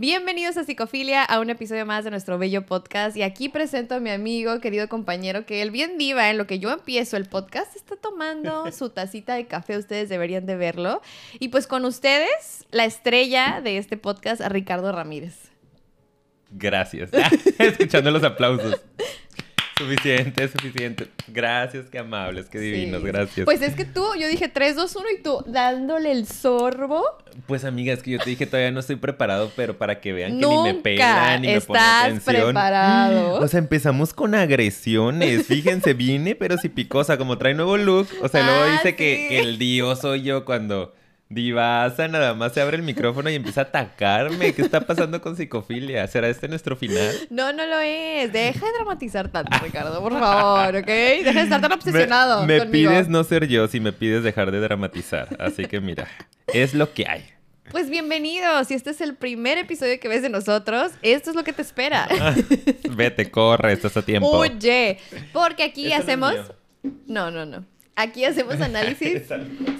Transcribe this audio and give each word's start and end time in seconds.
Bienvenidos 0.00 0.56
a 0.56 0.62
Psicofilia, 0.62 1.24
a 1.24 1.40
un 1.40 1.50
episodio 1.50 1.84
más 1.84 2.04
de 2.04 2.12
nuestro 2.12 2.38
bello 2.38 2.64
podcast. 2.64 3.16
Y 3.16 3.22
aquí 3.22 3.48
presento 3.48 3.96
a 3.96 3.98
mi 3.98 4.10
amigo, 4.10 4.60
querido 4.60 4.88
compañero, 4.88 5.44
que 5.44 5.60
el 5.60 5.72
bien 5.72 5.98
diva, 5.98 6.30
en 6.30 6.38
lo 6.38 6.46
que 6.46 6.60
yo 6.60 6.70
empiezo 6.70 7.16
el 7.16 7.24
podcast, 7.24 7.74
está 7.74 7.96
tomando 7.96 8.70
su 8.72 8.90
tacita 8.90 9.34
de 9.34 9.48
café. 9.48 9.76
Ustedes 9.76 10.08
deberían 10.08 10.46
de 10.46 10.54
verlo. 10.54 11.02
Y 11.40 11.48
pues 11.48 11.66
con 11.66 11.84
ustedes, 11.84 12.64
la 12.70 12.84
estrella 12.84 13.60
de 13.60 13.78
este 13.78 13.96
podcast, 13.96 14.40
Ricardo 14.42 14.92
Ramírez. 14.92 15.34
Gracias. 16.52 17.10
Escuchando 17.58 18.12
los 18.12 18.22
aplausos. 18.22 18.80
Suficiente, 19.78 20.48
suficiente. 20.48 21.06
Gracias, 21.28 21.86
qué 21.88 21.98
amables, 22.00 22.46
qué 22.48 22.58
divinos, 22.58 23.00
Sí. 23.00 23.06
gracias. 23.06 23.44
Pues 23.44 23.62
es 23.62 23.74
que 23.76 23.84
tú, 23.84 24.04
yo 24.20 24.26
dije 24.26 24.48
3, 24.48 24.74
2, 24.74 24.96
1 24.96 25.06
y 25.18 25.22
tú 25.22 25.44
dándole 25.46 26.10
el 26.10 26.26
sorbo. 26.26 27.04
Pues 27.46 27.64
amiga, 27.64 27.92
es 27.94 28.02
que 28.02 28.10
yo 28.10 28.18
te 28.18 28.28
dije 28.30 28.46
todavía 28.46 28.72
no 28.72 28.80
estoy 28.80 28.96
preparado, 28.96 29.52
pero 29.54 29.78
para 29.78 30.00
que 30.00 30.12
vean 30.12 30.40
que 30.40 30.46
ni 30.46 30.62
me 30.64 30.74
pelan 30.74 31.42
ni 31.42 31.48
me 31.54 31.60
ponen 31.60 31.82
estás 32.16 32.24
preparado. 32.24 33.34
O 33.40 33.46
sea, 33.46 33.58
empezamos 33.58 34.12
con 34.12 34.34
agresiones. 34.34 35.46
Fíjense, 35.46 35.94
viene, 35.94 36.34
pero 36.34 36.58
sí 36.58 36.68
picosa, 36.68 37.16
como 37.16 37.38
trae 37.38 37.54
nuevo 37.54 37.76
look. 37.76 38.08
O 38.20 38.28
sea, 38.28 38.42
luego 38.44 38.62
Ah, 38.64 38.72
dice 38.72 38.88
sí. 38.90 38.94
que, 38.96 39.26
que 39.28 39.38
el 39.40 39.58
dio 39.58 39.94
soy 39.94 40.22
yo 40.22 40.44
cuando 40.44 40.92
divasa 41.30 42.08
nada 42.08 42.34
más 42.34 42.54
se 42.54 42.60
abre 42.60 42.76
el 42.76 42.82
micrófono 42.82 43.28
y 43.30 43.34
empieza 43.34 43.60
a 43.62 43.64
atacarme. 43.64 44.54
¿Qué 44.54 44.62
está 44.62 44.80
pasando 44.80 45.20
con 45.20 45.36
psicofilia? 45.36 46.06
¿Será 46.08 46.28
este 46.28 46.48
nuestro 46.48 46.76
final? 46.76 47.14
No, 47.30 47.52
no 47.52 47.66
lo 47.66 47.78
es. 47.80 48.32
Deja 48.32 48.64
de 48.66 48.72
dramatizar 48.72 49.28
tanto, 49.28 49.56
Ricardo, 49.62 50.00
por 50.00 50.18
favor, 50.18 50.76
¿ok? 50.76 50.86
Deja 50.86 51.32
de 51.32 51.40
estar 51.42 51.60
tan 51.60 51.72
obsesionado 51.72 52.46
Me, 52.46 52.54
me 52.54 52.58
conmigo. 52.60 52.90
pides 52.90 53.08
no 53.08 53.22
ser 53.24 53.46
yo 53.48 53.68
si 53.68 53.80
me 53.80 53.92
pides 53.92 54.22
dejar 54.22 54.50
de 54.50 54.60
dramatizar. 54.60 55.28
Así 55.38 55.66
que 55.66 55.80
mira, 55.80 56.08
es 56.52 56.74
lo 56.74 56.92
que 56.92 57.06
hay. 57.08 57.24
Pues 57.70 57.90
bienvenidos. 57.90 58.68
Si 58.68 58.74
este 58.74 58.90
es 58.90 59.00
el 59.02 59.14
primer 59.14 59.58
episodio 59.58 60.00
que 60.00 60.08
ves 60.08 60.22
de 60.22 60.30
nosotros, 60.30 60.92
esto 61.02 61.28
es 61.28 61.36
lo 61.36 61.44
que 61.44 61.52
te 61.52 61.60
espera. 61.60 62.08
Vete, 62.90 63.30
corre, 63.30 63.74
estás 63.74 63.94
a 63.98 64.02
tiempo. 64.02 64.30
Oye, 64.30 64.96
porque 65.34 65.64
aquí 65.64 65.82
Este 65.92 65.96
hacemos... 65.96 66.32
No, 67.06 67.30
no, 67.30 67.44
no. 67.44 67.66
Aquí 68.00 68.24
hacemos 68.24 68.54
análisis 68.60 69.22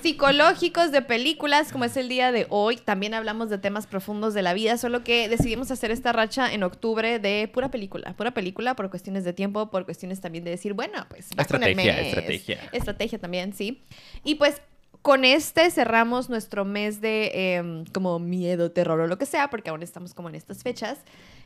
psicológicos 0.02 0.90
de 0.90 1.02
películas, 1.02 1.70
como 1.70 1.84
es 1.84 1.96
el 1.96 2.08
día 2.08 2.32
de 2.32 2.48
hoy. 2.50 2.76
También 2.76 3.14
hablamos 3.14 3.48
de 3.48 3.58
temas 3.58 3.86
profundos 3.86 4.34
de 4.34 4.42
la 4.42 4.54
vida, 4.54 4.76
solo 4.76 5.04
que 5.04 5.28
decidimos 5.28 5.70
hacer 5.70 5.92
esta 5.92 6.12
racha 6.12 6.52
en 6.52 6.64
octubre 6.64 7.20
de 7.20 7.48
pura 7.52 7.70
película. 7.70 8.14
Pura 8.16 8.32
película 8.32 8.74
por 8.74 8.90
cuestiones 8.90 9.22
de 9.22 9.32
tiempo, 9.34 9.70
por 9.70 9.84
cuestiones 9.84 10.20
también 10.20 10.42
de 10.42 10.50
decir, 10.50 10.74
bueno, 10.74 11.06
pues 11.08 11.28
va 11.38 11.44
con 11.44 11.62
el 11.62 11.70
Estrategia, 11.70 11.94
mes. 11.94 12.06
estrategia. 12.08 12.70
Estrategia 12.72 13.18
también, 13.20 13.52
sí. 13.52 13.84
Y 14.24 14.34
pues 14.34 14.62
con 15.00 15.24
este 15.24 15.70
cerramos 15.70 16.28
nuestro 16.28 16.64
mes 16.64 17.00
de 17.00 17.54
em, 17.54 17.84
como 17.86 18.18
miedo, 18.18 18.72
terror 18.72 18.98
o 18.98 19.06
lo 19.06 19.16
que 19.16 19.26
sea, 19.26 19.48
porque 19.48 19.70
aún 19.70 19.84
estamos 19.84 20.12
como 20.12 20.28
en 20.28 20.34
estas 20.34 20.64
fechas. 20.64 20.98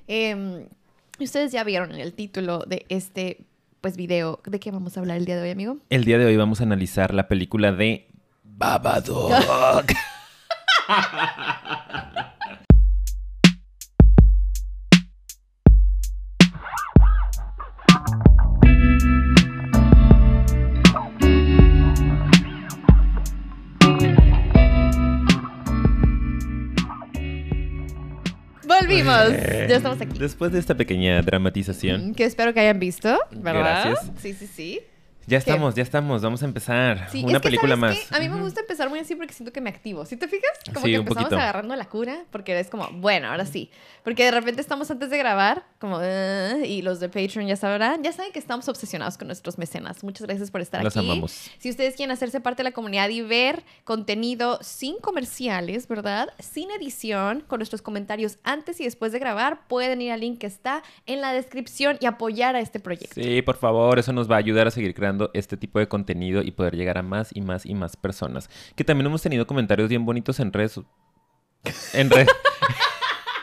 Y 0.08 1.24
ustedes 1.24 1.52
ya 1.52 1.64
vieron 1.64 1.92
el 1.94 2.14
título 2.14 2.60
de 2.60 2.86
este 2.88 3.44
pues 3.82 3.96
video 3.96 4.40
de 4.46 4.60
qué 4.60 4.70
vamos 4.70 4.96
a 4.96 5.00
hablar 5.00 5.16
el 5.18 5.26
día 5.26 5.34
de 5.36 5.42
hoy, 5.42 5.50
amigo. 5.50 5.78
El 5.90 6.04
día 6.04 6.16
de 6.16 6.24
hoy 6.24 6.36
vamos 6.36 6.60
a 6.60 6.62
analizar 6.62 7.12
la 7.12 7.26
película 7.26 7.72
de 7.72 8.08
Babadook. 8.44 9.32
Volvimos. 29.04 29.32
Eh, 29.32 29.66
Ya 29.68 29.76
estamos 29.76 30.00
aquí. 30.00 30.18
Después 30.18 30.52
de 30.52 30.58
esta 30.58 30.74
pequeña 30.76 31.20
dramatización, 31.22 32.10
Mm, 32.10 32.14
Que 32.14 32.24
espero 32.24 32.52
que 32.54 32.60
hayan 32.60 32.78
visto, 32.78 33.18
¿verdad? 33.32 33.84
Gracias. 33.92 34.12
Sí, 34.20 34.32
sí, 34.34 34.46
sí. 34.46 34.80
Ya 35.26 35.38
estamos, 35.38 35.74
ya 35.74 35.82
estamos. 35.82 36.22
Vamos 36.22 36.42
a 36.42 36.46
empezar. 36.46 37.08
Sí, 37.10 37.22
Una 37.24 37.32
es 37.34 37.38
que, 37.38 37.48
película 37.48 37.76
¿sabes 37.76 37.98
más. 37.98 38.08
qué? 38.08 38.16
A 38.16 38.20
mí 38.20 38.28
me 38.28 38.40
gusta 38.40 38.60
empezar 38.60 38.88
muy 38.88 38.98
así 38.98 39.14
porque 39.14 39.32
siento 39.32 39.52
que 39.52 39.60
me 39.60 39.70
activo. 39.70 40.04
¿Sí 40.06 40.16
te 40.16 40.28
fijas? 40.28 40.50
Como 40.72 40.86
Sí, 40.86 40.92
que 40.92 40.96
empezamos 40.98 41.32
agarrando 41.32 41.74
la 41.76 41.84
cura 41.86 42.24
porque 42.30 42.58
es 42.58 42.68
como, 42.68 42.88
bueno, 42.92 43.28
ahora 43.28 43.46
sí. 43.46 43.70
Porque 44.04 44.24
de 44.24 44.30
repente 44.32 44.60
estamos 44.60 44.90
antes 44.90 45.10
de 45.10 45.18
grabar, 45.18 45.64
como, 45.78 45.98
"Ah", 46.00 46.56
y 46.64 46.82
los 46.82 46.98
de 47.00 47.08
Patreon 47.08 47.46
ya 47.46 47.56
sabrán, 47.56 48.02
ya 48.02 48.12
saben 48.12 48.32
que 48.32 48.38
estamos 48.38 48.68
obsesionados 48.68 49.16
con 49.18 49.28
nuestros 49.28 49.58
mecenas. 49.58 50.02
Muchas 50.02 50.26
gracias 50.26 50.50
por 50.50 50.60
estar 50.60 50.82
Los 50.82 50.96
aquí. 50.96 51.06
amamos. 51.08 51.50
Si 51.58 51.70
ustedes 51.70 51.94
quieren 51.94 52.10
hacerse 52.12 52.40
parte 52.40 52.62
de 52.62 52.70
la 52.70 52.72
comunidad 52.72 53.08
y 53.10 53.22
ver 53.22 53.62
contenido 53.84 54.58
sin 54.62 54.96
comerciales, 54.98 55.86
¿verdad? 55.86 56.28
Sin 56.40 56.70
edición, 56.72 57.44
con 57.46 57.58
nuestros 57.60 57.80
comentarios 57.82 58.38
antes 58.42 58.80
y 58.80 58.84
después 58.84 59.12
de 59.12 59.18
grabar, 59.20 59.66
pueden 59.68 60.00
ir 60.02 60.10
al 60.12 60.20
link 60.20 60.38
que 60.40 60.46
está 60.46 60.82
en 61.06 61.20
la 61.20 61.32
descripción 61.32 61.96
y 62.00 62.06
apoyar 62.06 62.56
a 62.56 62.60
este 62.60 62.80
proyecto. 62.80 63.20
Sí, 63.20 63.42
por 63.42 63.56
favor, 63.56 63.98
eso 63.98 64.12
nos 64.12 64.30
va 64.30 64.36
a 64.36 64.38
ayudar 64.38 64.66
a 64.66 64.70
seguir 64.70 64.94
creando 64.94 65.11
este 65.34 65.56
tipo 65.56 65.78
de 65.78 65.88
contenido 65.88 66.42
y 66.42 66.50
poder 66.52 66.76
llegar 66.76 66.98
a 66.98 67.02
más 67.02 67.30
y 67.34 67.40
más 67.40 67.66
y 67.66 67.74
más 67.74 67.96
personas. 67.96 68.48
Que 68.76 68.84
también 68.84 69.06
hemos 69.06 69.22
tenido 69.22 69.46
comentarios 69.46 69.88
bien 69.88 70.04
bonitos 70.04 70.40
en 70.40 70.52
redes. 70.52 70.80
En 71.92 72.10
redes. 72.10 72.28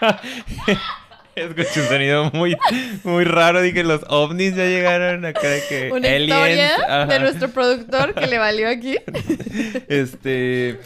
Escuché 1.35 1.81
un 1.81 1.87
sonido 1.87 2.31
muy, 2.33 2.57
muy 3.03 3.23
raro. 3.23 3.61
Dije, 3.61 3.83
los 3.83 4.01
ovnis 4.09 4.55
ya 4.55 4.65
llegaron 4.65 5.25
acá 5.25 5.47
de 5.47 5.61
que. 5.69 5.91
Una 5.91 6.09
aliens. 6.09 6.29
historia 6.29 6.75
Ajá. 7.03 7.05
de 7.05 7.19
nuestro 7.19 7.49
productor 7.49 8.13
que 8.13 8.27
le 8.27 8.37
valió 8.37 8.67
aquí. 8.69 8.97
Este. 9.87 10.79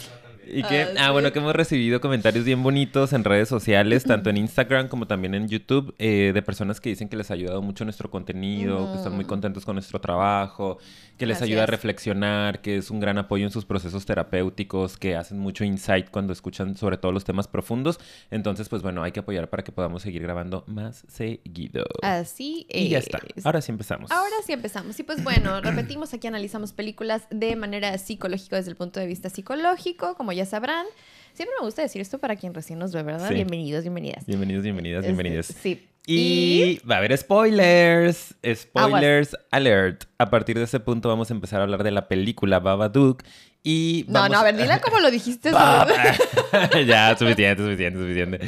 Y 0.46 0.62
que, 0.62 0.82
Ah, 0.82 1.06
ah, 1.06 1.10
bueno, 1.12 1.32
que 1.32 1.38
hemos 1.38 1.54
recibido 1.54 2.00
comentarios 2.00 2.44
bien 2.44 2.62
bonitos 2.62 3.12
en 3.12 3.24
redes 3.24 3.48
sociales, 3.48 4.04
tanto 4.04 4.30
en 4.30 4.36
Instagram 4.36 4.88
como 4.88 5.06
también 5.06 5.34
en 5.34 5.48
YouTube, 5.48 5.94
eh, 5.98 6.32
de 6.34 6.42
personas 6.42 6.80
que 6.80 6.90
dicen 6.90 7.08
que 7.08 7.16
les 7.16 7.30
ha 7.30 7.34
ayudado 7.34 7.62
mucho 7.62 7.84
nuestro 7.84 8.10
contenido, 8.10 8.90
que 8.92 8.98
están 8.98 9.14
muy 9.14 9.24
contentos 9.24 9.64
con 9.64 9.76
nuestro 9.76 10.00
trabajo, 10.00 10.78
que 11.18 11.26
les 11.26 11.42
ayuda 11.42 11.64
a 11.64 11.66
reflexionar, 11.66 12.60
que 12.60 12.76
es 12.76 12.90
un 12.90 13.00
gran 13.00 13.18
apoyo 13.18 13.44
en 13.44 13.50
sus 13.50 13.64
procesos 13.64 14.04
terapéuticos, 14.04 14.96
que 14.96 15.16
hacen 15.16 15.38
mucho 15.38 15.64
insight 15.64 16.10
cuando 16.10 16.32
escuchan 16.32 16.76
sobre 16.76 16.96
todo 16.96 17.12
los 17.12 17.24
temas 17.24 17.48
profundos. 17.48 17.98
Entonces, 18.30 18.68
pues 18.68 18.82
bueno, 18.82 19.02
hay 19.02 19.12
que 19.12 19.20
apoyar 19.20 19.48
para 19.48 19.64
que 19.64 19.72
podamos 19.72 20.02
seguir 20.02 20.22
grabando 20.22 20.64
más 20.66 21.04
seguido. 21.08 21.84
Así 22.02 22.66
y 22.68 22.88
ya 22.88 22.98
es. 22.98 23.06
está. 23.06 23.20
Ahora 23.44 23.60
sí 23.60 23.72
empezamos. 23.72 24.10
Ahora 24.10 24.34
sí 24.44 24.52
empezamos. 24.52 24.98
Y 24.98 25.02
pues 25.02 25.22
bueno, 25.22 25.60
repetimos, 25.60 26.12
aquí 26.14 26.26
analizamos 26.26 26.72
películas 26.72 27.26
de 27.30 27.56
manera 27.56 27.96
psicológica 27.98 28.56
desde 28.56 28.70
el 28.70 28.76
punto 28.76 29.00
de 29.00 29.06
vista 29.06 29.30
psicológico, 29.30 30.14
como 30.16 30.32
ya 30.34 30.46
sabrán. 30.46 30.86
Siempre 31.32 31.54
me 31.58 31.64
gusta 31.64 31.82
decir 31.82 32.00
esto 32.00 32.18
para 32.18 32.36
quien 32.36 32.54
recién 32.54 32.78
nos 32.78 32.92
ve, 32.92 33.02
¿verdad? 33.02 33.28
Sí. 33.28 33.34
Bienvenidos, 33.34 33.82
bienvenidas. 33.82 34.26
Bienvenidos, 34.26 34.62
bienvenidas, 34.62 35.04
Este, 35.04 35.12
bienvenidos. 35.12 35.46
Sí. 35.46 35.88
Y 36.06 36.80
va 36.88 36.96
a 36.96 36.98
haber 36.98 37.16
spoilers. 37.16 38.34
Spoilers 38.54 39.36
alert. 39.50 40.04
A 40.18 40.30
partir 40.30 40.56
de 40.58 40.64
ese 40.64 40.78
punto 40.80 41.08
vamos 41.08 41.30
a 41.30 41.34
empezar 41.34 41.60
a 41.60 41.64
hablar 41.64 41.82
de 41.82 41.90
la 41.90 42.08
película 42.08 42.60
Babadook. 42.60 43.22
Y 43.66 44.04
No, 44.08 44.20
vamos 44.20 44.30
no, 44.32 44.38
a 44.40 44.44
ver, 44.44 44.56
dila 44.58 44.78
como 44.82 45.00
lo 45.00 45.10
dijiste. 45.10 45.50
Ya, 46.86 47.16
suficiente, 47.16 47.62
suficiente, 47.62 47.98
suficiente. 47.98 48.40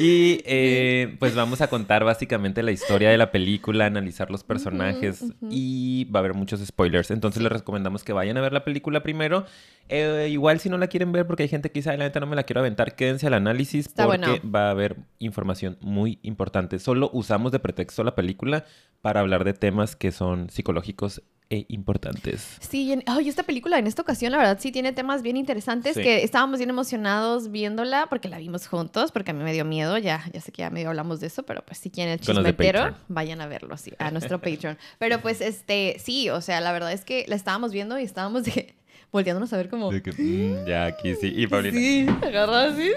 Y 0.00 0.40
eh, 0.46 1.14
pues 1.18 1.34
vamos 1.34 1.60
a 1.60 1.68
contar 1.68 2.04
básicamente 2.04 2.62
la 2.62 2.72
historia 2.72 3.10
de 3.10 3.18
la 3.18 3.30
película, 3.30 3.84
analizar 3.86 4.30
los 4.30 4.42
personajes 4.44 5.24
y 5.50 6.04
va 6.06 6.18
a 6.18 6.20
haber 6.20 6.34
muchos 6.34 6.60
spoilers. 6.64 7.10
Entonces 7.10 7.42
les 7.42 7.52
recomendamos 7.52 8.02
que 8.02 8.12
vayan 8.14 8.36
a 8.38 8.40
ver 8.40 8.52
la 8.54 8.64
película 8.64 9.02
primero. 9.02 9.44
Eh, 9.88 10.28
igual 10.30 10.58
si 10.58 10.70
no 10.70 10.78
la 10.78 10.86
quieren 10.86 11.12
ver 11.12 11.26
porque 11.26 11.42
hay 11.42 11.48
gente 11.50 11.70
que 11.70 11.80
dice, 11.80 11.90
"Ay, 11.90 11.98
la 11.98 12.04
neta 12.04 12.20
no 12.20 12.26
me 12.26 12.36
la 12.36 12.44
quiero 12.44 12.60
aventar, 12.60 12.96
quédense 12.96 13.26
al 13.26 13.34
análisis 13.34 13.86
Está 13.88 14.06
porque 14.06 14.26
bueno. 14.26 14.50
va 14.50 14.68
a 14.68 14.70
haber 14.70 14.96
información 15.18 15.76
muy 15.80 16.18
importante. 16.22 16.78
Solo 16.78 17.10
usamos 17.12 17.52
de 17.52 17.58
pretexto 17.58 18.02
la 18.04 18.14
película 18.14 18.64
para 19.02 19.20
hablar 19.20 19.44
de 19.44 19.52
temas 19.52 19.96
que 19.96 20.12
son 20.12 20.48
psicológicos 20.48 21.22
e 21.52 21.66
importantes. 21.68 22.56
Sí, 22.60 22.92
en- 22.92 23.04
esta 23.26 23.42
película 23.42 23.78
en 23.78 23.86
esta 23.86 24.02
ocasión, 24.02 24.32
la 24.32 24.38
verdad, 24.38 24.58
sí 24.58 24.72
tiene 24.72 24.92
temas 24.92 25.22
bien 25.22 25.36
interesantes 25.36 25.94
Sí. 25.94 26.02
que 26.02 26.24
estábamos 26.24 26.58
bien 26.58 26.70
emocionados 26.70 27.50
viéndola 27.50 28.06
porque 28.08 28.28
la 28.28 28.38
vimos 28.38 28.66
juntos, 28.66 29.12
porque 29.12 29.30
a 29.32 29.34
mí 29.34 29.44
me 29.44 29.52
dio 29.52 29.64
miedo, 29.64 29.98
ya, 29.98 30.24
ya 30.32 30.40
sé 30.40 30.50
que 30.50 30.62
ya 30.62 30.70
medio 30.70 30.88
hablamos 30.88 31.20
de 31.20 31.26
eso, 31.26 31.42
pero 31.44 31.64
pues 31.64 31.78
si 31.78 31.90
quieren 31.90 32.14
el 32.14 32.20
chismetero, 32.20 32.94
vayan 33.08 33.40
a 33.40 33.46
verlo, 33.46 33.76
sí, 33.76 33.92
a 33.98 34.10
nuestro 34.10 34.40
Patreon. 34.40 34.78
Pero 34.98 35.20
pues, 35.20 35.40
este, 35.40 35.96
sí, 36.02 36.30
o 36.30 36.40
sea, 36.40 36.60
la 36.60 36.72
verdad 36.72 36.92
es 36.92 37.04
que 37.04 37.24
la 37.28 37.36
estábamos 37.36 37.72
viendo 37.72 37.98
y 37.98 38.02
estábamos 38.04 38.44
de, 38.44 38.74
volteándonos 39.12 39.52
a 39.52 39.58
ver 39.58 39.68
como... 39.68 39.92
De 39.92 40.02
que, 40.02 40.10
mm, 40.10 40.66
ya, 40.66 40.86
aquí 40.86 41.14
sí. 41.14 41.32
Y 41.36 41.46
Paulina. 41.46 41.78
Sí, 41.78 42.06
agarra 42.26 42.64
así, 42.64 42.90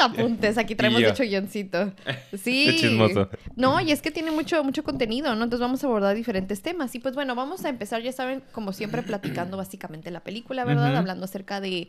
apuntes, 0.00 0.58
aquí 0.58 0.74
traemos 0.74 1.00
de 1.00 1.26
guioncito. 1.26 1.92
Sí. 2.36 2.66
Qué 2.70 2.76
chismoso. 2.76 3.28
No, 3.56 3.80
y 3.80 3.90
es 3.90 4.02
que 4.02 4.10
tiene 4.10 4.30
mucho, 4.30 4.62
mucho 4.62 4.84
contenido, 4.84 5.34
¿no? 5.34 5.44
Entonces 5.44 5.60
vamos 5.60 5.82
a 5.82 5.86
abordar 5.86 6.14
diferentes 6.14 6.60
temas. 6.60 6.94
Y 6.94 6.98
pues 6.98 7.14
bueno, 7.14 7.34
vamos 7.34 7.64
a 7.64 7.70
empezar, 7.70 8.02
ya 8.02 8.12
saben, 8.12 8.42
como 8.52 8.72
siempre, 8.72 9.02
platicando 9.02 9.56
básicamente 9.56 10.10
la 10.10 10.20
película, 10.20 10.64
¿verdad? 10.64 10.94
Hablando 10.94 11.24
acerca 11.24 11.60
de, 11.60 11.88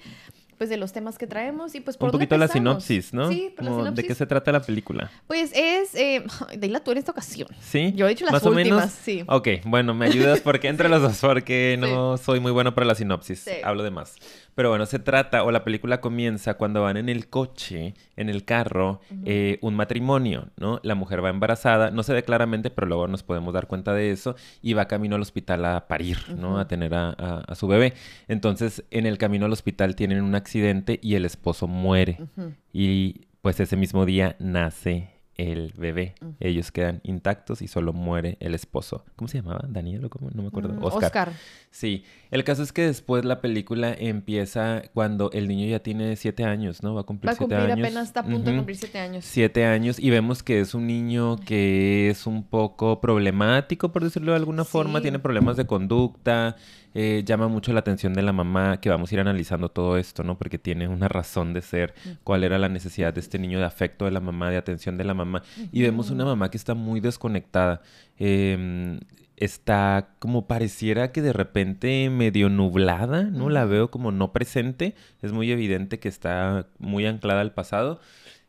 pues, 0.57 0.69
de 0.69 0.77
los 0.77 0.94
temas 0.94 1.17
que 1.17 1.27
traemos 1.27 1.75
y 1.75 1.81
pues 1.81 1.97
por 1.97 2.07
Un 2.07 2.11
poquito 2.13 2.38
la 2.38 2.47
sinopsis, 2.47 3.13
¿no? 3.13 3.29
Sí, 3.29 3.53
por 3.55 3.65
la 3.65 3.71
Como, 3.71 3.83
¿De 3.83 3.89
sinopsis. 3.89 4.07
qué 4.07 4.15
se 4.15 4.25
trata 4.25 4.51
la 4.51 4.61
película? 4.61 5.11
Pues 5.27 5.51
es 5.53 5.95
eh, 5.95 6.23
dila 6.57 6.79
tú 6.83 6.91
en 6.91 6.97
esta 7.00 7.11
ocasión. 7.11 7.47
¿Sí? 7.61 7.91
Yo 7.95 8.05
he 8.05 8.09
dicho 8.09 8.25
las 8.25 8.33
¿Más 8.33 8.45
o 8.45 8.50
últimas, 8.50 8.79
menos? 8.79 8.91
sí. 8.91 9.23
Ok, 9.27 9.47
bueno, 9.65 9.94
me 9.94 10.05
ayudas 10.05 10.41
porque 10.41 10.67
entre 10.67 10.89
los 10.89 11.01
dos, 11.01 11.19
porque 11.19 11.77
no 11.79 12.17
soy 12.17 12.39
muy 12.39 12.51
bueno 12.51 12.73
para 12.75 12.85
la 12.88 12.95
sinopsis. 12.95 13.39
Sí. 13.39 13.51
Hablo 13.63 13.83
de 13.83 13.91
más. 13.91 14.15
Pero 14.55 14.69
bueno, 14.69 14.85
se 14.85 15.00
trata, 15.00 15.44
o 15.44 15.51
la 15.51 15.63
película 15.63 16.00
comienza 16.01 16.53
cuando 16.55 16.81
van 16.83 16.97
en 16.97 17.09
el 17.09 17.27
coche, 17.27 17.94
en 18.15 18.29
el 18.29 18.45
carro, 18.45 19.01
eh, 19.25 19.57
un 19.61 19.75
matrimonio, 19.75 20.50
¿no? 20.57 20.79
La 20.83 20.95
mujer 20.95 21.23
va 21.23 21.29
embarazada, 21.29 21.89
no 21.91 22.03
se 22.03 22.13
ve 22.13 22.23
claramente, 22.23 22.69
pero 22.69 22.88
luego 22.88 23.07
nos 23.07 23.23
podemos 23.23 23.53
dar 23.53 23.67
cuenta 23.67 23.94
de 23.94 24.11
eso, 24.11 24.35
y 24.61 24.73
va 24.73 24.85
camino 24.88 25.15
al 25.15 25.21
hospital 25.21 25.65
a 25.65 25.88
parir, 25.88 26.17
¿no? 26.38 26.59
A 26.59 26.67
tener 26.67 26.94
a, 26.94 27.09
a- 27.09 27.44
a 27.47 27.55
su 27.55 27.67
bebé. 27.67 27.94
Entonces, 28.27 28.83
en 28.91 29.05
el 29.05 29.17
camino 29.17 29.45
al 29.45 29.51
hospital 29.53 29.95
tienen 29.95 30.21
un 30.21 30.35
accidente 30.35 31.00
y 31.01 31.15
el 31.15 31.25
esposo 31.25 31.67
muere. 31.67 32.19
Y 32.71 33.21
pues 33.41 33.59
ese 33.59 33.75
mismo 33.75 34.05
día 34.05 34.35
nace 34.39 35.09
el 35.38 35.74
bebé. 35.75 36.15
Ellos 36.39 36.71
quedan 36.71 37.01
intactos 37.03 37.62
y 37.62 37.68
solo 37.68 37.94
muere 37.94 38.38
el 38.39 38.53
esposo. 38.53 39.03
¿Cómo 39.15 39.27
se 39.27 39.39
llamaba? 39.39 39.65
¿Daniel 39.68 40.06
o 40.06 40.09
cómo? 40.09 40.30
No 40.33 40.41
me 40.44 40.47
acuerdo. 40.50 40.74
Mm, 40.74 40.83
Oscar. 40.83 41.03
Oscar. 41.03 41.33
Sí. 41.71 42.03
El 42.31 42.44
caso 42.44 42.62
es 42.63 42.71
que 42.71 42.83
después 42.83 43.25
la 43.25 43.41
película 43.41 43.94
empieza 43.97 44.81
cuando 44.94 45.31
el 45.31 45.47
niño 45.47 45.68
ya 45.68 45.80
tiene 45.80 46.15
siete 46.15 46.44
años, 46.44 46.83
¿no? 46.83 46.94
Va 46.94 47.01
a 47.01 47.03
cumplir 47.03 47.30
Va 47.30 47.31
a 47.33 47.35
siete 47.35 47.56
cumplir 47.56 47.71
años. 47.71 47.85
apenas, 47.85 48.07
está 48.07 48.19
a 48.21 48.24
punto 48.25 48.50
de 48.50 48.56
cumplir 48.57 48.77
siete 48.77 49.00
años. 49.00 49.25
Siete 49.25 49.65
años 49.65 50.00
y 50.00 50.09
vemos 50.09 50.44
que 50.44 50.59
es 50.59 50.74
un 50.74 50.88
niño 50.88 51.38
que 51.38 52.09
es 52.09 52.27
un 52.27 52.44
poco 52.44 53.01
problemático, 53.01 53.91
por 53.91 54.03
decirlo 54.03 54.31
de 54.33 54.38
alguna 54.38 54.63
forma, 54.63 55.01
tiene 55.01 55.19
problemas 55.19 55.57
de 55.57 55.65
conducta, 55.65 56.56
eh, 56.94 57.24
llama 57.25 57.48
mucho 57.48 57.74
la 57.74 57.80
atención 57.80 58.13
de 58.13 58.22
la 58.22 58.34
mamá, 58.34 58.80
que 58.80 58.90
vamos 58.90 59.12
a 59.12 59.16
ir 59.16 59.22
analizando 59.22 59.69
todo 59.69 59.98
esto, 59.98 60.24
¿no? 60.24 60.38
Porque 60.38 60.57
tiene 60.60 60.88
una 60.88 61.07
razón 61.07 61.54
de 61.54 61.62
ser, 61.62 61.94
cuál 62.24 62.44
era 62.44 62.60
la 62.60 62.69
necesidad 62.69 63.13
de 63.13 63.19
este 63.19 63.40
niño 63.40 63.60
de 63.60 63.66
afecto 63.66 64.06
de 64.06 64.12
la 64.12 64.19
mamá, 64.19 64.50
de 64.50 64.57
atención 64.57 64.98
de 64.98 65.04
la 65.04 65.13
mamá. 65.13 65.44
Y 65.72 65.81
vemos 65.81 66.10
una 66.12 66.25
mamá 66.25 66.50
que 66.51 66.57
está 66.57 66.74
muy 66.74 67.00
desconectada. 67.00 67.81
em, 68.19 69.00
está 69.38 70.10
como 70.19 70.48
pareciera 70.48 71.12
que 71.12 71.22
de 71.22 71.34
repente 71.34 72.10
medio 72.10 72.50
nublada, 72.50 73.24
¿no? 73.24 73.50
La 73.50 73.66
veo 73.66 73.89
como 73.92 74.12
no 74.12 74.31
presente. 74.31 74.96
Es 75.22 75.31
muy 75.31 75.51
evidente 75.51 76.00
que 76.00 76.07
está 76.10 76.68
muy 76.80 77.06
anclada 77.06 77.42
al 77.42 77.54
pasado. 77.54 78.00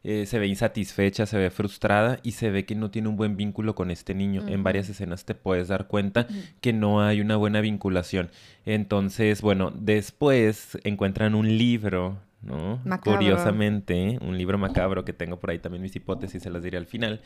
Eh, 0.06 0.26
se 0.26 0.38
ve 0.38 0.46
insatisfecha, 0.46 1.24
se 1.24 1.38
ve 1.38 1.50
frustrada 1.50 2.20
y 2.22 2.32
se 2.32 2.50
ve 2.50 2.66
que 2.66 2.74
no 2.74 2.90
tiene 2.90 3.08
un 3.08 3.16
buen 3.16 3.38
vínculo 3.38 3.74
con 3.74 3.90
este 3.90 4.14
niño. 4.14 4.46
En 4.46 4.62
varias 4.62 4.90
escenas 4.90 5.24
te 5.24 5.34
puedes 5.34 5.68
dar 5.68 5.86
cuenta 5.86 6.26
que 6.60 6.74
no 6.74 7.02
hay 7.02 7.22
una 7.22 7.36
buena 7.36 7.62
vinculación. 7.62 8.30
Entonces, 8.66 9.40
bueno, 9.40 9.72
después 9.74 10.76
encuentran 10.84 11.34
un 11.34 11.56
libro, 11.56 12.18
¿no? 12.42 12.80
Macabro. 12.84 13.18
Curiosamente, 13.18 14.18
un 14.20 14.36
libro 14.36 14.58
macabro 14.58 15.06
que 15.06 15.14
tengo 15.14 15.40
por 15.40 15.48
ahí 15.48 15.58
también 15.58 15.80
mis 15.80 15.96
hipótesis, 15.96 16.42
se 16.42 16.50
las 16.50 16.62
diré 16.62 16.76
al 16.76 16.86
final, 16.86 17.22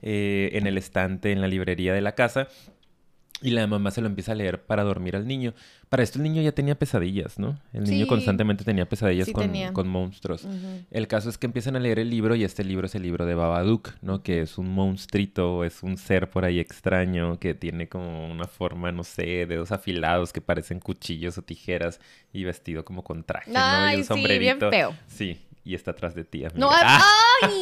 eh, 0.00 0.50
en 0.54 0.66
el 0.66 0.78
estante, 0.78 1.32
en 1.32 1.42
la 1.42 1.48
librería 1.48 1.92
de 1.92 2.00
la 2.00 2.14
casa. 2.14 2.48
Y 3.42 3.50
la 3.50 3.66
mamá 3.66 3.90
se 3.90 4.00
lo 4.00 4.06
empieza 4.06 4.32
a 4.32 4.34
leer 4.34 4.62
para 4.62 4.84
dormir 4.84 5.16
al 5.16 5.26
niño. 5.26 5.52
Para 5.88 6.02
esto 6.02 6.18
el 6.18 6.22
niño 6.22 6.40
ya 6.42 6.52
tenía 6.52 6.74
pesadillas, 6.78 7.38
¿no? 7.38 7.58
El 7.72 7.84
niño 7.84 8.06
constantemente 8.06 8.64
tenía 8.64 8.88
pesadillas 8.88 9.26
Sí 9.26 9.32
con, 9.32 9.42
tenía. 9.44 9.72
con 9.72 9.88
monstruos. 9.88 10.46
El 10.90 11.06
caso 11.08 11.28
es 11.28 11.38
que 11.38 11.46
empiezan 11.46 11.76
a 11.76 11.80
leer 11.80 11.98
el 11.98 12.08
libro 12.08 12.34
y 12.34 12.44
este 12.44 12.64
libro 12.64 12.86
es 12.86 12.94
el 12.94 13.02
libro 13.02 13.26
de 13.26 13.34
Babadook, 13.34 13.90
¿no? 14.00 14.22
Que 14.22 14.40
es 14.42 14.56
un 14.58 14.68
monstruito, 14.70 15.64
es 15.64 15.82
un 15.82 15.98
ser 15.98 16.30
por 16.30 16.44
ahí 16.44 16.60
extraño 16.60 17.38
que 17.38 17.54
tiene 17.54 17.88
como 17.88 18.26
una 18.30 18.46
forma, 18.46 18.92
no 18.92 19.04
sé, 19.04 19.46
dedos 19.46 19.72
afilados 19.72 20.32
que 20.32 20.40
parecen 20.40 20.80
cuchillos 20.80 21.36
o 21.38 21.42
tijeras 21.42 22.00
y 22.32 22.44
vestido 22.44 22.84
como 22.84 23.02
con 23.04 23.24
traje, 23.24 23.50
¿no? 23.50 23.58
Y 23.58 23.62
Ay, 23.62 23.96
un 23.98 24.04
sí, 24.04 24.14
bien 24.14 24.58
sombrerito. 24.60 24.70
feo. 24.70 24.94
Sí, 25.08 25.38
y 25.64 25.74
está 25.74 25.92
atrás 25.92 26.14
de 26.14 26.24
ti, 26.24 26.44
amiga. 26.44 26.58
No, 26.58 26.70
¡Ah! 26.72 27.00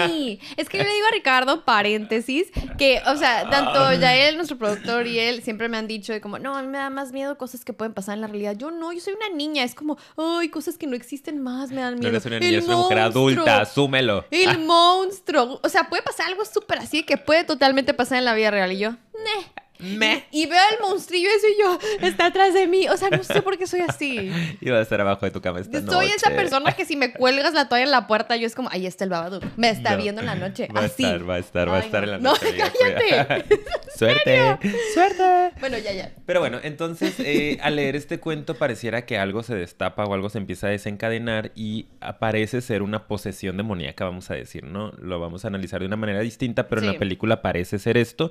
¡ay! 0.01 0.41
Es 0.57 0.69
que 0.69 0.79
yo 0.79 0.85
le 0.85 0.93
digo 0.93 1.07
a 1.07 1.11
Ricardo, 1.13 1.65
paréntesis, 1.65 2.49
que, 2.79 3.03
o 3.07 3.17
sea, 3.17 3.49
tanto 3.51 3.93
ya 3.95 4.15
él, 4.17 4.37
nuestro 4.37 4.57
productor 4.57 5.07
y 5.07 5.19
él, 5.19 5.43
siempre 5.43 5.69
me 5.69 5.77
han 5.77 5.87
dicho 5.87 6.13
de 6.13 6.21
como, 6.21 6.39
no, 6.39 6.57
a 6.57 6.63
mí 6.63 6.69
me 6.69 6.79
da 6.79 6.89
más 6.91 7.13
miedo 7.13 7.37
cosas 7.37 7.65
que 7.65 7.73
pueden 7.73 7.93
pasar 7.93 8.15
en 8.15 8.23
la 8.23 8.27
realidad. 8.27 8.57
Yo 8.57 8.71
no, 8.71 8.93
yo 8.93 9.01
soy 9.01 9.15
una 9.15 9.29
niña. 9.29 9.65
Es 9.65 9.75
como, 9.75 9.99
ay, 10.17 10.49
cosas 10.49 10.79
que 10.79 10.87
no 10.87 10.97
existen 10.97 11.43
más 11.43 11.71
me 11.71 11.81
dan 11.83 11.95
miedo. 11.95 12.05
No 12.05 12.09
eres 12.09 12.27
una 12.27 12.37
El 12.37 12.43
niña, 12.43 12.53
eres 12.57 12.67
una 12.67 12.77
mujer 12.77 12.99
adulta, 13.01 13.61
asúmelo. 13.61 14.25
El 14.31 14.59
monstruo. 14.61 15.61
O 15.63 15.69
sea, 15.69 15.89
puede 15.89 16.03
pasar 16.03 16.27
algo 16.27 16.45
súper 16.45 16.79
así 16.79 17.03
que 17.03 17.17
puede 17.17 17.45
totalmente 17.45 17.95
pasar 17.95 18.19
en 18.19 18.25
la 18.25 18.35
vida 18.35 18.51
real. 18.51 18.73
Y 18.73 18.79
yo, 18.79 18.91
"Neh". 18.91 19.61
Me. 19.81 20.10
Monstrillo 20.91 21.29
ese 21.37 21.49
y 21.51 21.63
yo, 21.63 21.79
está 22.07 22.27
atrás 22.27 22.55
de 22.55 22.67
mí. 22.67 22.89
O 22.89 22.97
sea, 22.97 23.11
no 23.11 23.23
sé 23.25 23.43
por 23.43 23.57
qué 23.59 23.67
soy 23.67 23.81
así. 23.81 24.31
Iba 24.61 24.79
a 24.79 24.83
estar 24.83 25.01
abajo 25.01 25.25
de 25.27 25.31
tu 25.33 25.41
cama 25.41 25.61
esta 25.61 25.81
Yo 25.81 25.87
soy 25.91 26.07
esa 26.09 26.31
persona 26.31 26.73
que 26.73 26.85
si 26.85 26.97
me 26.97 27.13
cuelgas 27.13 27.55
la 27.55 27.69
toalla 27.69 27.85
en 27.85 27.91
la 27.91 28.07
puerta, 28.07 28.37
yo 28.37 28.47
es 28.47 28.55
como, 28.55 28.69
ahí 28.73 28.87
está 28.87 29.05
el 29.05 29.11
Babadook. 29.11 29.45
Me 29.57 29.71
está 29.71 29.93
No. 29.93 29.97
viendo 30.03 30.21
en 30.21 30.27
la 30.27 30.35
noche. 30.35 30.69
Va 30.75 30.83
a 30.83 30.87
estar, 30.87 31.29
va 31.29 31.35
a 31.35 31.39
estar, 31.39 31.69
va 31.69 31.77
a 31.77 31.81
estar 31.81 32.03
no. 32.03 32.05
en 32.05 32.11
la 32.11 32.19
No, 32.19 32.33
noche. 32.33 32.49
amiga, 32.51 32.73
cállate. 33.27 33.61
Suerte. 33.97 34.59
Suerte. 34.95 35.53
Bueno, 35.61 35.79
ya, 35.79 35.93
ya. 35.93 36.13
Pero 36.27 36.41
bueno, 36.41 36.59
entonces 36.63 37.15
eh, 37.21 37.59
al 37.63 37.77
leer 37.77 37.97
este 37.97 38.19
cuento 38.21 38.55
pareciera 38.55 39.05
que 39.07 39.19
algo 39.19 39.43
se 39.43 39.55
destapa 39.55 40.05
o 40.05 40.15
algo 40.15 40.31
se 40.31 40.39
empieza 40.39 40.69
a 40.69 40.71
desencadenar 40.71 41.53
y 41.55 41.87
aparece 42.01 42.61
ser 42.61 42.83
una 42.83 43.07
posesión 43.07 43.57
demoníaca, 43.57 44.05
vamos 44.05 44.31
a 44.31 44.35
decir, 44.35 44.65
¿no? 44.65 44.93
Lo 45.01 45.21
vamos 45.21 45.45
a 45.45 45.49
analizar 45.49 45.81
de 45.81 45.87
una 45.87 45.97
manera 45.97 46.21
distinta, 46.21 46.69
pero 46.69 46.81
en 46.81 46.87
la 46.89 46.99
película 46.99 47.43
parece 47.43 47.79
ser 47.79 47.97
esto, 47.97 48.31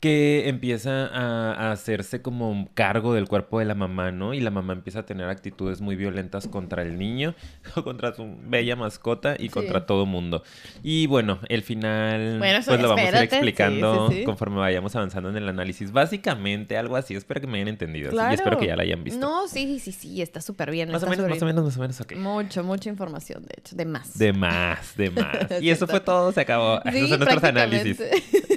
que 0.00 0.48
empieza 0.48 1.06
a, 1.06 1.70
a 1.72 1.76
hacerse 1.82 2.22
como 2.22 2.68
cargo 2.74 3.12
del 3.14 3.26
cuerpo 3.28 3.58
de 3.58 3.64
la 3.64 3.74
mamá, 3.74 4.12
¿no? 4.12 4.34
Y 4.34 4.40
la 4.40 4.50
mamá 4.50 4.72
empieza 4.72 5.00
a 5.00 5.06
tener 5.06 5.28
actitudes 5.28 5.80
muy 5.80 5.96
violentas 5.96 6.46
contra 6.46 6.82
el 6.82 6.96
niño, 6.98 7.34
contra 7.84 8.14
su 8.14 8.36
bella 8.44 8.76
mascota 8.76 9.34
y 9.38 9.42
Sí. 9.44 9.48
contra 9.48 9.84
todo 9.86 10.06
mundo. 10.06 10.42
Y 10.82 11.06
bueno, 11.08 11.40
el 11.48 11.62
final, 11.62 12.38
Bueno, 12.38 12.58
eso- 12.58 12.70
pues 12.70 12.80
lo 12.80 12.88
vamos 12.88 13.00
a 13.00 13.08
ir 13.08 13.14
espérate, 13.14 13.36
explicando 13.36 14.08
sí, 14.10 14.18
sí. 14.18 14.24
conforme 14.24 14.56
vayamos 14.58 14.94
avanzando 14.96 15.28
en 15.28 15.36
el 15.36 15.48
análisis. 15.48 15.90
Básicamente 15.92 16.76
algo 16.78 16.96
así, 16.96 17.14
espero 17.14 17.40
que 17.40 17.46
me 17.48 17.56
hayan 17.58 17.68
entendido 17.68 18.10
sí, 18.10 18.14
y 18.14 18.18
Claro. 18.18 18.34
espero 18.34 18.58
que 18.58 18.66
ya 18.68 18.76
la 18.76 18.84
hayan 18.84 19.02
visto. 19.04 19.20
No, 19.20 19.48
sí, 19.48 19.66
sí, 19.66 19.80
sí, 19.80 19.92
sí, 19.92 20.22
está 20.22 20.40
súper 20.40 20.70
bien. 20.70 20.90
más 20.92 21.02
o 21.02 21.06
menos, 21.08 21.28
más 21.28 21.42
o 21.42 21.44
bien. 21.44 21.56
menos, 21.56 21.64
más 21.64 21.76
o 21.76 21.80
menos, 21.80 22.00
ok. 22.00 22.14
Mucho, 22.16 22.62
mucha 22.64 22.88
información, 22.88 23.42
de 23.42 23.54
hecho, 23.58 23.74
de 23.76 23.84
más. 23.84 24.16
De 24.18 24.32
más, 24.32 24.96
de 24.96 25.10
más. 25.10 25.60
Y 25.60 25.70
eso 25.70 25.86
fue 25.86 26.00
todo, 26.00 26.30
se 26.32 26.40
acabó. 26.40 26.80
Esos 26.84 27.08
son 27.08 27.18
nuestros 27.18 27.44
análisis. 27.44 27.98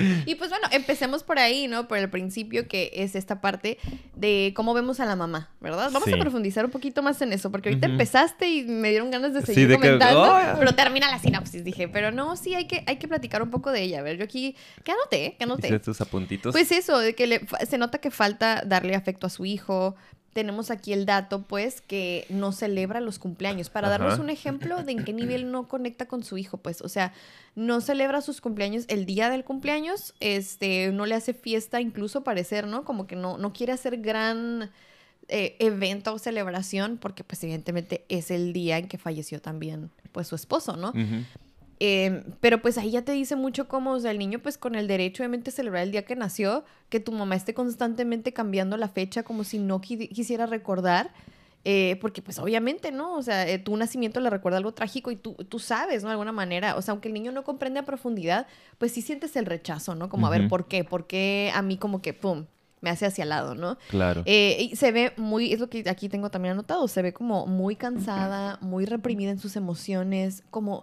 y 0.26 0.34
pues 0.36 0.50
bueno, 0.50 0.66
empecemos 0.70 1.22
por 1.22 1.38
ahí, 1.38 1.68
¿no? 1.68 1.88
Por 1.88 1.98
el 1.98 2.08
principio, 2.10 2.68
que 2.68 2.90
es 2.94 3.14
esta 3.14 3.40
parte 3.40 3.78
de 4.16 4.52
cómo 4.54 4.74
vemos 4.74 5.00
a 5.00 5.04
la 5.06 5.16
mamá, 5.16 5.50
¿verdad? 5.60 5.90
Vamos 5.92 6.04
Sí. 6.08 6.12
a 6.14 6.18
profundizar 6.18 6.64
un 6.64 6.70
poquito 6.70 7.02
más 7.02 7.20
en 7.22 7.32
eso, 7.32 7.50
porque 7.50 7.68
ahorita 7.70 7.86
empezaste 7.86 8.48
y 8.48 8.62
me 8.64 8.90
dieron 8.90 9.10
ganas 9.10 9.32
de 9.34 9.40
Sí, 9.40 9.46
seguir 9.54 9.68
de 9.68 9.74
que- 9.76 9.80
comentando, 9.80 10.22
¡Oh! 10.22 10.58
pero 10.58 10.74
termina 10.74 11.10
la 11.10 11.18
sinopsis, 11.18 11.64
dije. 11.64 11.88
Pero 11.88 12.10
no, 12.12 12.36
sí, 12.36 12.54
hay 12.54 12.66
que, 12.66 12.84
hay 12.86 12.96
que 12.96 13.08
platicar 13.08 13.42
un 13.42 13.50
poco 13.50 13.70
de 13.72 13.82
ella. 13.82 14.00
A 14.00 14.02
ver, 14.02 14.16
yo 14.18 14.24
aquí, 14.24 14.56
¿qué 14.84 14.92
anoté? 14.92 15.36
¿Qué 15.38 15.44
anoté? 15.44 15.68
Hice 15.68 15.78
tus 15.80 16.00
apuntitos. 16.00 16.52
Pues 16.52 16.70
eso, 16.72 16.98
de 16.98 17.14
que 17.14 17.26
le 17.26 17.40
se 17.68 17.78
nota 17.78 17.98
que 17.98 18.10
falta 18.10 18.62
darle 18.66 18.94
afecto 18.94 19.26
a 19.26 19.30
su 19.30 19.44
hijo. 19.44 19.94
Tenemos 20.32 20.70
aquí 20.70 20.92
el 20.92 21.04
dato, 21.04 21.42
pues, 21.42 21.80
que 21.80 22.26
no 22.28 22.52
celebra 22.52 23.00
los 23.00 23.18
cumpleaños. 23.18 23.68
Para 23.68 23.88
darnos 23.88 24.18
un 24.18 24.30
ejemplo 24.30 24.82
de 24.82 24.92
en 24.92 25.04
qué 25.04 25.12
nivel 25.12 25.50
no 25.50 25.68
conecta 25.68 26.06
con 26.06 26.24
su 26.24 26.38
hijo, 26.38 26.56
pues, 26.56 26.80
o 26.80 26.88
sea, 26.88 27.12
no 27.54 27.80
celebra 27.80 28.22
sus 28.22 28.40
cumpleaños 28.40 28.84
el 28.88 29.04
día 29.04 29.28
del 29.28 29.44
cumpleaños, 29.44 30.14
este, 30.20 30.90
no 30.92 31.04
le 31.04 31.14
hace 31.14 31.34
fiesta, 31.34 31.80
incluso 31.80 32.24
parecer, 32.24 32.66
¿no? 32.66 32.84
Como 32.84 33.06
que 33.06 33.16
no, 33.16 33.36
no 33.36 33.52
quiere 33.52 33.72
hacer 33.72 33.98
gran 33.98 34.70
eh, 35.28 35.56
evento 35.58 36.14
o 36.14 36.18
celebración, 36.18 36.96
porque, 36.96 37.24
pues, 37.24 37.42
evidentemente 37.44 38.04
es 38.08 38.30
el 38.30 38.52
día 38.52 38.78
en 38.78 38.88
que 38.88 38.98
falleció 38.98 39.40
también, 39.40 39.90
pues, 40.12 40.28
su 40.28 40.34
esposo, 40.34 40.76
¿no? 40.76 40.90
Ujú. 40.90 41.24
Eh, 41.84 42.22
pero 42.40 42.62
pues 42.62 42.78
ahí 42.78 42.92
ya 42.92 43.02
te 43.02 43.10
dice 43.10 43.34
mucho 43.34 43.66
cómo, 43.66 43.90
o 43.90 43.98
sea, 43.98 44.12
el 44.12 44.18
niño 44.20 44.38
pues 44.38 44.56
con 44.56 44.76
el 44.76 44.86
derecho 44.86 45.24
obviamente 45.24 45.50
a 45.50 45.52
celebrar 45.52 45.82
el 45.82 45.90
día 45.90 46.04
que 46.04 46.14
nació, 46.14 46.64
que 46.90 47.00
tu 47.00 47.10
mamá 47.10 47.34
esté 47.34 47.54
constantemente 47.54 48.32
cambiando 48.32 48.76
la 48.76 48.86
fecha 48.86 49.24
como 49.24 49.42
si 49.42 49.58
no 49.58 49.80
qui- 49.80 50.08
quisiera 50.08 50.46
recordar, 50.46 51.10
eh, 51.64 51.98
porque 52.00 52.22
pues 52.22 52.38
obviamente, 52.38 52.92
¿no? 52.92 53.14
O 53.14 53.22
sea, 53.24 53.48
eh, 53.48 53.58
tu 53.58 53.76
nacimiento 53.76 54.20
le 54.20 54.30
recuerda 54.30 54.58
algo 54.58 54.72
trágico 54.72 55.10
y 55.10 55.16
tú, 55.16 55.34
tú 55.34 55.58
sabes, 55.58 56.02
¿no? 56.04 56.08
De 56.10 56.12
alguna 56.12 56.30
manera, 56.30 56.76
o 56.76 56.82
sea, 56.82 56.92
aunque 56.92 57.08
el 57.08 57.14
niño 57.14 57.32
no 57.32 57.42
comprende 57.42 57.80
a 57.80 57.84
profundidad, 57.84 58.46
pues 58.78 58.92
sí 58.92 59.02
sientes 59.02 59.34
el 59.34 59.46
rechazo, 59.46 59.96
¿no? 59.96 60.08
Como 60.08 60.28
a 60.28 60.30
ver. 60.30 60.48
¿por 60.48 60.68
qué? 60.68 60.84
¿Por 60.84 61.08
qué 61.08 61.50
a 61.52 61.62
mí 61.62 61.78
como 61.78 62.00
que, 62.00 62.12
¡pum! 62.14 62.46
Me 62.80 62.90
hace 62.90 63.06
hacia 63.06 63.22
el 63.22 63.28
lado, 63.30 63.54
¿no? 63.56 63.76
Claro. 63.88 64.22
Eh, 64.26 64.68
y 64.72 64.76
se 64.76 64.92
ve 64.92 65.12
muy, 65.16 65.52
es 65.52 65.58
lo 65.58 65.68
que 65.68 65.82
aquí 65.88 66.08
tengo 66.08 66.30
también 66.30 66.52
anotado, 66.52 66.86
se 66.86 67.00
ve 67.02 67.12
como 67.12 67.46
muy 67.46 67.74
cansada, 67.76 68.58
muy 68.60 68.84
reprimida 68.86 69.30
en 69.32 69.38
sus 69.40 69.54
emociones, 69.56 70.42
como 70.50 70.82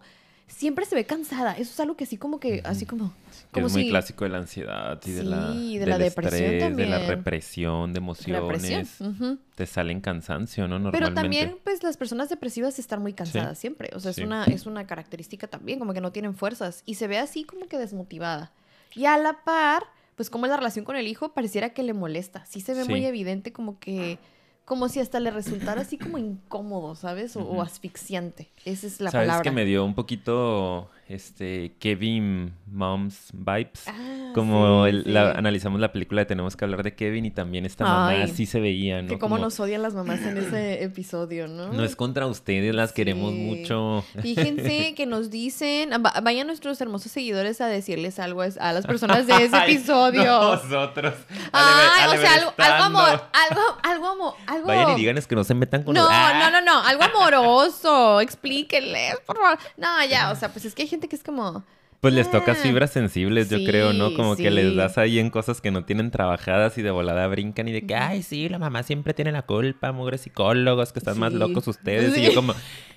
siempre 0.49 0.83
se 0.85 0.93
ve 0.95 1.05
cansada. 1.05 1.53
Eso 1.53 1.71
es 1.71 1.79
algo 1.79 1.95
que 1.95 2.03
así 2.03 2.17
como 2.17 2.39
que, 2.39 2.61
así 2.65 2.85
como, 2.85 3.13
como 3.51 3.67
es 3.67 3.73
muy 3.73 3.83
si- 3.83 3.89
clásico 3.89 4.25
de 4.25 4.29
la 4.31 4.39
ansiedad 4.39 4.99
y 5.05 5.11
de 5.11 5.23
la, 5.23 5.53
Sí, 5.53 5.77
de 5.77 5.85
la 5.85 5.97
depresión 5.97 6.43
estrés, 6.43 6.75
de 6.75 6.85
la 6.85 6.97
también. 6.97 7.07
represión, 7.17 7.93
de 7.93 7.97
emociones. 7.99 8.41
represión. 8.41 8.87
Ujú. 9.15 9.37
Te 9.55 9.65
salen 9.65 10.01
cansancio, 10.01 10.63
¿no? 10.67 10.79
Normalmente. 10.79 10.99
Pero 11.05 11.13
también, 11.15 11.57
pues, 11.63 11.81
las 11.83 11.95
personas 11.95 12.27
depresivas 12.29 12.77
están 12.79 13.01
muy 13.01 13.13
cansadas 13.13 13.57
siempre. 13.57 13.89
O 13.95 13.99
sea, 13.99 14.11
Sí. 14.13 14.21
es, 14.21 14.27
una, 14.27 14.43
es 14.45 14.65
una 14.65 14.85
característica 14.85 15.47
también, 15.47 15.79
como 15.79 15.93
que 15.93 16.01
no 16.01 16.11
tienen 16.11 16.35
fuerzas. 16.35 16.83
Y 16.85 16.95
se 16.95 17.07
ve 17.07 17.17
así 17.17 17.43
como 17.45 17.67
que 17.67 17.77
desmotivada. 17.77 18.51
Y 18.95 19.05
a 19.05 19.17
la 19.17 19.43
par, 19.43 19.83
pues, 20.15 20.29
como 20.29 20.45
es 20.45 20.49
la 20.49 20.57
relación 20.57 20.83
con 20.83 20.95
el 20.95 21.07
hijo, 21.07 21.33
pareciera 21.33 21.69
que 21.69 21.83
le 21.83 21.93
molesta. 21.93 22.45
Sí 22.45 22.59
se 22.61 22.73
ve 22.73 22.83
muy 22.85 23.05
evidente 23.05 23.53
como 23.53 23.79
que... 23.79 24.19
Como 24.69 24.87
si 24.87 24.99
hasta 24.99 25.19
le 25.19 25.31
resultara 25.31 25.81
así 25.81 25.97
como 25.97 26.19
incómodo, 26.19 26.93
¿sabes? 26.93 27.35
O, 27.35 27.59
asfixiante. 27.63 28.49
Esa 28.65 28.85
es 28.85 29.01
la 29.01 29.09
¿Sabes 29.09 29.27
palabra. 29.27 29.41
que 29.41 29.49
me 29.49 29.65
dio 29.65 29.83
un 29.83 29.95
poquito 29.95 30.91
este, 31.09 31.73
Kevin 31.79 32.53
Moms 32.71 33.29
Vibes. 33.33 33.87
Ah, 33.87 34.31
como 34.35 34.85
sí, 34.85 34.91
el- 34.91 35.03
sí. 35.05 35.09
la- 35.09 35.31
analizamos 35.31 35.81
la 35.81 35.91
película 35.91 36.21
de 36.21 36.25
Tenemos 36.27 36.55
que 36.55 36.63
hablar 36.63 36.83
de 36.83 36.93
Kevin 36.95 37.25
y 37.25 37.31
también 37.31 37.65
esta 37.65 37.83
mamá 37.83 38.09
Ay, 38.09 38.21
así 38.21 38.45
se 38.45 38.59
veía, 38.59 39.01
¿no? 39.01 39.07
Que 39.09 39.17
cómo 39.17 39.35
Como, 39.35 39.45
nos 39.45 39.59
odian 39.59 39.81
las 39.81 39.95
mamás 39.95 40.21
en 40.21 40.37
ese 40.37 40.83
episodio, 40.83 41.47
¿no? 41.47 41.73
No 41.73 41.83
es 41.83 41.95
contra 41.95 42.27
ustedes, 42.27 42.73
las 42.75 42.93
queremos 42.93 43.31
Sí. 43.33 43.37
mucho. 43.39 44.05
Fíjense 44.21 44.93
que 44.95 45.05
nos 45.07 45.29
dicen, 45.31 45.89
va- 46.05 46.13
vayan 46.21 46.45
nuestros 46.47 46.79
hermosos 46.79 47.11
seguidores 47.11 47.59
a 47.59 47.67
decirles 47.67 48.19
algo 48.19 48.41
a 48.43 48.71
las 48.73 48.85
personas 48.85 49.25
de 49.25 49.33
ese 49.45 49.55
Ay, 49.55 49.73
episodio. 49.73 50.23
Nosotros. 50.23 51.15
Ay, 51.51 52.07
o 52.17 52.21
sea, 52.21 52.33
algo, 52.35 52.53
amor, 52.83 53.23
algo, 53.33 53.61
algo 53.83 54.07
amor, 54.09 54.33
algo. 54.45 54.67
Vayan 54.67 54.91
y 54.91 54.95
díganles 54.95 55.25
que 55.25 55.35
no 55.35 55.43
se 55.43 55.55
metan 55.55 55.81
con 55.83 55.95
No, 55.95 56.01
los- 56.03 56.09
¡Ah! 56.13 56.39
no, 56.39 56.51
no, 56.51 56.61
no, 56.61 56.83
algo 56.87 57.03
amoroso, 57.15 58.21
explíquenles, 58.21 59.19
por 59.25 59.37
favor. 59.37 59.57
No, 59.77 60.05
ya, 60.05 60.31
o 60.31 60.35
sea, 60.35 60.49
pues 60.49 60.65
es 60.65 60.75
que 60.75 60.83
hay 60.83 60.87
gente 60.87 60.98
que 61.07 61.15
es 61.15 61.23
como, 61.23 61.63
Pues 62.01 62.13
les 62.13 62.31
tocas 62.31 62.57
Ah. 62.59 62.61
fibras 62.63 62.91
sensibles, 62.91 63.49
yo 63.49 63.57
Sí, 63.57 63.65
creo, 63.65 63.91
¿no? 63.91 64.13
Como 64.13 64.37
que 64.37 64.49
les 64.51 64.73
das 64.73 64.97
ahí 64.97 65.19
en 65.19 65.29
cosas 65.29 65.59
que 65.59 65.69
no 65.69 65.83
tienen 65.83 66.11
trabajadas 66.11 66.77
y 66.77 66.81
de 66.81 66.91
volada 66.91 67.27
brincan 67.27 67.67
y 67.67 67.73
de 67.73 67.85
que, 67.85 67.93
ay, 67.93 68.23
sí, 68.23 68.47
la 68.47 68.57
mamá 68.57 68.83
siempre 68.83 69.13
tiene 69.13 69.33
la 69.33 69.41
culpa, 69.41 69.91
mugre 69.91 70.17
psicólogos, 70.17 70.93
que 70.93 70.99
están 70.99 71.19
más 71.19 71.33
locos 71.33 71.67
ustedes. 71.67 72.17
Y 72.17 72.21
yo 72.23 72.33
como, 72.33 72.53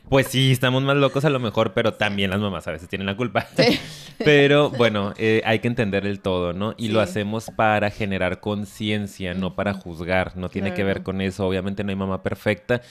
pues 0.09 0.29
sí, 0.29 0.53
estamos 0.53 0.85
más 0.85 0.97
locos 0.97 1.25
a 1.25 1.31
lo 1.31 1.41
mejor, 1.41 1.73
pero 1.75 1.95
también 1.95 2.31
las 2.31 2.39
mamás 2.39 2.69
a 2.69 2.71
veces 2.71 2.89
tienen 2.89 3.07
la 3.07 3.17
culpa. 3.17 3.45
Pero 4.25 4.71
bueno, 4.71 5.15
eh, 5.17 5.43
hay 5.45 5.59
que 5.59 5.67
entender 5.67 6.07
el 6.07 6.21
todo, 6.21 6.53
¿no? 6.53 6.75
Y 6.77 6.89
lo 6.89 7.01
hacemos 7.01 7.51
para 7.57 7.91
generar 7.91 8.39
conciencia, 8.39 9.35
no 9.35 9.57
para 9.57 9.75
juzgar, 9.75 10.37
no 10.37 10.49
tiene 10.49 10.75
que 10.75 10.85
ver 10.85 11.03
con 11.03 11.21
eso. 11.21 11.45
Obviamente 11.47 11.83
no 11.83 11.91
hay 11.91 11.97
mamá 11.97 12.23
perfecta, 12.23 12.83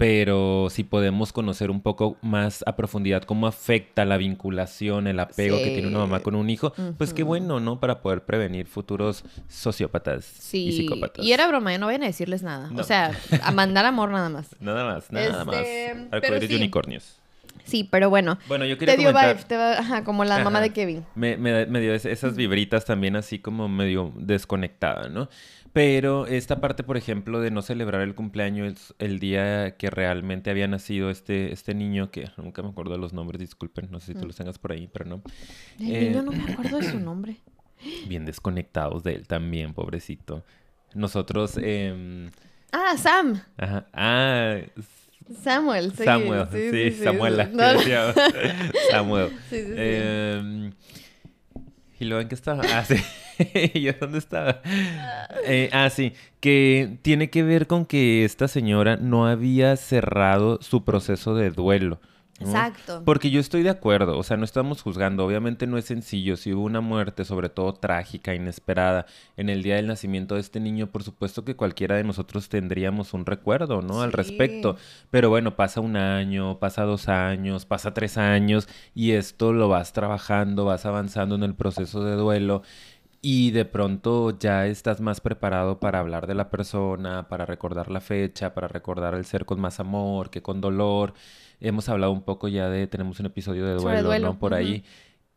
pero 0.00 0.68
si 0.70 0.82
podemos 0.82 1.30
conocer 1.30 1.70
un 1.70 1.82
poco 1.82 2.16
más 2.22 2.64
a 2.66 2.74
profundidad 2.74 3.22
cómo 3.24 3.46
afecta 3.46 4.06
la 4.06 4.16
vinculación, 4.16 5.06
el 5.06 5.20
apego 5.20 5.58
que 5.58 5.66
tiene 5.72 5.88
una 5.88 5.98
mamá 5.98 6.20
con 6.20 6.34
un 6.34 6.48
hijo, 6.48 6.72
pues 6.96 7.12
qué 7.12 7.22
bueno, 7.22 7.60
¿no? 7.60 7.80
Para 7.80 8.00
poder 8.00 8.22
prevenir 8.24 8.66
futuros 8.66 9.24
sociópatas 9.46 10.24
sí. 10.24 10.68
y 10.68 10.72
psicópatas. 10.72 11.22
Y 11.22 11.32
era 11.34 11.46
broma, 11.48 11.74
¿eh? 11.74 11.78
no 11.78 11.84
vayan 11.84 12.02
a 12.04 12.06
decirles 12.06 12.42
nada. 12.42 12.70
No. 12.72 12.80
O 12.80 12.84
sea, 12.84 13.12
a 13.42 13.52
mandar 13.52 13.84
amor 13.84 14.08
nada 14.10 14.30
más. 14.30 14.48
Nada 14.60 14.84
más, 14.86 15.12
nada 15.12 15.42
Este, 15.42 15.94
más. 15.94 16.12
Arcoíris 16.12 16.44
y 16.48 16.52
sí. 16.54 16.56
unicornios. 16.56 17.16
Sí, 17.64 17.84
pero 17.88 18.08
bueno. 18.08 18.38
Bueno, 18.48 18.64
yo 18.64 18.78
quería 18.78 18.94
Te 18.94 19.00
dio 19.00 19.10
comentar... 19.12 19.36
vibe, 19.36 19.48
te 19.48 19.56
va- 19.58 19.72
ajá, 19.78 20.02
como 20.02 20.24
la 20.24 20.42
mamá 20.42 20.60
de 20.62 20.70
Kevin. 20.70 21.04
Me, 21.14 21.36
me, 21.36 21.66
me 21.66 21.80
dio 21.80 21.92
es- 21.94 22.06
esas 22.06 22.36
vibritas 22.36 22.86
también 22.86 23.16
así 23.16 23.38
como 23.38 23.68
medio 23.68 24.12
desconectada, 24.16 25.08
¿no? 25.10 25.28
Pero 25.72 26.26
esta 26.26 26.60
parte, 26.60 26.82
por 26.82 26.96
ejemplo, 26.96 27.40
de 27.40 27.52
no 27.52 27.62
celebrar 27.62 28.00
el 28.02 28.16
cumpleaños 28.16 28.94
el 28.98 29.20
día 29.20 29.76
que 29.76 29.88
realmente 29.88 30.50
había 30.50 30.66
nacido 30.66 31.10
este, 31.10 31.52
este 31.52 31.74
niño, 31.74 32.10
que 32.10 32.28
nunca 32.36 32.60
me 32.62 32.70
acuerdo 32.70 32.92
de 32.92 32.98
los 32.98 33.12
nombres, 33.12 33.38
disculpen, 33.40 33.88
no 33.90 34.00
sé 34.00 34.12
si 34.14 34.18
tú 34.18 34.26
los 34.26 34.34
tengas 34.34 34.58
por 34.58 34.72
ahí, 34.72 34.88
pero 34.92 35.04
no. 35.04 35.22
El 35.78 35.94
Eh, 35.94 36.10
niño 36.10 36.22
no 36.22 36.32
me 36.32 36.52
acuerdo 36.52 36.78
de 36.78 36.90
su 36.90 36.98
nombre. 37.00 37.36
Bien 38.08 38.26
desconectados 38.26 39.04
de 39.04 39.14
él 39.14 39.26
también, 39.28 39.72
pobrecito. 39.72 40.44
Nosotros, 40.94 41.56
em, 41.62 42.30
Ah, 42.72 42.96
Sam. 42.98 43.40
ajá, 43.56 43.86
ah, 43.92 44.56
Samuel. 45.40 45.92
sí, 45.96 46.02
Samuel, 46.04 46.48
sí, 46.50 46.90
Samuela, 47.04 47.46
sí. 47.46 47.52
No, 47.54 47.72
no. 47.74 47.80
Samuel. 48.90 49.28
Sí, 49.48 49.56
sí, 49.60 49.66
sí. 49.66 49.72
Em, 49.76 50.72
¿Y 52.00 52.04
luego 52.06 52.20
en 52.22 52.28
qué 52.28 52.34
estaba? 52.34 52.62
Ah, 52.72 52.84
sí. 52.84 52.96
¿Y 53.74 53.80
yo 53.80 53.92
dónde 54.00 54.18
estaba? 54.18 54.60
Eh, 55.46 55.70
ah, 55.72 55.90
sí. 55.90 56.12
Que 56.40 56.98
tiene 57.02 57.30
que 57.30 57.42
ver 57.42 57.66
con 57.66 57.86
que 57.86 58.24
esta 58.24 58.48
señora 58.48 58.96
no 58.96 59.26
había 59.26 59.76
cerrado 59.76 60.58
su 60.62 60.84
proceso 60.84 61.34
de 61.34 61.50
duelo. 61.50 62.00
¿no? 62.40 62.46
Exacto. 62.46 63.02
Porque 63.04 63.30
yo 63.30 63.38
estoy 63.38 63.62
de 63.62 63.70
acuerdo, 63.70 64.16
o 64.16 64.22
sea, 64.22 64.36
no 64.36 64.44
estamos 64.44 64.82
juzgando, 64.82 65.24
obviamente 65.24 65.66
no 65.66 65.76
es 65.76 65.84
sencillo, 65.84 66.36
si 66.36 66.52
hubo 66.52 66.64
una 66.64 66.80
muerte, 66.80 67.24
sobre 67.24 67.50
todo 67.50 67.74
trágica, 67.74 68.34
inesperada, 68.34 69.06
en 69.36 69.50
el 69.50 69.62
día 69.62 69.76
del 69.76 69.86
nacimiento 69.86 70.36
de 70.36 70.40
este 70.40 70.58
niño, 70.58 70.86
por 70.86 71.02
supuesto 71.02 71.44
que 71.44 71.54
cualquiera 71.54 71.96
de 71.96 72.04
nosotros 72.04 72.48
tendríamos 72.48 73.12
un 73.12 73.26
recuerdo, 73.26 73.82
¿no? 73.82 74.00
Al 74.00 74.12
respecto, 74.12 74.76
pero 75.10 75.28
bueno, 75.28 75.54
pasa 75.54 75.80
un 75.80 75.96
año, 75.96 76.58
pasa 76.58 76.84
dos 76.84 77.08
años, 77.08 77.66
pasa 77.66 77.92
tres 77.92 78.16
años, 78.16 78.68
y 78.94 79.12
esto 79.12 79.52
lo 79.52 79.68
vas 79.68 79.92
trabajando, 79.92 80.64
vas 80.64 80.86
avanzando 80.86 81.34
en 81.34 81.42
el 81.42 81.54
proceso 81.54 82.04
de 82.04 82.14
duelo. 82.16 82.62
Y 83.22 83.50
de 83.50 83.66
pronto 83.66 84.38
ya 84.38 84.66
estás 84.66 85.02
más 85.02 85.20
preparado 85.20 85.78
para 85.78 85.98
hablar 85.98 86.26
de 86.26 86.34
la 86.34 86.48
persona, 86.48 87.28
para 87.28 87.44
recordar 87.44 87.90
la 87.90 88.00
fecha, 88.00 88.54
para 88.54 88.66
recordar 88.66 89.14
el 89.14 89.26
ser 89.26 89.44
con 89.44 89.60
más 89.60 89.78
amor 89.78 90.30
que 90.30 90.42
con 90.42 90.62
dolor. 90.62 91.12
Hemos 91.60 91.90
hablado 91.90 92.12
un 92.12 92.22
poco 92.22 92.48
ya 92.48 92.70
de, 92.70 92.86
tenemos 92.86 93.20
un 93.20 93.26
episodio 93.26 93.66
de 93.66 93.74
duelo, 93.74 94.08
duelo, 94.08 94.26
¿no? 94.28 94.38
Por 94.38 94.54
ahí. 94.54 94.84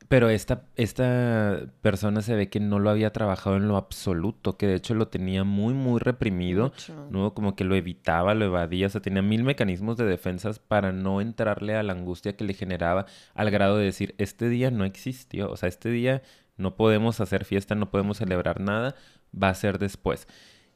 Pero 0.07 0.29
esta, 0.29 0.63
esta 0.75 1.61
persona 1.81 2.21
se 2.21 2.35
ve 2.35 2.49
que 2.49 2.59
no 2.59 2.79
lo 2.79 2.89
había 2.89 3.11
trabajado 3.11 3.55
en 3.55 3.67
lo 3.67 3.77
absoluto, 3.77 4.57
que 4.57 4.67
de 4.67 4.75
hecho 4.75 4.93
lo 4.93 5.07
tenía 5.07 5.43
muy, 5.43 5.73
muy 5.73 5.99
reprimido, 5.99 6.65
Mucho. 6.65 7.07
¿no? 7.09 7.33
Como 7.33 7.55
que 7.55 7.63
lo 7.63 7.75
evitaba, 7.75 8.33
lo 8.33 8.45
evadía, 8.45 8.87
o 8.87 8.89
sea, 8.89 9.01
tenía 9.01 9.21
mil 9.21 9.43
mecanismos 9.43 9.97
de 9.97 10.05
defensas 10.05 10.59
para 10.59 10.91
no 10.91 11.19
entrarle 11.19 11.75
a 11.75 11.83
la 11.83 11.93
angustia 11.93 12.35
que 12.35 12.43
le 12.43 12.53
generaba 12.53 13.07
al 13.33 13.49
grado 13.49 13.77
de 13.77 13.85
decir, 13.85 14.13
este 14.17 14.49
día 14.49 14.71
no 14.71 14.85
existió, 14.85 15.49
o 15.49 15.57
sea, 15.57 15.69
este 15.69 15.89
día 15.89 16.21
no 16.63 16.75
podemos 16.75 17.19
hacer 17.21 17.45
fiesta, 17.45 17.75
no 17.75 17.91
podemos 17.91 18.17
celebrar 18.17 18.59
nada, 18.59 18.95
va 19.31 19.49
a 19.49 19.53
ser 19.53 19.77
después. 19.77 20.27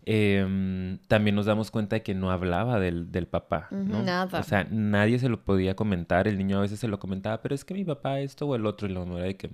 Em, 0.10 1.00
también 1.10 1.36
nos 1.36 1.48
damos 1.48 1.70
cuenta 1.70 1.98
de 1.98 2.01
que 2.03 2.15
no 2.15 2.32
hablaba 2.32 2.79
del, 2.79 3.12
del 3.12 3.27
papá, 3.27 3.67
¿no? 3.72 4.03
nada. 4.03 4.39
O 4.39 4.44
sea, 4.44 4.65
nadie 4.72 5.20
se 5.20 5.27
lo 5.27 5.44
podía 5.44 5.75
comentar, 5.75 6.27
el 6.29 6.38
niño 6.38 6.60
a 6.60 6.62
veces 6.62 6.79
se 6.79 6.88
lo 6.88 6.98
comentaba, 7.00 7.41
pero 7.41 7.53
es 7.56 7.65
que 7.65 7.74
mi 7.74 7.84
papá 7.84 8.20
esto 8.22 8.46
o 8.48 8.56
el 8.56 8.65
otro, 8.65 8.88
y 8.88 8.94
la 8.94 9.00
mamá 9.01 9.17
era 9.17 9.27
de 9.27 9.36
que... 9.38 9.50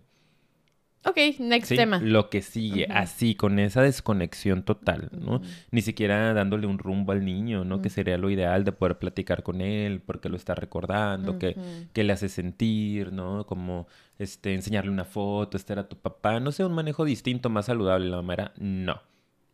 Ok, 1.06 1.18
next 1.40 1.68
Sí, 1.70 1.76
tema. 1.76 2.00
lo 2.00 2.30
que 2.30 2.42
sigue, 2.42 2.88
así, 2.90 3.36
con 3.36 3.60
esa 3.60 3.82
desconexión 3.82 4.64
total, 4.64 5.10
¿no? 5.12 5.42
Ni 5.70 5.82
siquiera 5.82 6.34
dándole 6.34 6.66
un 6.66 6.78
rumbo 6.78 7.12
al 7.12 7.26
niño, 7.26 7.66
¿no? 7.66 7.82
Que 7.82 7.90
sería 7.90 8.18
lo 8.18 8.30
ideal 8.30 8.64
de 8.64 8.72
poder 8.72 9.00
platicar 9.00 9.44
con 9.44 9.60
él, 9.60 10.02
porque 10.06 10.30
lo 10.30 10.38
está 10.38 10.56
recordando, 10.56 11.38
que, 11.40 11.58
que 11.92 12.04
le 12.06 12.14
hace 12.14 12.30
sentir, 12.30 13.12
¿no? 13.12 13.46
Como, 13.46 13.86
este, 14.24 14.54
enseñarle 14.54 14.92
una 14.92 15.06
foto, 15.06 15.58
este 15.58 15.74
era 15.74 15.88
tu 15.88 15.98
papá, 15.98 16.40
no 16.40 16.52
sé, 16.52 16.66
un 16.66 16.74
manejo 16.74 17.06
distinto, 17.06 17.50
más 17.50 17.66
saludable. 17.68 18.10
La 18.10 18.18
mamá 18.18 18.34
era, 18.34 18.54
no, 18.58 19.02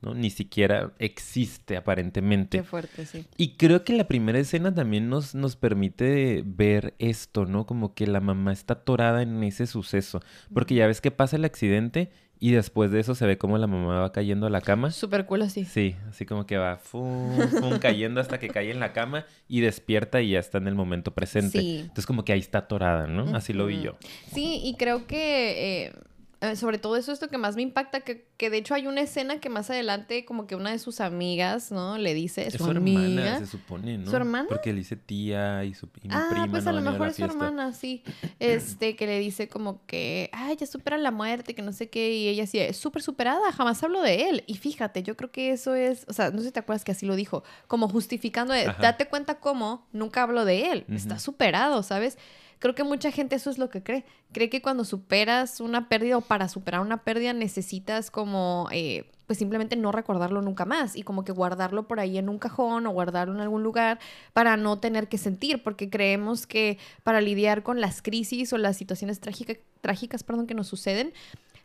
¿no? 0.01 0.13
Ni 0.13 0.29
siquiera 0.29 0.93
existe 0.99 1.77
aparentemente. 1.77 2.59
Qué 2.59 2.63
fuerte, 2.63 3.05
sí. 3.05 3.25
Y 3.37 3.55
creo 3.57 3.83
que 3.83 3.93
la 3.93 4.07
primera 4.07 4.39
escena 4.39 4.73
también 4.73 5.09
nos, 5.09 5.35
nos 5.35 5.55
permite 5.55 6.43
ver 6.45 6.95
esto, 6.99 7.45
¿no? 7.45 7.65
Como 7.65 7.93
que 7.93 8.07
la 8.07 8.21
mamá 8.21 8.53
está 8.53 8.75
atorada 8.75 9.21
en 9.21 9.43
ese 9.43 9.67
suceso. 9.67 10.21
Porque 10.53 10.75
ya 10.75 10.87
ves 10.87 11.01
que 11.01 11.11
pasa 11.11 11.35
el 11.35 11.45
accidente 11.45 12.11
y 12.39 12.51
después 12.51 12.89
de 12.91 12.99
eso 13.01 13.15
se 13.15 13.25
ve 13.25 13.37
como 13.37 13.57
la 13.57 13.67
mamá 13.67 13.99
va 13.99 14.11
cayendo 14.11 14.47
a 14.47 14.49
la 14.49 14.61
cama. 14.61 14.91
Súper 14.91 15.25
cool 15.25 15.41
así. 15.41 15.65
Sí, 15.65 15.95
así 16.09 16.25
como 16.25 16.45
que 16.45 16.57
va 16.57 16.77
fum, 16.77 17.37
fum, 17.49 17.77
cayendo 17.81 18.21
hasta 18.21 18.39
que 18.39 18.47
cae 18.47 18.71
en 18.71 18.79
la 18.79 18.93
cama 18.93 19.25
y 19.47 19.59
despierta 19.59 20.21
y 20.21 20.31
ya 20.31 20.39
está 20.39 20.57
en 20.57 20.67
el 20.67 20.75
momento 20.75 21.11
presente. 21.11 21.59
Sí. 21.59 21.79
Entonces 21.81 22.05
como 22.05 22.23
que 22.23 22.31
ahí 22.31 22.39
está 22.39 22.59
atorada, 22.59 23.07
¿no? 23.07 23.35
Así 23.35 23.51
lo 23.51 23.65
vi 23.65 23.81
yo. 23.81 23.97
Sí, 24.31 24.61
y 24.63 24.75
creo 24.75 25.05
que 25.05 25.87
eh, 25.87 25.93
eh, 26.41 26.55
sobre 26.55 26.77
todo 26.77 26.95
eso 26.95 27.11
es 27.11 27.21
lo 27.21 27.27
que 27.27 27.37
más 27.37 27.55
me 27.57 27.61
impacta, 27.61 27.99
que, 28.01 28.25
que 28.37 28.49
de 28.49 28.57
hecho 28.57 28.73
hay 28.73 28.87
una 28.87 29.01
escena 29.01 29.39
que 29.41 29.49
más 29.49 29.69
adelante 29.69 30.23
como 30.23 30.47
que 30.47 30.55
una 30.55 30.71
de 30.71 30.79
sus 30.79 31.01
amigas, 31.01 31.71
¿no? 31.71 31.97
Le 31.97 32.13
dice, 32.13 32.47
Es 32.47 32.53
su, 32.53 32.63
su 32.63 32.69
amiga. 32.71 33.01
hermana, 33.01 33.39
se 33.39 33.45
supone, 33.47 33.97
¿no? 33.97 34.09
¿Su 34.09 34.15
hermana? 34.15 34.47
Porque 34.47 34.71
le 34.71 34.79
dice 34.79 34.95
tía 34.95 35.65
y, 35.65 35.73
su, 35.73 35.87
y 36.01 36.07
mi 36.07 36.13
Ah, 36.13 36.27
prima 36.31 36.47
pues 36.47 36.63
no 36.63 36.69
a 36.69 36.73
lo 36.73 36.81
mejor 36.81 37.07
es 37.09 37.17
su 37.17 37.25
hermana, 37.25 37.73
sí. 37.73 38.03
Este, 38.39 38.95
que 38.95 39.05
le 39.05 39.19
dice 39.19 39.47
como 39.49 39.85
que, 39.85 40.29
ay, 40.31 40.55
ya 40.55 40.65
supera 40.65 40.97
la 40.97 41.11
muerte, 41.11 41.53
que 41.55 41.61
no 41.61 41.73
sé 41.73 41.89
qué. 41.89 42.13
Y 42.15 42.27
ella 42.29 42.43
así, 42.45 42.57
es 42.59 42.77
súper 42.77 43.01
superada, 43.01 43.51
jamás 43.51 43.83
hablo 43.83 44.01
de 44.01 44.29
él. 44.29 44.43
Y 44.47 44.55
fíjate, 44.55 45.03
yo 45.03 45.17
creo 45.17 45.31
que 45.31 45.51
eso 45.51 45.75
es, 45.75 46.05
o 46.07 46.13
sea, 46.13 46.31
no 46.31 46.39
sé 46.39 46.45
si 46.45 46.51
te 46.51 46.59
acuerdas 46.59 46.85
que 46.85 46.91
así 46.93 47.05
lo 47.05 47.15
dijo, 47.15 47.43
como 47.67 47.89
justificando, 47.89 48.53
de, 48.53 48.65
date 48.79 49.07
cuenta 49.07 49.39
cómo 49.39 49.87
nunca 49.91 50.23
hablo 50.23 50.45
de 50.45 50.71
él. 50.71 50.85
Está 50.89 51.19
superado, 51.19 51.83
¿sabes? 51.83 52.17
Creo 52.59 52.75
que 52.75 52.83
mucha 52.83 53.11
gente 53.11 53.35
eso 53.35 53.49
es 53.49 53.57
lo 53.57 53.69
que 53.69 53.81
cree. 53.81 54.05
Cree 54.33 54.49
que 54.49 54.61
cuando 54.61 54.83
superas 54.83 55.59
una 55.61 55.89
pérdida 55.89 56.17
o 56.17 56.21
para 56.21 56.49
superar 56.49 56.81
una 56.81 57.03
pérdida 57.03 57.33
necesitas 57.33 58.11
como, 58.11 58.67
eh, 58.71 59.09
pues 59.27 59.39
simplemente 59.39 59.75
no 59.75 59.91
recordarlo 59.91 60.41
nunca 60.41 60.65
más 60.65 60.95
y 60.95 61.03
como 61.03 61.23
que 61.23 61.31
guardarlo 61.31 61.87
por 61.87 61.99
ahí 61.99 62.17
en 62.17 62.29
un 62.29 62.37
cajón 62.37 62.85
o 62.85 62.91
guardarlo 62.91 63.33
en 63.33 63.41
algún 63.41 63.63
lugar 63.63 63.99
para 64.33 64.57
no 64.57 64.79
tener 64.79 65.07
que 65.07 65.17
sentir, 65.17 65.63
porque 65.63 65.89
creemos 65.89 66.47
que 66.47 66.77
para 67.03 67.21
lidiar 67.21 67.63
con 67.63 67.79
las 67.79 68.01
crisis 68.01 68.51
o 68.53 68.57
las 68.57 68.75
situaciones 68.75 69.19
trágica- 69.21 69.59
trágicas 69.81 70.23
perdón, 70.23 70.45
que 70.47 70.53
nos 70.55 70.67
suceden, 70.67 71.13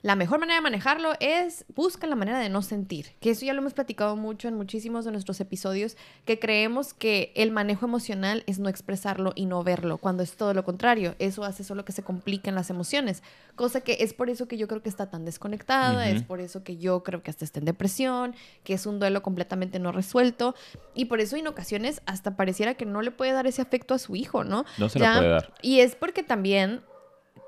la 0.05 0.17
mejor 0.17 0.39
manera 0.39 0.57
de 0.57 0.61
manejarlo 0.61 1.15
es 1.19 1.65
busca 1.75 2.07
la 2.07 2.15
manera 2.15 2.39
de 2.39 2.51
no 2.51 2.61
sentir. 2.61 3.07
Que 3.21 3.31
eso 3.31 3.47
ya 3.47 3.55
lo 3.55 3.61
hemos 3.63 3.73
platicado 3.73 4.17
mucho 4.17 4.49
en 4.49 4.55
muchísimos 4.55 5.07
de 5.07 5.13
nuestros 5.13 5.41
episodios, 5.41 5.97
que 6.27 6.39
creemos 6.39 6.93
que 6.93 7.33
el 7.35 7.51
manejo 7.51 7.87
emocional 7.87 8.45
es 8.47 8.59
no 8.59 8.69
expresarlo 8.69 9.33
y 9.35 9.47
no 9.47 9.65
verlo, 9.65 9.97
cuando 9.97 10.23
es 10.23 10.37
todo 10.37 10.53
lo 10.53 10.63
contrario. 10.63 11.15
Eso 11.19 11.43
hace 11.43 11.65
solo 11.65 11.87
que 11.87 11.93
se 11.93 12.03
compliquen 12.03 12.55
las 12.55 12.69
emociones. 12.69 13.23
Cosa 13.57 13.81
que 13.81 13.97
es 14.01 14.13
por 14.13 14.29
eso 14.29 14.47
que 14.47 14.59
yo 14.59 14.69
creo 14.69 14.83
que 14.83 14.91
está 14.91 15.09
tan 15.09 15.25
desconectada, 15.25 16.07
es 16.11 16.23
por 16.23 16.41
eso 16.41 16.63
que 16.65 16.77
yo 16.77 17.03
creo 17.03 17.23
que 17.23 17.31
hasta 17.31 17.47
está 17.47 17.61
en 17.61 17.65
depresión, 17.65 18.35
que 18.63 18.75
es 18.75 18.85
un 18.85 18.99
duelo 18.99 19.23
completamente 19.23 19.79
no 19.79 19.91
resuelto. 19.91 20.55
Y 20.95 21.07
por 21.07 21.21
eso 21.21 21.37
en 21.37 21.47
ocasiones 21.47 22.03
hasta 22.05 22.37
pareciera 22.37 22.75
que 22.75 22.85
no 22.85 23.01
le 23.01 23.11
puede 23.11 23.33
dar 23.33 23.47
ese 23.47 23.63
afecto 23.63 23.95
a 23.95 23.99
su 23.99 24.17
hijo, 24.17 24.45
¿no? 24.45 24.67
No 24.77 24.91
se 24.91 24.99
lo 24.99 25.07
puede 25.07 25.29
dar. 25.31 25.55
Y 25.63 25.81
es 25.81 25.97
porque 25.97 26.23
también 26.23 26.83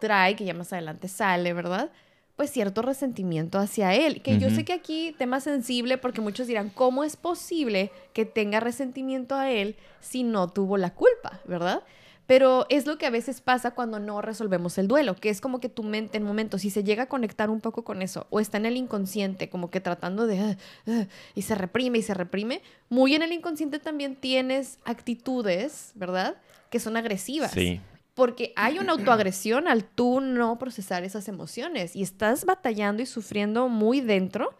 trae, 0.00 0.36
que 0.36 0.46
ya 0.46 0.54
más 0.54 0.72
adelante 0.72 1.08
sale, 1.08 1.52
¿verdad? 1.52 1.90
Pues 2.36 2.50
cierto 2.50 2.82
resentimiento 2.82 3.58
hacia 3.58 3.94
él. 3.94 4.20
Que 4.20 4.38
yo 4.38 4.50
sé 4.50 4.64
que 4.64 4.74
aquí 4.74 5.14
tema 5.18 5.40
sensible 5.40 5.96
porque 5.96 6.20
muchos 6.20 6.46
dirán, 6.46 6.68
¿cómo 6.68 7.02
es 7.02 7.16
posible 7.16 7.90
que 8.12 8.26
tenga 8.26 8.60
resentimiento 8.60 9.34
a 9.34 9.50
él 9.50 9.74
si 10.00 10.22
no 10.22 10.48
tuvo 10.48 10.76
la 10.76 10.92
culpa, 10.92 11.40
¿verdad? 11.46 11.82
Pero 12.26 12.66
es 12.68 12.86
lo 12.86 12.98
que 12.98 13.06
a 13.06 13.10
veces 13.10 13.40
pasa 13.40 13.70
cuando 13.70 14.00
no 14.00 14.20
resolvemos 14.20 14.78
el 14.78 14.88
duelo, 14.88 15.14
que 15.14 15.30
es 15.30 15.40
como 15.40 15.60
que 15.60 15.68
tu 15.68 15.82
mente 15.82 16.18
en 16.18 16.24
momentos, 16.24 16.62
si 16.62 16.70
se 16.70 16.82
llega 16.82 17.04
a 17.04 17.08
conectar 17.08 17.50
un 17.50 17.60
poco 17.60 17.84
con 17.84 18.02
eso, 18.02 18.26
o 18.30 18.40
está 18.40 18.58
en 18.58 18.66
el 18.66 18.76
inconsciente, 18.76 19.48
como 19.48 19.70
que 19.70 19.80
tratando 19.80 20.26
de, 20.26 20.40
ah, 20.40 20.56
ah", 20.88 21.06
y 21.34 21.42
se 21.42 21.54
reprime 21.54 21.98
y 21.98 22.02
se 22.02 22.14
reprime, 22.14 22.62
muy 22.88 23.14
en 23.14 23.22
el 23.22 23.32
inconsciente 23.32 23.78
también 23.78 24.16
tienes 24.16 24.78
actitudes, 24.84 25.92
¿verdad? 25.94 26.34
Que 26.68 26.80
son 26.80 26.96
agresivas. 26.96 27.52
Sí. 27.52 27.80
Porque 28.16 28.52
hay 28.56 28.80
una 28.80 28.92
autoagresión 28.98 29.68
al 29.68 29.84
tú 29.84 30.20
no 30.20 30.58
procesar 30.58 31.04
esas 31.04 31.28
emociones 31.28 31.94
y 31.94 32.02
estás 32.02 32.44
batallando 32.44 33.00
y 33.02 33.06
sufriendo 33.06 33.68
muy 33.68 34.00
dentro 34.00 34.56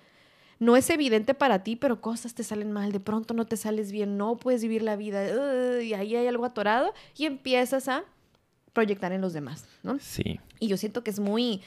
no 0.59 0.77
es 0.77 0.89
evidente 0.91 1.35
para 1.35 1.63
ti, 1.63 1.77
pero 1.77 2.01
cosas 2.01 2.35
te 2.35 2.43
salen 2.43 2.73
mal, 2.73 2.93
de 2.93 3.01
pronto 3.01 3.35
no 3.35 3.47
te 3.47 3.57
sales 3.57 3.93
bien, 3.93 4.17
no 4.17 4.37
puedes 4.37 4.63
vivir 4.63 4.83
la 4.83 4.97
vida, 4.97 5.83
y 5.83 5.93
ahí 5.95 6.17
hay 6.17 6.27
algo 6.27 6.45
atorado 6.45 6.95
y 7.17 7.27
empiezas 7.27 7.89
a 7.89 8.05
proyectar 8.73 9.13
en 9.13 9.21
los 9.21 9.33
demás, 9.33 9.67
¿no? 9.83 9.99
Sí. 10.01 10.41
Y 10.61 10.69
yo 10.69 10.77
siento 10.77 11.03
que 11.05 11.11
es 11.11 11.19
muy 11.19 11.63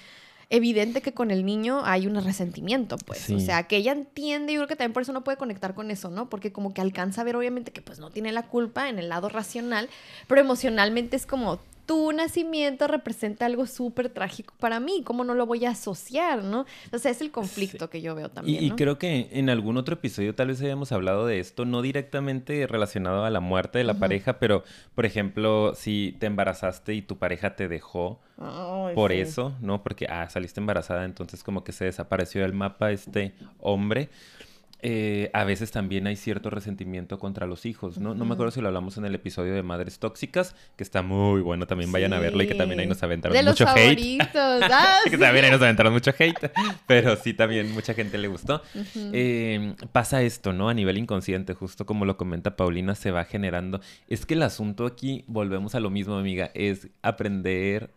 evidente 0.52 1.02
que 1.02 1.14
con 1.14 1.30
el 1.30 1.46
niño 1.46 1.82
hay 1.86 2.08
un 2.08 2.16
resentimiento, 2.24 2.98
pues. 2.98 3.30
O 3.30 3.40
sea, 3.40 3.68
que 3.68 3.78
ella 3.78 3.92
entiende, 3.92 4.54
yo 4.54 4.60
creo 4.60 4.68
que 4.68 4.76
también 4.76 4.94
por 4.94 5.04
eso 5.04 5.14
no 5.14 5.24
puede 5.24 5.38
conectar 5.38 5.76
con 5.76 5.92
eso, 5.92 6.10
¿no? 6.10 6.30
Porque 6.30 6.52
como 6.52 6.74
que 6.74 6.82
alcanza 6.82 7.22
a 7.22 7.24
ver, 7.24 7.36
obviamente, 7.36 7.72
que 7.72 7.84
pues 7.84 8.00
no 8.00 8.10
tiene 8.10 8.32
la 8.32 8.48
culpa 8.48 8.90
en 8.90 8.98
el 8.98 9.10
lado 9.10 9.30
racional, 9.30 9.90
pero 10.28 10.42
emocionalmente 10.42 11.16
es 11.16 11.28
como, 11.28 11.60
tu 11.90 12.12
nacimiento 12.12 12.86
representa 12.86 13.48
algo 13.48 13.66
súper 13.66 14.10
trágico 14.10 14.54
para 14.60 14.80
mí, 14.80 15.02
¿cómo 15.04 15.24
no 15.24 15.34
lo 15.34 15.48
voy 15.48 15.66
a 15.66 15.72
asociar, 15.72 16.44
no? 16.44 16.68
O 16.92 17.00
sea, 17.00 17.10
es 17.10 17.20
el 17.20 17.32
conflicto 17.32 17.90
que 17.90 18.00
yo 18.00 18.14
veo 18.14 18.30
también. 18.30 18.64
Y, 18.64 18.70
creo 18.74 19.00
que 19.00 19.28
en 19.32 19.50
algún 19.50 19.76
otro 19.76 19.96
episodio 19.96 20.36
tal 20.36 20.50
vez 20.50 20.62
hayamos 20.62 20.92
hablado 20.92 21.26
de 21.26 21.40
esto, 21.40 21.66
no 21.66 21.82
directamente 21.82 22.68
relacionado 22.68 23.26
a 23.26 23.32
la 23.32 23.40
muerte 23.40 23.80
de 23.80 23.86
la 23.86 23.96
pareja, 23.96 24.38
pero, 24.38 24.64
por 24.94 25.08
ejemplo, 25.08 25.74
si 25.74 26.16
te 26.20 26.28
embarazaste 26.28 26.94
y 26.94 27.02
tu 27.02 27.18
pareja 27.18 27.56
te 27.56 27.68
dejó 27.68 28.20
por 28.94 29.12
eso, 29.12 29.56
¿no? 29.60 29.82
Porque, 29.82 30.06
ah, 30.06 30.30
saliste 30.30 30.60
embarazada, 30.60 31.06
entonces 31.06 31.44
como 31.44 31.64
que 31.64 31.72
se 31.72 31.86
desapareció 31.86 32.44
del 32.44 32.54
mapa 32.54 32.92
este 32.92 33.34
hombre. 33.58 34.10
Eh, 34.82 35.30
a 35.34 35.44
veces 35.44 35.72
también 35.72 36.08
hay 36.08 36.16
cierto 36.16 36.50
resentimiento 36.50 37.20
contra 37.20 37.46
los 37.46 37.66
hijos, 37.66 37.98
¿no? 37.98 38.16
No 38.16 38.24
me 38.24 38.34
acuerdo 38.34 38.52
si 38.52 38.62
lo 38.62 38.70
hablamos 38.70 38.98
en 38.98 39.04
el 39.04 39.14
episodio 39.14 39.54
de 39.54 39.62
Madres 39.62 40.00
Tóxicas, 40.00 40.56
que 40.78 40.84
está 40.84 41.02
muy 41.02 41.42
bueno, 41.42 41.68
también 41.68 41.92
vayan 41.92 42.14
a 42.14 42.20
verlo 42.20 42.42
y 42.44 42.48
que 42.48 42.56
también 42.56 42.80
ahí 42.80 42.88
nos 42.88 43.04
aventaron 43.04 43.36
de 43.36 43.44
mucho 43.44 43.66
los 43.66 43.76
hate. 43.76 44.22
Ah, 44.34 45.00
que 45.10 45.18
también 45.18 45.46
ahí 45.46 45.52
nos 45.52 45.62
aventaron 45.62 45.92
mucho 45.92 46.12
hate, 46.18 46.52
pero 46.88 47.18
sí 47.18 47.34
también 47.34 47.74
mucha 47.74 47.94
gente 47.94 48.18
le 48.18 48.30
gustó. 48.30 48.62
Em, 48.96 49.76
pasa 49.92 50.22
esto, 50.22 50.54
¿no? 50.54 50.70
A 50.70 50.74
nivel 50.74 50.98
inconsciente, 50.98 51.54
justo 51.54 51.86
como 51.86 52.06
lo 52.06 52.16
comenta 52.16 52.56
Paulina, 52.56 52.96
se 52.96 53.12
va 53.12 53.26
generando. 53.26 53.82
Es 54.08 54.26
que 54.26 54.36
el 54.36 54.44
asunto 54.44 54.86
aquí, 54.86 55.26
volvemos 55.28 55.76
a 55.76 55.82
lo 55.82 55.90
mismo, 55.90 56.16
amiga, 56.16 56.52
es 56.54 56.88
aprender 57.02 57.92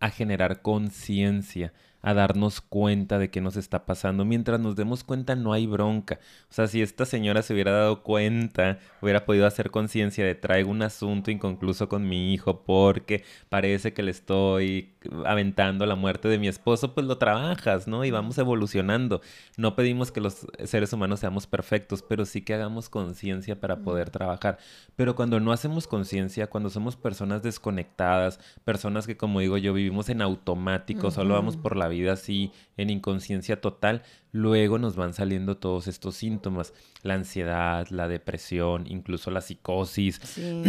a 0.00 0.10
generar 0.10 0.60
conciencia 0.60 1.72
a 2.06 2.14
darnos 2.14 2.60
cuenta 2.60 3.18
de 3.18 3.30
qué 3.30 3.40
nos 3.40 3.56
está 3.56 3.84
pasando. 3.84 4.24
Mientras 4.24 4.60
nos 4.60 4.76
demos 4.76 5.02
cuenta 5.02 5.34
no 5.34 5.52
hay 5.52 5.66
bronca. 5.66 6.20
O 6.48 6.54
sea, 6.54 6.68
si 6.68 6.80
esta 6.80 7.04
señora 7.04 7.42
se 7.42 7.52
hubiera 7.52 7.72
dado 7.72 8.04
cuenta, 8.04 8.78
hubiera 9.02 9.26
podido 9.26 9.44
hacer 9.44 9.72
conciencia 9.72 10.24
de 10.24 10.36
traigo 10.36 10.70
un 10.70 10.82
asunto 10.82 11.32
inconcluso 11.32 11.88
con 11.88 12.08
mi 12.08 12.32
hijo 12.32 12.62
porque 12.62 13.24
parece 13.48 13.92
que 13.92 14.04
le 14.04 14.12
estoy 14.12 14.94
aventando 15.24 15.84
la 15.84 15.96
muerte 15.96 16.28
de 16.28 16.38
mi 16.38 16.46
esposo, 16.46 16.94
pues 16.94 17.06
lo 17.06 17.18
trabajas, 17.18 17.88
¿no? 17.88 18.04
Y 18.04 18.12
vamos 18.12 18.38
evolucionando. 18.38 19.20
No 19.56 19.74
pedimos 19.74 20.12
que 20.12 20.20
los 20.20 20.46
seres 20.64 20.92
humanos 20.92 21.18
seamos 21.18 21.48
perfectos, 21.48 22.02
pero 22.02 22.24
sí 22.24 22.42
que 22.42 22.54
hagamos 22.54 22.88
conciencia 22.88 23.60
para 23.60 23.82
poder 23.82 24.10
trabajar. 24.10 24.58
Pero 24.94 25.16
cuando 25.16 25.40
no 25.40 25.50
hacemos 25.50 25.88
conciencia, 25.88 26.46
cuando 26.46 26.70
somos 26.70 26.94
personas 26.94 27.42
desconectadas, 27.42 28.38
personas 28.64 29.08
que 29.08 29.16
como 29.16 29.40
digo 29.40 29.56
yo 29.58 29.72
vivimos 29.72 30.08
en 30.08 30.22
automático, 30.22 31.10
solo 31.10 31.34
vamos 31.34 31.56
por 31.56 31.74
la 31.76 31.88
vida, 31.88 31.95
vida 31.96 32.12
así 32.12 32.52
en 32.76 32.90
inconsciencia 32.90 33.60
total, 33.60 34.02
luego 34.32 34.78
nos 34.78 34.96
van 34.96 35.14
saliendo 35.14 35.56
todos 35.56 35.88
estos 35.88 36.16
síntomas. 36.16 36.72
La 37.02 37.14
ansiedad, 37.14 37.86
la 37.90 38.08
depresión, 38.08 38.84
incluso 38.86 39.30
la 39.30 39.40
psicosis, 39.40 40.20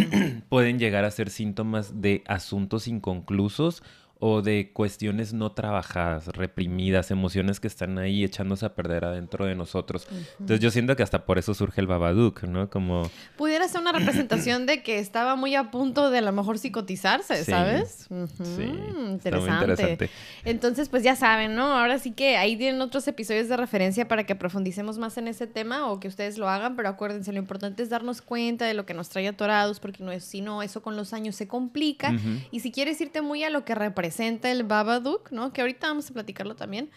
pueden 0.49 0.80
llegar 0.80 1.06
a 1.06 1.12
ser 1.12 1.30
síntomas 1.30 2.02
de 2.02 2.23
asuntos 2.28 2.88
inconclusos 2.88 3.84
o 4.19 4.41
de 4.41 4.71
cuestiones 4.73 5.34
no 5.34 5.51
trabajadas, 5.51 6.27
reprimidas, 6.27 7.12
emociones 7.12 7.60
que 7.60 7.67
están 7.67 7.97
ahí 7.99 8.23
echándose 8.23 8.65
a 8.65 8.73
perder 8.73 9.06
adentro 9.06 9.45
de 9.45 9.56
nosotros. 9.56 10.08
Entonces 10.39 10.60
yo 10.60 10.71
siento 10.71 10.95
que 10.95 11.03
hasta 11.03 11.25
por 11.25 11.38
eso 11.38 11.53
surge 11.53 11.82
el 11.82 11.88
Babadook, 11.88 12.43
¿no? 12.43 12.69
Como... 12.69 13.10
Pudiera 13.38 13.67
ser 13.67 13.82
una 13.82 13.91
representación 13.91 14.65
de 14.65 14.82
que 14.82 14.99
estaba 14.99 15.36
muy 15.36 15.56
a 15.56 15.69
punto 15.69 16.10
de 16.10 16.17
a 16.17 16.21
lo 16.21 16.32
mejor 16.32 16.58
psicotizarse, 16.58 17.43
¿sabes? 17.43 18.08
Sí, 18.10 18.63
interesante. 19.08 19.71
interesante. 19.71 20.10
Entonces, 20.45 20.89
pues 20.89 21.03
ya 21.03 21.15
saben, 21.15 21.56
¿no? 21.56 21.77
Ahora 21.77 21.99
sí 21.99 22.12
que 22.12 22.38
ahí 22.38 22.58
tienen 22.58 22.82
otros 22.82 23.08
episodios 23.08 23.49
de 23.49 23.58
referencia 23.58 24.08
para 24.08 24.25
que 24.25 24.36
profundicemos 24.36 24.97
más 24.97 25.17
en 25.17 25.27
ese 25.27 25.45
tema 25.45 25.91
o 25.91 25.99
que 25.99 26.08
ustedes 26.08 26.38
lo 26.39 26.49
hagan, 26.49 26.75
pero 26.75 26.89
acuérdense, 26.89 27.32
lo 27.32 27.39
importante 27.39 27.84
es 27.84 27.89
darnos 27.89 28.21
cuenta 28.21 28.65
de 28.65 28.73
lo 28.73 28.86
que 28.86 28.95
nos 28.95 29.10
trae 29.10 29.27
atorados, 29.27 29.80
porque 29.80 30.03
no 30.03 30.12
es, 30.12 30.23
si 30.23 30.41
no, 30.41 30.63
eso 30.63 30.82
con 30.82 30.95
los 30.95 31.13
años 31.13 31.36
se 31.36 31.47
complica. 31.47 32.13
Y 32.49 32.62
si 32.62 32.71
quieres 32.71 32.99
irte 32.99 33.21
muy 33.21 33.43
a 33.43 33.49
lo 33.49 33.63
que 33.63 33.75
representa, 33.75 34.07
representa 34.08 34.50
el 34.52 34.63
Babadook, 34.63 35.32
¿no? 35.32 35.52
Que 35.52 35.62
ahorita 35.62 35.88
vamos 35.88 36.10
a 36.10 36.13
platicarlo 36.13 36.56
también, 36.56 36.89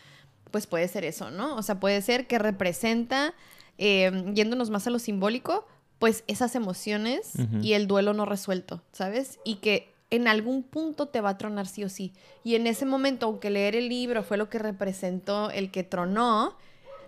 pues 0.50 0.66
puede 0.66 0.86
ser 0.86 1.04
eso, 1.04 1.30
¿no? 1.30 1.56
O 1.56 1.62
sea, 1.62 1.80
puede 1.80 2.00
ser 2.02 2.26
que 2.26 2.38
representa, 2.38 3.34
em, 3.78 4.34
yéndonos 4.34 4.70
más 4.70 4.86
a 4.86 4.90
lo 4.90 4.98
simbólico, 4.98 5.66
pues 5.98 6.24
esas 6.28 6.54
emociones 6.54 7.32
y 7.60 7.74
el 7.74 7.86
duelo 7.86 8.14
no 8.14 8.24
resuelto, 8.24 8.82
¿sabes? 8.92 9.38
Y 9.44 9.56
que 9.56 9.92
en 10.10 10.28
algún 10.28 10.62
punto 10.62 11.08
te 11.08 11.20
va 11.20 11.30
a 11.30 11.38
tronar 11.38 11.66
sí 11.66 11.84
o 11.84 11.88
sí. 11.88 12.12
Y 12.42 12.54
en 12.54 12.66
ese 12.66 12.86
momento, 12.86 13.26
aunque 13.26 13.50
leer 13.50 13.76
el 13.76 13.88
libro 13.88 14.22
fue 14.22 14.36
lo 14.36 14.48
que 14.48 14.58
representó 14.58 15.50
el 15.50 15.70
que 15.70 15.82
tronó, 15.82 16.56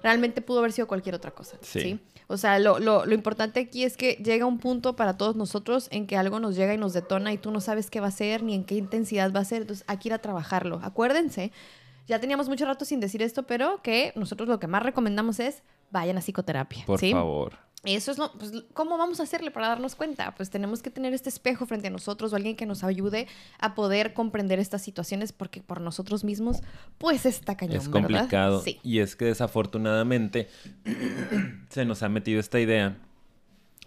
realmente 0.02 0.42
pudo 0.42 0.58
haber 0.58 0.72
sido 0.72 0.86
cualquier 0.86 1.14
otra 1.14 1.30
cosa, 1.30 1.58
¿sí? 1.60 2.00
O 2.28 2.36
sea, 2.36 2.58
lo, 2.58 2.78
lo, 2.78 3.04
lo, 3.04 3.14
importante 3.14 3.60
aquí 3.60 3.84
es 3.84 3.96
que 3.96 4.14
llega 4.14 4.46
un 4.46 4.58
punto 4.58 4.96
para 4.96 5.16
todos 5.16 5.36
nosotros 5.36 5.88
en 5.90 6.06
que 6.06 6.16
algo 6.16 6.40
nos 6.40 6.56
llega 6.56 6.72
y 6.72 6.78
nos 6.78 6.92
detona 6.92 7.32
y 7.32 7.38
tú 7.38 7.50
no 7.50 7.60
sabes 7.60 7.90
qué 7.90 8.00
va 8.00 8.06
a 8.06 8.12
ser 8.12 8.42
ni 8.42 8.54
en 8.54 8.64
qué 8.64 8.76
intensidad 8.76 9.32
va 9.32 9.40
a 9.40 9.44
ser. 9.44 9.62
Entonces, 9.62 9.84
hay 9.86 9.98
que 9.98 10.08
ir 10.08 10.14
a 10.14 10.18
trabajarlo. 10.18 10.80
Acuérdense, 10.82 11.52
ya 12.06 12.20
teníamos 12.20 12.48
mucho 12.48 12.64
rato 12.64 12.84
sin 12.84 13.00
decir 13.00 13.22
esto, 13.22 13.44
pero 13.44 13.82
que 13.82 14.12
nosotros 14.16 14.48
lo 14.48 14.58
que 14.58 14.66
más 14.66 14.82
recomendamos 14.82 15.40
es 15.40 15.62
vayan 15.90 16.16
a 16.16 16.20
psicoterapia. 16.20 16.84
Por 16.86 17.00
favor. 17.00 17.58
Eso 17.84 18.12
es 18.12 18.18
lo, 18.18 18.32
pues, 18.32 18.52
¿cómo 18.74 18.96
vamos 18.96 19.18
a 19.18 19.24
hacerle 19.24 19.50
para 19.50 19.68
darnos 19.68 19.96
cuenta? 19.96 20.34
Pues 20.36 20.50
tenemos 20.50 20.82
que 20.82 20.90
tener 20.90 21.14
este 21.14 21.28
espejo 21.28 21.66
frente 21.66 21.88
a 21.88 21.90
nosotros 21.90 22.32
o 22.32 22.36
alguien 22.36 22.54
que 22.54 22.64
nos 22.64 22.84
ayude 22.84 23.26
a 23.58 23.74
poder 23.74 24.14
comprender 24.14 24.60
estas 24.60 24.82
situaciones 24.82 25.32
porque 25.32 25.62
por 25.62 25.80
nosotros 25.80 26.22
mismos, 26.22 26.62
pues 26.98 27.26
está 27.26 27.56
cañón, 27.56 27.76
Es 27.76 27.88
complicado. 27.88 28.62
Y 28.84 29.00
es 29.00 29.16
que 29.16 29.24
desafortunadamente 29.24 30.48
se 31.70 31.84
nos 31.84 32.02
ha 32.04 32.08
metido 32.08 32.38
esta 32.38 32.60
idea 32.60 32.96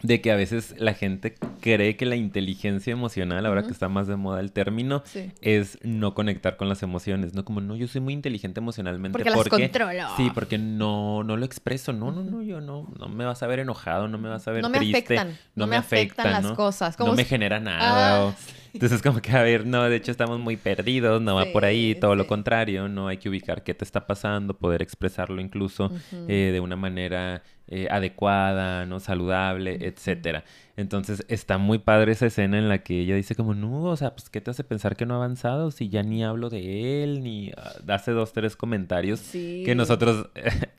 de 0.01 0.21
que 0.21 0.31
a 0.31 0.35
veces 0.35 0.75
la 0.77 0.93
gente 0.93 1.35
cree 1.61 1.95
que 1.95 2.05
la 2.05 2.15
inteligencia 2.15 2.91
emocional, 2.91 3.45
ahora 3.45 3.63
que 3.63 3.71
está 3.71 3.87
más 3.87 4.07
de 4.07 4.15
moda 4.15 4.39
el 4.41 4.51
término, 4.51 5.03
es 5.41 5.79
no 5.83 6.13
conectar 6.13 6.57
con 6.57 6.69
las 6.69 6.83
emociones, 6.83 7.33
no 7.33 7.45
como 7.45 7.61
no, 7.61 7.75
yo 7.75 7.87
soy 7.87 8.01
muy 8.01 8.13
inteligente 8.13 8.59
emocionalmente 8.59 9.17
porque, 9.17 9.29
las 9.29 9.47
controlo. 9.47 10.07
Sí, 10.17 10.31
porque 10.33 10.57
no 10.57 11.23
no 11.23 11.37
lo 11.37 11.45
expreso, 11.45 11.93
no, 11.93 12.11
no, 12.11 12.23
no, 12.23 12.41
yo 12.41 12.61
no 12.61 12.91
no 12.99 13.07
me 13.07 13.25
vas 13.25 13.41
a 13.41 13.47
ver 13.47 13.59
enojado, 13.59 14.07
no 14.07 14.17
me 14.17 14.29
vas 14.29 14.47
a 14.47 14.51
ver 14.51 14.61
no 14.61 14.69
me 14.69 14.77
afectan, 14.77 15.37
no, 15.55 15.65
me 15.67 15.77
afectan, 15.77 16.31
las 16.31 16.51
cosas, 16.51 16.99
no 16.99 17.13
me 17.13 17.25
genera 17.25 17.59
nada. 17.59 18.29
Ah, 18.29 18.35
entonces 18.73 19.01
como 19.01 19.21
que 19.21 19.31
a 19.31 19.41
ver, 19.41 19.65
no, 19.65 19.83
de 19.83 19.95
hecho 19.95 20.11
estamos 20.11 20.39
muy 20.39 20.57
perdidos, 20.57 21.21
no 21.21 21.35
va 21.35 21.45
por 21.53 21.63
ahí, 21.63 21.95
todo 21.95 22.15
lo 22.15 22.27
contrario, 22.27 22.89
no 22.89 23.07
hay 23.07 23.17
que 23.17 23.29
ubicar 23.29 23.63
qué 23.63 23.73
te 23.73 23.85
está 23.85 24.05
pasando, 24.05 24.57
poder 24.57 24.81
expresarlo 24.81 25.41
incluso 25.41 25.91
eh, 26.27 26.49
de 26.51 26.59
una 26.59 26.75
manera 26.75 27.41
eh, 27.67 27.87
adecuada, 27.89 28.85
¿no? 28.85 28.99
Saludable, 28.99 29.77
etcétera. 29.81 30.43
Entonces 30.77 31.23
está 31.29 31.57
muy 31.57 31.79
padre 31.79 32.11
esa 32.11 32.25
escena 32.25 32.57
en 32.57 32.67
la 32.67 32.79
que 32.79 32.99
ella 32.99 33.15
dice 33.15 33.33
como, 33.33 33.53
no, 33.55 33.83
o 33.83 33.95
sea, 33.95 34.13
pues 34.13 34.29
¿qué 34.29 34.41
te 34.41 34.51
hace 34.51 34.65
pensar 34.65 34.97
que 34.97 35.05
no 35.05 35.13
ha 35.13 35.17
avanzado 35.17 35.71
si 35.71 35.87
ya 35.87 36.03
ni 36.03 36.21
hablo 36.21 36.49
de 36.49 37.03
él, 37.03 37.23
ni 37.23 37.51
ah, 37.55 37.71
hace 37.87 38.11
dos, 38.11 38.33
tres 38.33 38.57
comentarios 38.57 39.21
que 39.31 39.73
nosotros 39.73 40.27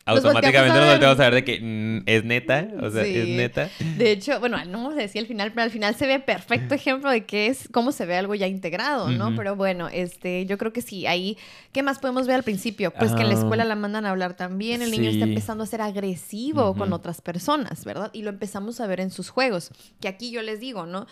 automáticamente 0.05 0.79
nos 0.79 0.89
volteamos 0.91 1.19
a 1.21 1.23
ver 1.31 1.35
de 1.35 1.45
que 1.45 1.61
mm, 1.63 2.03
es 2.05 2.25
neta, 2.25 2.69
o 2.83 2.91
sea, 2.91 3.05
es 3.05 3.27
neta. 3.27 3.71
De 3.97 4.13
hecho, 4.13 4.39
bueno, 4.39 4.63
no 4.67 4.83
vamos 4.83 4.95
a 4.95 5.01
decir 5.01 5.23
al 5.23 5.27
final, 5.27 5.53
pero 5.53 5.63
al 5.63 5.71
final 5.71 5.95
se 5.95 6.07
ve 6.07 6.21
perfecto 6.21 6.75
ejemplo 6.87 7.11
de 7.11 7.25
qué 7.25 7.47
es, 7.47 7.67
cómo 7.73 7.91
se 7.91 8.05
ve 8.05 8.17
algo 8.17 8.35
ya 8.35 8.47
integrado, 8.47 9.11
¿no? 9.11 9.35
Pero 9.35 9.57
bueno, 9.57 9.89
este, 9.89 10.45
yo 10.45 10.59
creo 10.59 10.75
que 10.75 10.83
sí, 10.83 11.07
ahí, 11.07 11.39
¿qué 11.73 11.83
más 11.83 12.01
podemos 12.01 12.27
ver 12.27 12.37
al 12.37 12.43
principio? 12.43 12.93
Pues 12.93 13.13
que 13.13 13.23
en 13.23 13.29
la 13.29 13.35
ah. 13.35 13.39
escuela 13.39 13.65
la 13.65 13.77
mandan 13.77 14.05
a 14.05 14.11
hablar 14.11 14.35
también, 14.35 14.83
el 14.83 14.91
niño 14.91 15.09
está 15.09 15.25
empezando 15.25 15.65
a 15.65 15.67
ser 15.67 15.81
agresivo 15.81 16.75
con 16.75 16.93
otras 16.93 17.23
personas, 17.23 17.87
¿verdad? 17.87 18.11
Y 18.13 18.23
lo 18.23 18.29
empezamos 18.29 18.81
a 18.81 18.87
ver 18.87 19.01
en 19.01 19.11
sus 19.11 19.31
juegos 19.31 19.71
que 20.01 20.09
aquí 20.09 20.31
yo 20.31 20.43
les 20.43 20.61
digo, 20.61 20.87
¿no? 20.87 21.07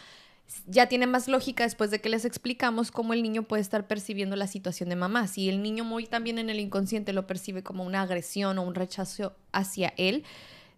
ya 0.67 0.89
tiene 0.89 1.07
más 1.07 1.29
lógica 1.29 1.65
después 1.65 1.91
de 1.91 2.01
que 2.01 2.09
les 2.09 2.25
explicamos 2.25 2.91
cómo 2.91 3.13
el 3.13 3.23
niño 3.23 3.45
puede 3.45 3.63
estar 3.63 3.87
percibiendo 3.87 4.37
la 4.37 4.47
situación 4.47 4.89
de 4.89 4.97
mamá. 4.97 5.27
Si 5.27 5.49
el 5.49 5.63
niño 5.63 5.85
muy 5.85 6.07
también 6.07 6.39
en 6.39 6.51
el 6.51 6.61
inconsciente 6.61 7.13
lo 7.13 7.27
percibe 7.27 7.63
como 7.63 7.85
una 7.85 8.03
agresión 8.03 8.59
o 8.59 8.63
un 8.63 8.75
rechazo 8.75 9.35
hacia 9.53 9.95
él, 9.97 10.25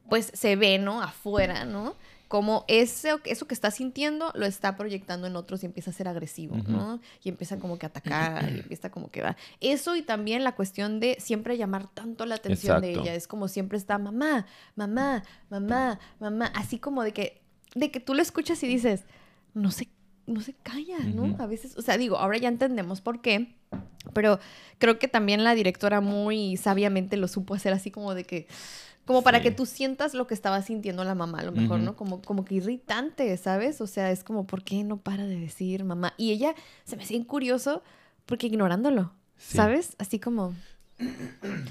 pues 0.08 0.30
se 0.34 0.56
ve, 0.56 0.78
¿no? 0.78 1.02
Afuera, 1.02 1.64
¿no? 1.64 1.96
Como 2.28 2.64
eso, 2.66 3.20
eso 3.24 3.46
que 3.46 3.54
está 3.54 3.70
sintiendo 3.70 4.32
lo 4.34 4.46
está 4.46 4.76
proyectando 4.76 5.28
en 5.28 5.36
otros 5.36 5.62
y 5.62 5.66
empieza 5.66 5.90
a 5.90 5.94
ser 5.94 6.08
agresivo, 6.08 6.56
¿no? 6.56 7.00
Y 7.22 7.28
empieza 7.28 7.56
como 7.58 7.78
que 7.78 7.86
a 7.86 7.88
atacar, 7.88 8.50
y 8.50 8.60
empieza 8.60 8.90
como 8.90 9.10
que 9.10 9.22
va. 9.22 9.36
Eso 9.60 9.94
y 9.94 10.02
también 10.02 10.42
la 10.42 10.56
cuestión 10.56 10.98
de 10.98 11.18
siempre 11.20 11.56
llamar 11.56 11.86
tanto 11.92 12.26
la 12.26 12.34
atención 12.36 12.80
de 12.80 12.94
ella. 12.94 13.14
Es 13.14 13.28
como 13.28 13.46
siempre 13.46 13.78
está 13.78 13.98
mamá, 13.98 14.46
mamá, 14.74 15.22
mamá, 15.50 16.00
mamá. 16.18 16.50
Así 16.56 16.80
como 16.80 17.04
de 17.04 17.12
que, 17.12 17.45
de 17.76 17.90
que 17.90 18.00
tú 18.00 18.14
lo 18.14 18.22
escuchas 18.22 18.62
y 18.62 18.66
dices, 18.66 19.04
no 19.54 19.70
se, 19.70 19.88
no 20.26 20.40
se 20.40 20.54
calla, 20.54 20.98
¿no? 20.98 21.36
A 21.38 21.46
veces, 21.46 21.76
o 21.76 21.82
sea, 21.82 21.98
digo, 21.98 22.16
ahora 22.16 22.38
ya 22.38 22.48
entendemos 22.48 23.00
por 23.00 23.20
qué, 23.20 23.54
pero 24.12 24.40
creo 24.78 24.98
que 24.98 25.08
también 25.08 25.44
la 25.44 25.54
directora 25.54 26.00
muy 26.00 26.56
sabiamente 26.56 27.16
lo 27.16 27.28
supo 27.28 27.54
hacer 27.54 27.72
así 27.72 27.90
como 27.90 28.14
de 28.14 28.24
que 28.24 28.46
como 29.04 29.22
para 29.22 29.40
que 29.40 29.52
tú 29.52 29.66
sientas 29.66 30.14
lo 30.14 30.26
que 30.26 30.34
estaba 30.34 30.62
sintiendo 30.62 31.04
la 31.04 31.14
mamá, 31.14 31.38
a 31.38 31.44
lo 31.44 31.52
mejor, 31.52 31.78
¿no? 31.78 31.94
Como, 31.94 32.20
como 32.22 32.44
que 32.44 32.56
irritante, 32.56 33.36
¿sabes? 33.36 33.80
O 33.80 33.86
sea, 33.86 34.10
es 34.10 34.24
como, 34.24 34.48
¿por 34.48 34.64
qué 34.64 34.82
no 34.82 34.96
para 34.96 35.26
de 35.26 35.38
decir 35.38 35.84
mamá? 35.84 36.12
Y 36.16 36.32
ella 36.32 36.56
se 36.82 36.96
me 36.96 37.04
hacía 37.04 37.24
curioso 37.24 37.84
porque 38.24 38.48
ignorándolo, 38.48 39.12
¿sabes? 39.38 39.94
Así 39.98 40.18
como... 40.18 40.54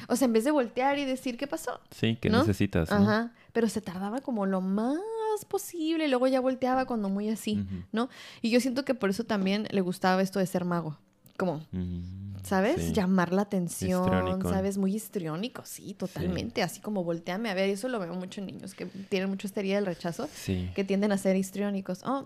O 0.08 0.16
sea, 0.16 0.26
en 0.26 0.34
vez 0.34 0.44
de 0.44 0.52
voltear 0.52 0.98
y 1.00 1.06
decir 1.06 1.38
qué 1.38 1.48
pasó. 1.48 1.80
Sí, 1.92 2.18
¿qué 2.22 2.30
necesitas? 2.30 2.92
Ajá. 2.92 3.34
Pero 3.54 3.70
se 3.70 3.82
tardaba 3.82 4.22
como 4.22 4.46
lo 4.46 4.62
más 4.62 5.00
posible, 5.48 6.06
y 6.06 6.10
luego 6.10 6.28
ya 6.28 6.40
volteaba 6.40 6.86
cuando 6.86 7.10
muy 7.10 7.30
así, 7.30 7.66
¿no? 7.92 8.10
Y 8.42 8.50
yo 8.50 8.60
siento 8.60 8.86
que 8.86 8.94
por 8.94 9.10
eso 9.10 9.24
también 9.24 9.68
le 9.72 9.82
gustaba 9.82 10.22
esto 10.22 10.40
de 10.40 10.46
ser 10.46 10.66
mago. 10.66 10.98
Como, 11.38 11.66
mm, 11.72 12.38
¿sabes? 12.44 12.94
Llamar 12.94 13.34
la 13.34 13.42
atención, 13.42 14.42
¿sabes? 14.44 14.78
Muy 14.78 14.96
histriónico, 14.96 15.64
sí, 15.66 15.94
totalmente. 15.94 16.64
Así 16.64 16.80
como 16.80 17.04
volteame 17.04 17.50
a 17.50 17.54
ver, 17.54 17.70
eso 17.70 17.90
lo 17.90 18.00
veo 18.00 18.14
mucho 18.14 18.40
en 18.40 18.48
niños 18.48 18.74
que 18.74 18.86
tienen 18.86 19.30
mucha 19.30 19.48
histeria 19.48 19.76
del 19.76 19.86
rechazo, 19.86 20.30
que 20.46 20.84
tienden 20.86 21.12
a 21.12 21.18
ser 21.18 21.36
histriónicos. 21.36 22.04
Oh, 22.06 22.24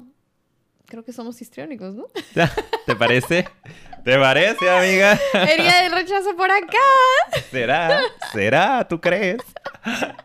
creo 0.85 1.03
que 1.03 1.13
somos 1.13 1.41
histriónicos, 1.41 1.95
¿no? 1.95 2.05
¿Te 2.85 2.95
parece? 2.95 3.47
¿Te 4.03 4.17
parece, 4.17 4.69
amiga? 4.69 5.19
Herida 5.33 5.83
del 5.83 5.91
rechazo 5.91 6.35
por 6.35 6.49
acá. 6.49 6.77
¿Será? 7.51 8.01
¿Será? 8.31 8.87
¿Tú 8.87 8.99
crees? 8.99 9.41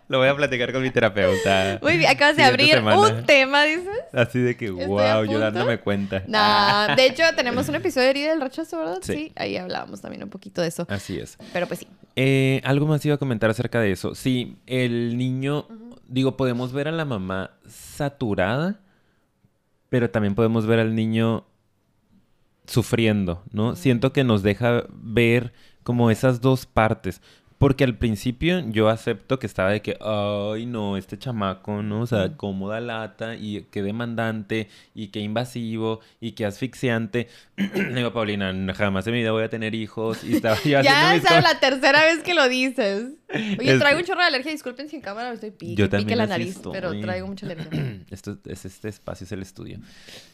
Lo 0.08 0.18
voy 0.18 0.28
a 0.28 0.36
platicar 0.36 0.72
con 0.72 0.82
mi 0.82 0.90
terapeuta. 0.90 1.78
Muy 1.82 1.98
bien, 1.98 2.10
acabas 2.10 2.36
de 2.36 2.44
abrir 2.44 2.78
un 2.78 3.24
tema, 3.24 3.64
dices. 3.64 3.88
Así 4.12 4.38
de 4.38 4.56
que, 4.56 4.70
wow, 4.70 5.24
yo 5.24 5.38
dándome 5.38 5.78
cuenta. 5.80 6.22
No, 6.26 6.94
de 6.94 7.06
hecho, 7.06 7.24
tenemos 7.36 7.68
un 7.68 7.74
episodio 7.74 8.04
de 8.06 8.10
herida 8.10 8.30
del 8.30 8.40
rechazo, 8.40 8.78
¿verdad? 8.78 8.98
Sí. 9.02 9.32
ahí 9.36 9.56
hablábamos 9.56 10.00
también 10.00 10.22
un 10.22 10.30
poquito 10.30 10.62
de 10.62 10.68
eso. 10.68 10.86
Así 10.88 11.18
es. 11.18 11.36
Pero 11.52 11.66
pues 11.66 11.80
sí. 11.80 11.88
Eh, 12.16 12.60
algo 12.64 12.86
más 12.86 13.04
iba 13.04 13.16
a 13.16 13.18
comentar 13.18 13.50
acerca 13.50 13.80
de 13.80 13.92
eso. 13.92 14.14
Sí, 14.14 14.56
el 14.66 15.18
niño, 15.18 15.66
digo, 16.06 16.36
podemos 16.36 16.72
ver 16.72 16.88
a 16.88 16.92
la 16.92 17.04
mamá 17.04 17.50
saturada, 17.68 18.80
pero 19.94 20.10
también 20.10 20.34
podemos 20.34 20.66
ver 20.66 20.80
al 20.80 20.96
niño 20.96 21.44
sufriendo, 22.66 23.44
¿no? 23.52 23.76
Siento 23.76 24.12
que 24.12 24.24
nos 24.24 24.42
deja 24.42 24.86
ver 24.90 25.52
como 25.84 26.10
esas 26.10 26.40
dos 26.40 26.66
partes. 26.66 27.22
Porque 27.58 27.84
al 27.84 27.96
principio 27.96 28.60
yo 28.70 28.88
acepto 28.88 29.38
que 29.38 29.46
estaba 29.46 29.70
de 29.70 29.80
que, 29.80 29.96
ay, 30.00 30.66
no, 30.66 30.96
este 30.96 31.18
chamaco, 31.18 31.82
¿no? 31.82 32.02
O 32.02 32.06
sea, 32.06 32.36
cómoda 32.36 32.80
lata 32.80 33.36
y 33.36 33.66
qué 33.70 33.82
demandante 33.82 34.68
y 34.94 35.08
qué 35.08 35.20
invasivo 35.20 36.00
y 36.20 36.32
qué 36.32 36.46
asfixiante. 36.46 37.28
Le 37.56 37.94
digo, 37.94 38.12
Paulina, 38.12 38.52
jamás 38.74 39.06
en 39.06 39.12
mi 39.12 39.20
vida 39.20 39.32
voy 39.32 39.44
a 39.44 39.48
tener 39.48 39.74
hijos. 39.74 40.24
Y 40.24 40.36
estaba 40.36 40.58
ya 40.64 41.14
es 41.14 41.22
la 41.24 41.60
tercera 41.60 42.04
vez 42.04 42.22
que 42.22 42.34
lo 42.34 42.48
dices. 42.48 43.12
Oye, 43.58 43.78
traigo 43.78 44.00
un 44.00 44.04
chorro 44.04 44.20
de 44.20 44.26
alergia. 44.26 44.52
Disculpen 44.52 44.88
sin 44.88 45.00
cámara, 45.00 45.32
estoy 45.32 45.50
pique, 45.50 45.74
yo 45.74 45.88
pique 45.88 46.16
la 46.16 46.26
nariz, 46.26 46.60
pero 46.72 46.98
traigo 47.00 47.26
mucha 47.26 47.46
alergia. 47.46 47.70
Esto, 48.10 48.38
es, 48.46 48.64
este 48.64 48.88
espacio 48.88 49.24
es 49.24 49.32
el 49.32 49.42
estudio. 49.42 49.78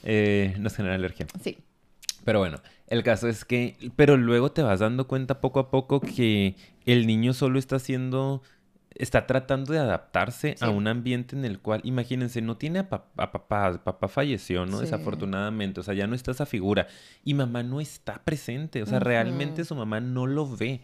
Eh, 0.02 0.54
nos 0.58 0.74
genera 0.74 0.94
alergia. 0.94 1.26
Sí. 1.42 1.58
Pero 2.24 2.38
bueno, 2.40 2.60
el 2.90 3.04
caso 3.04 3.28
es 3.28 3.44
que, 3.44 3.76
pero 3.94 4.16
luego 4.16 4.50
te 4.50 4.62
vas 4.62 4.80
dando 4.80 5.06
cuenta 5.06 5.40
poco 5.40 5.60
a 5.60 5.70
poco 5.70 6.00
que 6.00 6.56
el 6.84 7.06
niño 7.06 7.32
solo 7.32 7.60
está 7.60 7.76
haciendo, 7.76 8.42
está 8.96 9.28
tratando 9.28 9.72
de 9.72 9.78
adaptarse 9.78 10.56
a 10.60 10.70
un 10.70 10.88
ambiente 10.88 11.36
en 11.36 11.44
el 11.44 11.60
cual, 11.60 11.80
imagínense, 11.84 12.42
no 12.42 12.56
tiene 12.56 12.80
a, 12.80 12.88
papá, 12.88 13.80
papá 13.84 14.08
falleció, 14.08 14.66
¿no? 14.66 14.80
Desafortunadamente, 14.80 15.78
o 15.78 15.82
sea, 15.84 15.94
ya 15.94 16.08
no 16.08 16.16
está 16.16 16.32
esa 16.32 16.46
figura 16.46 16.88
y 17.24 17.34
mamá 17.34 17.62
no 17.62 17.80
está 17.80 18.24
presente, 18.24 18.82
o 18.82 18.86
sea, 18.86 18.98
realmente 18.98 19.64
su 19.64 19.76
mamá 19.76 20.00
no 20.00 20.26
lo 20.26 20.56
ve 20.56 20.80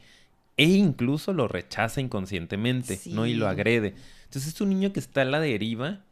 e 0.56 0.64
incluso 0.64 1.32
lo 1.32 1.48
rechaza 1.48 2.00
inconscientemente, 2.00 3.00
¿no? 3.06 3.26
Y 3.26 3.34
lo 3.34 3.48
agrede. 3.48 3.94
Entonces 4.24 4.54
es 4.54 4.60
un 4.60 4.70
niño 4.70 4.92
que 4.92 5.00
está 5.00 5.22
a 5.22 5.24
la 5.24 5.40
deriva 5.40 6.04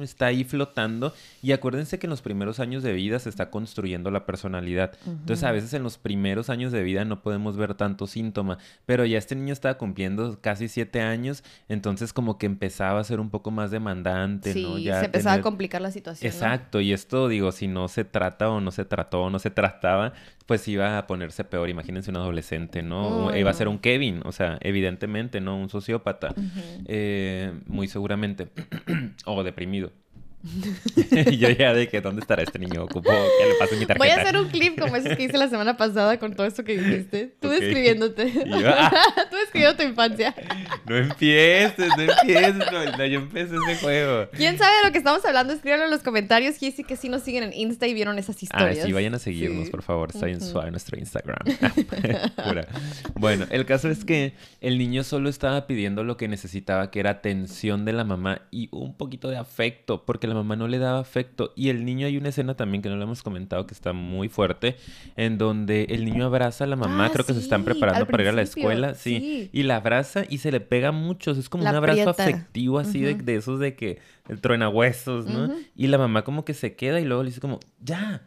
Está 0.00 0.26
ahí 0.26 0.44
flotando 0.44 1.14
y 1.42 1.52
acuérdense 1.52 1.98
que 1.98 2.06
en 2.06 2.10
los 2.10 2.22
primeros 2.22 2.60
años 2.60 2.82
de 2.82 2.92
vida 2.92 3.18
se 3.18 3.28
está 3.28 3.50
construyendo 3.50 4.10
la 4.10 4.26
personalidad. 4.26 4.92
Entonces 5.06 5.44
a 5.44 5.52
veces 5.52 5.72
en 5.74 5.82
los 5.82 5.98
primeros 5.98 6.50
años 6.50 6.72
de 6.72 6.82
vida 6.82 7.04
no 7.04 7.22
podemos 7.22 7.56
ver 7.56 7.74
tanto 7.74 8.06
síntoma, 8.06 8.58
pero 8.84 9.04
ya 9.04 9.18
este 9.18 9.36
niño 9.36 9.52
estaba 9.52 9.78
cumpliendo 9.78 10.38
casi 10.40 10.68
siete 10.68 11.00
años, 11.00 11.44
entonces 11.68 12.12
como 12.12 12.38
que 12.38 12.46
empezaba 12.46 13.00
a 13.00 13.04
ser 13.04 13.20
un 13.20 13.30
poco 13.30 13.50
más 13.50 13.70
demandante, 13.70 14.54
¿no? 14.54 14.78
Ya 14.78 15.00
se 15.00 15.06
empezaba 15.06 15.36
a 15.36 15.42
complicar 15.42 15.80
la 15.80 15.90
situación. 15.90 16.32
Exacto, 16.32 16.80
y 16.80 16.92
esto 16.92 17.28
digo, 17.28 17.52
si 17.52 17.68
no 17.68 17.88
se 17.88 18.04
trata 18.04 18.50
o 18.50 18.60
no 18.60 18.70
se 18.70 18.84
trató 18.84 19.22
o 19.22 19.30
no 19.30 19.38
se 19.38 19.50
trataba, 19.50 20.12
pues 20.46 20.66
iba 20.68 20.98
a 20.98 21.06
ponerse 21.06 21.44
peor. 21.44 21.68
Imagínense 21.68 22.10
un 22.10 22.16
adolescente, 22.16 22.82
¿no? 22.82 23.36
iba 23.36 23.50
a 23.50 23.54
ser 23.54 23.68
un 23.68 23.78
Kevin, 23.78 24.22
o 24.24 24.32
sea, 24.32 24.58
evidentemente, 24.62 25.40
¿no? 25.40 25.56
Un 25.56 25.68
sociópata, 25.68 26.34
eh, 26.86 27.52
muy 27.66 27.88
seguramente, 27.88 28.48
o 29.26 29.42
deprimido 29.42 29.75
contenido. 29.80 30.05
y 31.30 31.38
yo 31.38 31.50
ya 31.50 31.72
de 31.72 31.88
que, 31.88 32.00
¿dónde 32.00 32.20
estará 32.20 32.42
este 32.42 32.58
niño? 32.58 32.84
Ocupo 32.84 33.10
que 33.10 33.46
le 33.46 33.54
pase 33.58 33.76
mi 33.76 33.86
tarjeta. 33.86 33.98
Voy 33.98 34.08
a 34.08 34.20
hacer 34.20 34.36
un 34.36 34.48
clip 34.48 34.78
como 34.78 34.96
ese 34.96 35.16
que 35.16 35.24
hice 35.24 35.38
la 35.38 35.48
semana 35.48 35.76
pasada 35.76 36.18
con 36.18 36.34
todo 36.34 36.46
esto 36.46 36.64
que 36.64 36.78
dijiste. 36.78 37.34
Tú 37.40 37.48
describiéndote. 37.48 38.32
Ah. 38.68 38.90
Tú 39.30 39.36
describiendo 39.36 39.76
tu 39.76 39.82
infancia. 39.82 40.34
No 40.86 40.96
empieces, 40.96 41.88
no 41.96 42.02
empieces. 42.02 42.56
No, 42.56 43.06
yo 43.06 43.18
empecé 43.20 43.54
ese 43.54 43.76
juego. 43.80 44.28
¿Quién 44.32 44.58
sabe 44.58 44.76
de 44.78 44.86
lo 44.86 44.92
que 44.92 44.98
estamos 44.98 45.24
hablando? 45.24 45.52
Escríbanlo 45.52 45.84
en 45.84 45.90
los 45.90 46.02
comentarios. 46.02 46.60
Y 46.62 46.72
sí 46.72 46.84
que 46.84 46.96
sí 46.96 47.08
nos 47.08 47.22
siguen 47.22 47.44
en 47.44 47.52
Insta 47.52 47.86
y 47.86 47.94
vieron 47.94 48.18
esas 48.18 48.42
historias. 48.42 48.78
Ah, 48.80 48.86
sí, 48.86 48.92
vayan 48.92 49.14
a 49.14 49.18
seguirnos, 49.18 49.70
por 49.70 49.82
favor. 49.82 50.10
Está 50.12 50.28
en 50.28 50.70
nuestro 50.70 50.98
Instagram. 50.98 51.38
bueno, 53.14 53.46
el 53.50 53.66
caso 53.66 53.88
es 53.88 54.04
que 54.04 54.34
el 54.60 54.78
niño 54.78 55.04
solo 55.04 55.28
estaba 55.28 55.66
pidiendo 55.66 56.04
lo 56.04 56.16
que 56.16 56.28
necesitaba, 56.28 56.90
que 56.90 57.00
era 57.00 57.10
atención 57.10 57.84
de 57.84 57.92
la 57.92 58.04
mamá 58.04 58.42
y 58.50 58.68
un 58.72 58.96
poquito 58.96 59.28
de 59.28 59.36
afecto, 59.36 60.04
porque 60.04 60.25
la 60.26 60.34
mamá 60.34 60.56
no 60.56 60.68
le 60.68 60.78
daba 60.78 60.98
afecto. 60.98 61.52
Y 61.56 61.68
el 61.68 61.84
niño, 61.84 62.06
hay 62.06 62.16
una 62.16 62.28
escena 62.28 62.54
también 62.54 62.82
que 62.82 62.88
no 62.88 62.96
lo 62.96 63.02
hemos 63.04 63.22
comentado 63.22 63.66
que 63.66 63.74
está 63.74 63.92
muy 63.92 64.28
fuerte, 64.28 64.76
en 65.16 65.38
donde 65.38 65.84
el 65.90 66.04
niño 66.04 66.26
abraza 66.26 66.64
a 66.64 66.66
la 66.66 66.76
mamá, 66.76 67.06
ah, 67.06 67.10
creo 67.12 67.24
que 67.24 67.34
se 67.34 67.40
están 67.40 67.64
preparando 67.64 68.06
para 68.06 68.22
ir 68.22 68.28
a 68.28 68.32
la 68.32 68.42
escuela, 68.42 68.94
sí, 68.94 69.50
y 69.52 69.62
la 69.62 69.76
abraza 69.76 70.24
y 70.28 70.38
se 70.38 70.50
le 70.52 70.60
pega 70.60 70.92
mucho, 70.92 71.32
es 71.32 71.48
como 71.48 71.64
un 71.64 71.74
abrazo 71.74 72.10
afectivo 72.10 72.78
así 72.78 73.00
de, 73.00 73.34
esos 73.34 73.60
de 73.60 73.74
que 73.74 73.98
el 74.28 74.40
truena 74.40 74.68
huesos, 74.68 75.26
¿no? 75.26 75.54
Y 75.74 75.86
la 75.86 75.98
mamá 75.98 76.22
como 76.22 76.44
que 76.44 76.54
se 76.54 76.74
queda 76.74 77.00
y 77.00 77.04
luego 77.04 77.22
le 77.22 77.30
dice 77.30 77.40
como, 77.40 77.60
ya 77.80 78.22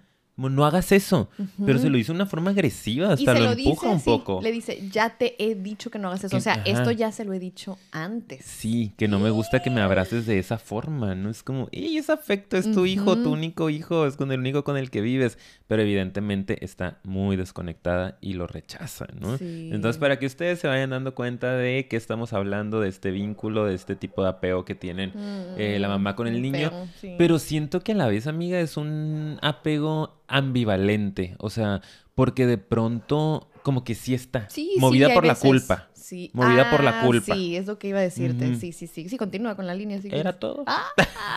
no 0.48 0.66
hagas 0.66 0.92
eso. 0.94 1.30
Pero 1.66 1.80
se 1.80 1.90
lo 1.90 1.98
dice 1.98 2.14
de 2.14 2.16
una 2.16 2.26
forma 2.26 2.52
agresiva, 2.52 3.14
hasta 3.14 3.34
lo, 3.38 3.52
empuja 3.52 3.90
un 3.90 4.02
poco. 4.02 4.40
Le 4.42 4.52
dice, 4.52 4.88
ya 4.90 5.18
te 5.18 5.36
he 5.44 5.56
dicho 5.56 5.92
que 5.92 6.00
no 6.00 6.08
hagas 6.08 6.24
eso. 6.24 6.38
o 6.38 6.40
sea, 6.40 6.62
esto 6.66 6.92
ya 6.92 7.12
se 7.12 7.26
lo 7.26 7.34
he 7.34 7.40
dicho 7.40 7.78
antes. 7.92 8.46
Sí, 8.46 8.94
que 8.98 9.08
no 9.08 9.20
me 9.20 9.32
gusta 9.32 9.62
que 9.62 9.70
me 9.70 9.82
abraces 9.82 10.26
de 10.26 10.40
esa 10.40 10.58
forma, 10.58 11.16
¿no? 11.16 11.30
Es 11.30 11.44
como, 11.44 11.68
¡y 11.72 11.98
ese 11.98 12.14
afecto! 12.14 12.56
Es 12.56 12.72
tu 12.72 12.86
hijo, 12.86 13.18
tu 13.18 13.34
único 13.34 13.70
hijo, 13.70 14.06
es 14.06 14.16
con 14.16 14.32
el 14.32 14.40
único 14.40 14.64
con 14.64 14.78
el 14.78 14.90
que 14.90 15.02
vives. 15.02 15.38
Pero 15.68 15.82
evidentemente 15.82 16.64
está 16.64 17.00
muy 17.04 17.36
desconectada 17.36 18.18
y 18.22 18.34
lo 18.34 18.48
rechaza, 18.48 19.08
¿no? 19.20 19.38
Entonces, 19.40 20.00
para 20.00 20.20
que 20.20 20.26
ustedes 20.26 20.60
se 20.60 20.68
vayan 20.68 20.92
dando 20.92 21.16
cuenta 21.16 21.54
de 21.54 21.88
que 21.88 21.98
estamos 21.98 22.34
hablando 22.34 22.80
de 22.80 22.90
este 22.90 23.12
vínculo, 23.12 23.66
de 23.66 23.76
este 23.76 23.96
tipo 23.96 24.24
de 24.24 24.30
apego 24.30 24.66
que 24.66 24.76
tienen 24.76 25.12
eh, 25.58 25.78
la 25.80 25.88
mm, 25.88 25.92
mamá 25.92 26.16
con 26.16 26.28
el 26.28 26.42
niño. 26.42 26.72
Pero 27.18 27.40
siento 27.40 27.82
que 27.82 27.94
a 27.94 27.96
la 27.96 28.08
vez, 28.08 28.28
amiga, 28.28 28.60
es 28.60 28.78
un 28.78 29.38
apego 29.42 30.20
ambivalente, 30.30 31.36
o 31.40 31.50
sea, 31.50 31.82
porque 32.16 32.46
de 32.46 32.58
pronto 32.58 33.50
como 33.64 33.84
que 33.84 33.96
sí 33.96 34.14
está 34.14 34.48
movida 34.78 35.14
por 35.14 35.26
la 35.26 35.36
culpa, 35.36 35.89
Sí. 36.10 36.32
Movida 36.34 36.72
por 36.72 36.84
la 36.84 37.02
Ah, 37.02 37.06
culpa. 37.06 37.36
Sí, 37.36 37.56
es 37.56 37.68
lo 37.68 37.78
que 37.78 37.88
iba 37.90 38.00
a 38.00 38.02
decirte. 38.02 38.56
Sí, 38.56 38.72
sí, 38.74 38.88
sí. 38.88 39.08
Sí, 39.08 39.18
continúa 39.18 39.56
con 39.56 39.68
la 39.68 39.76
línea. 39.76 40.02
sí. 40.02 40.10
Era 40.12 40.34
todo. 40.40 40.66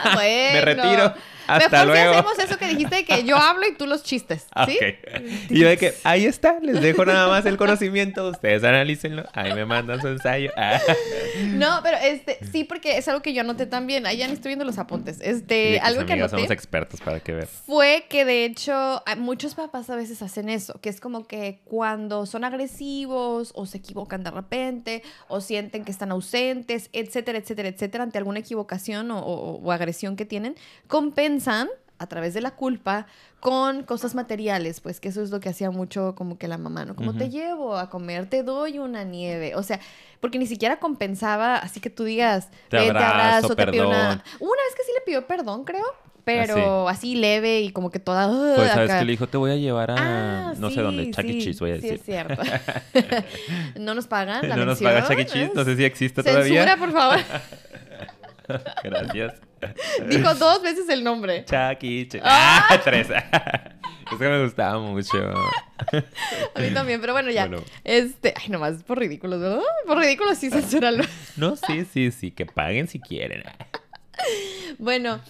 Ah, 0.05 0.13
bueno. 0.15 0.53
Me 0.55 0.61
retiro. 0.63 1.15
Hasta 1.47 1.69
Mejor 1.85 1.87
luego. 1.89 2.13
si 2.13 2.19
hacemos 2.19 2.39
eso 2.39 2.59
que 2.59 2.69
dijiste 2.69 2.95
de 2.97 3.05
que 3.05 3.25
yo 3.25 3.37
hablo 3.37 3.67
y 3.69 3.75
tú 3.75 3.87
los 3.87 4.03
chistes, 4.03 4.47
Ah, 4.55 4.65
¿sí? 4.67 4.79
ok. 4.79 5.23
Y 5.51 5.59
yo 5.61 5.69
de 5.69 5.77
que, 5.77 5.93
ahí 6.05 6.25
está, 6.25 6.59
les 6.61 6.81
dejo 6.81 7.05
nada 7.05 7.29
más 7.29 7.45
el 7.47 7.57
conocimiento, 7.59 8.29
ustedes 8.31 8.65
analícenlo, 8.65 9.25
ahí 9.35 9.53
me 9.53 9.67
mandan 9.67 10.01
su 10.01 10.09
ensayo. 10.09 10.51
Ah. 10.57 10.81
No, 11.55 11.81
pero 11.83 11.97
este, 11.99 12.39
sí, 12.53 12.65
porque 12.65 12.97
es 12.99 13.09
algo 13.09 13.23
que 13.23 13.33
yo 13.33 13.41
anoté 13.41 13.67
también. 13.67 14.07
Ahí 14.07 14.19
ya 14.19 14.27
estoy 14.27 14.51
viendo 14.51 14.65
los 14.65 14.79
apuntes. 14.79 15.19
Este, 15.21 15.81
algo 15.81 16.05
que 16.07 16.13
anoté 16.15 16.31
somos 16.37 16.51
expertos 16.51 17.01
para 17.01 17.21
que 17.21 17.33
vean. 17.33 17.49
fue 17.67 18.05
que 18.09 18.25
de 18.25 18.45
hecho 18.45 19.03
muchos 19.19 19.55
papás 19.55 19.89
a 19.91 19.97
veces 19.97 20.23
hacen 20.23 20.49
eso, 20.49 20.81
que 20.81 20.89
es 20.89 21.01
como 21.01 21.27
que 21.27 21.61
cuando 21.65 22.27
son 22.27 22.45
agresivos 22.45 23.53
o 23.55 23.67
se 23.67 23.79
equivocan 23.79 24.23
de 24.25 24.31
repente 24.31 24.62
o 25.29 25.40
sienten 25.40 25.85
que 25.85 25.90
están 25.92 26.11
ausentes, 26.12 26.88
etcétera, 26.92 27.38
etcétera, 27.38 27.68
etcétera, 27.68 28.05
ante 28.05 28.18
alguna 28.18 28.38
equivocación 28.40 29.11
o, 29.11 29.18
o- 29.20 29.61
o 29.62 29.72
agresión 29.72 30.16
que 30.16 30.25
tienen, 30.25 30.55
compensan 30.87 31.68
a 31.98 32.07
través 32.09 32.35
de 32.35 32.40
la 32.40 32.51
culpa 32.53 33.07
con 33.38 33.85
cosas 33.85 34.14
materiales, 34.16 34.81
pues 34.81 34.98
que 34.98 35.09
eso 35.09 35.22
es 35.22 35.31
lo 35.31 35.38
que 35.40 35.48
hacía 35.48 35.70
mucho 35.70 36.14
como 36.16 36.37
que 36.37 36.48
la 36.48 36.59
mamá, 36.59 36.85
¿no? 36.85 36.96
Como 36.96 37.12
te 37.18 37.31
llevo 37.31 37.77
a 37.77 37.90
comer, 37.90 38.29
te 38.29 38.42
doy 38.42 38.79
una 38.79 39.05
nieve, 39.05 39.55
o 39.55 39.62
sea, 39.62 39.79
porque 40.20 40.38
ni 40.38 40.46
siquiera 40.46 40.79
compensaba, 40.81 41.57
así 41.57 41.79
que 41.81 41.90
tú 41.90 42.03
digas, 42.05 42.48
Te 42.68 42.79
"Ven, 42.79 42.96
abrazo, 42.96 43.48
te 43.57 43.62
pido 43.72 43.88
una... 43.88 44.25
Una 44.40 44.62
vez 44.66 44.75
que 44.77 44.83
sí 44.85 44.90
le 44.96 45.01
pidió 45.05 45.27
perdón, 45.29 45.64
creo, 45.64 45.85
pero 46.25 46.89
así 46.89 47.15
leve 47.15 47.61
y 47.61 47.71
como 47.73 47.91
que 47.91 47.99
toda... 47.99 48.29
"Ugh", 48.29 48.55
Pues 48.57 48.71
sabes 48.71 48.91
acá. 48.91 49.01
que 49.01 49.05
le 49.07 49.13
dijo, 49.13 49.27
te 49.27 49.37
voy 49.37 49.51
a 49.51 49.57
llevar 49.57 49.91
a 49.91 49.97
Ah, 49.99 50.55
no 50.59 50.69
sé 50.69 50.77
sí, 50.77 50.81
dónde, 50.81 51.11
Chuck 51.11 51.25
E. 51.25 51.33
sí, 51.33 51.39
Cheese, 51.45 51.61
voy 51.61 51.71
a 51.73 51.77
Sí, 51.77 51.81
decir. 51.83 51.95
es 51.95 52.05
cierto. 52.05 52.43
no 53.81 53.95
nos 53.95 54.07
pagan 54.07 54.49
la 54.49 54.57
no 54.57 54.65
nos 54.67 54.81
paga 54.81 55.03
Chuck 55.07 55.19
E. 55.19 55.27
Cheese, 55.27 55.51
no 55.55 55.65
sé 55.65 55.77
si 55.77 55.85
existe 55.85 56.23
Censura, 56.23 56.43
todavía. 56.45 56.77
por 56.77 56.93
favor. 56.93 57.19
Gracias. 58.85 59.35
Dijo 60.09 60.35
dos 60.35 60.63
veces 60.63 60.89
el 60.89 61.05
nombre. 61.05 61.45
Chuck 61.45 61.83
E. 61.83 62.09
Cheese. 62.09 62.21
Ah, 62.25 62.81
tres. 62.85 63.09
es 64.13 64.19
que 64.19 64.29
me 64.29 64.43
gustaba 64.43 64.79
mucho. 64.81 65.17
A 66.55 66.61
mí 66.61 66.71
también, 66.75 67.01
pero 67.01 67.13
bueno, 67.13 67.31
ya. 67.31 67.47
Bueno. 67.47 67.63
Este, 67.85 68.35
ay, 68.37 68.49
nomás 68.49 68.83
por 68.83 68.99
ridículos, 68.99 69.41
¿no? 69.41 69.63
Por 69.87 69.99
ridículos 69.99 70.39
sí 70.39 70.51
censurarlo. 70.51 71.05
No, 71.37 71.57
sí, 71.57 71.85
sí, 71.91 72.11
sí, 72.11 72.31
que 72.31 72.45
paguen 72.47 72.89
si 72.89 72.99
quieren. 73.01 73.45
Bueno, 74.79 75.21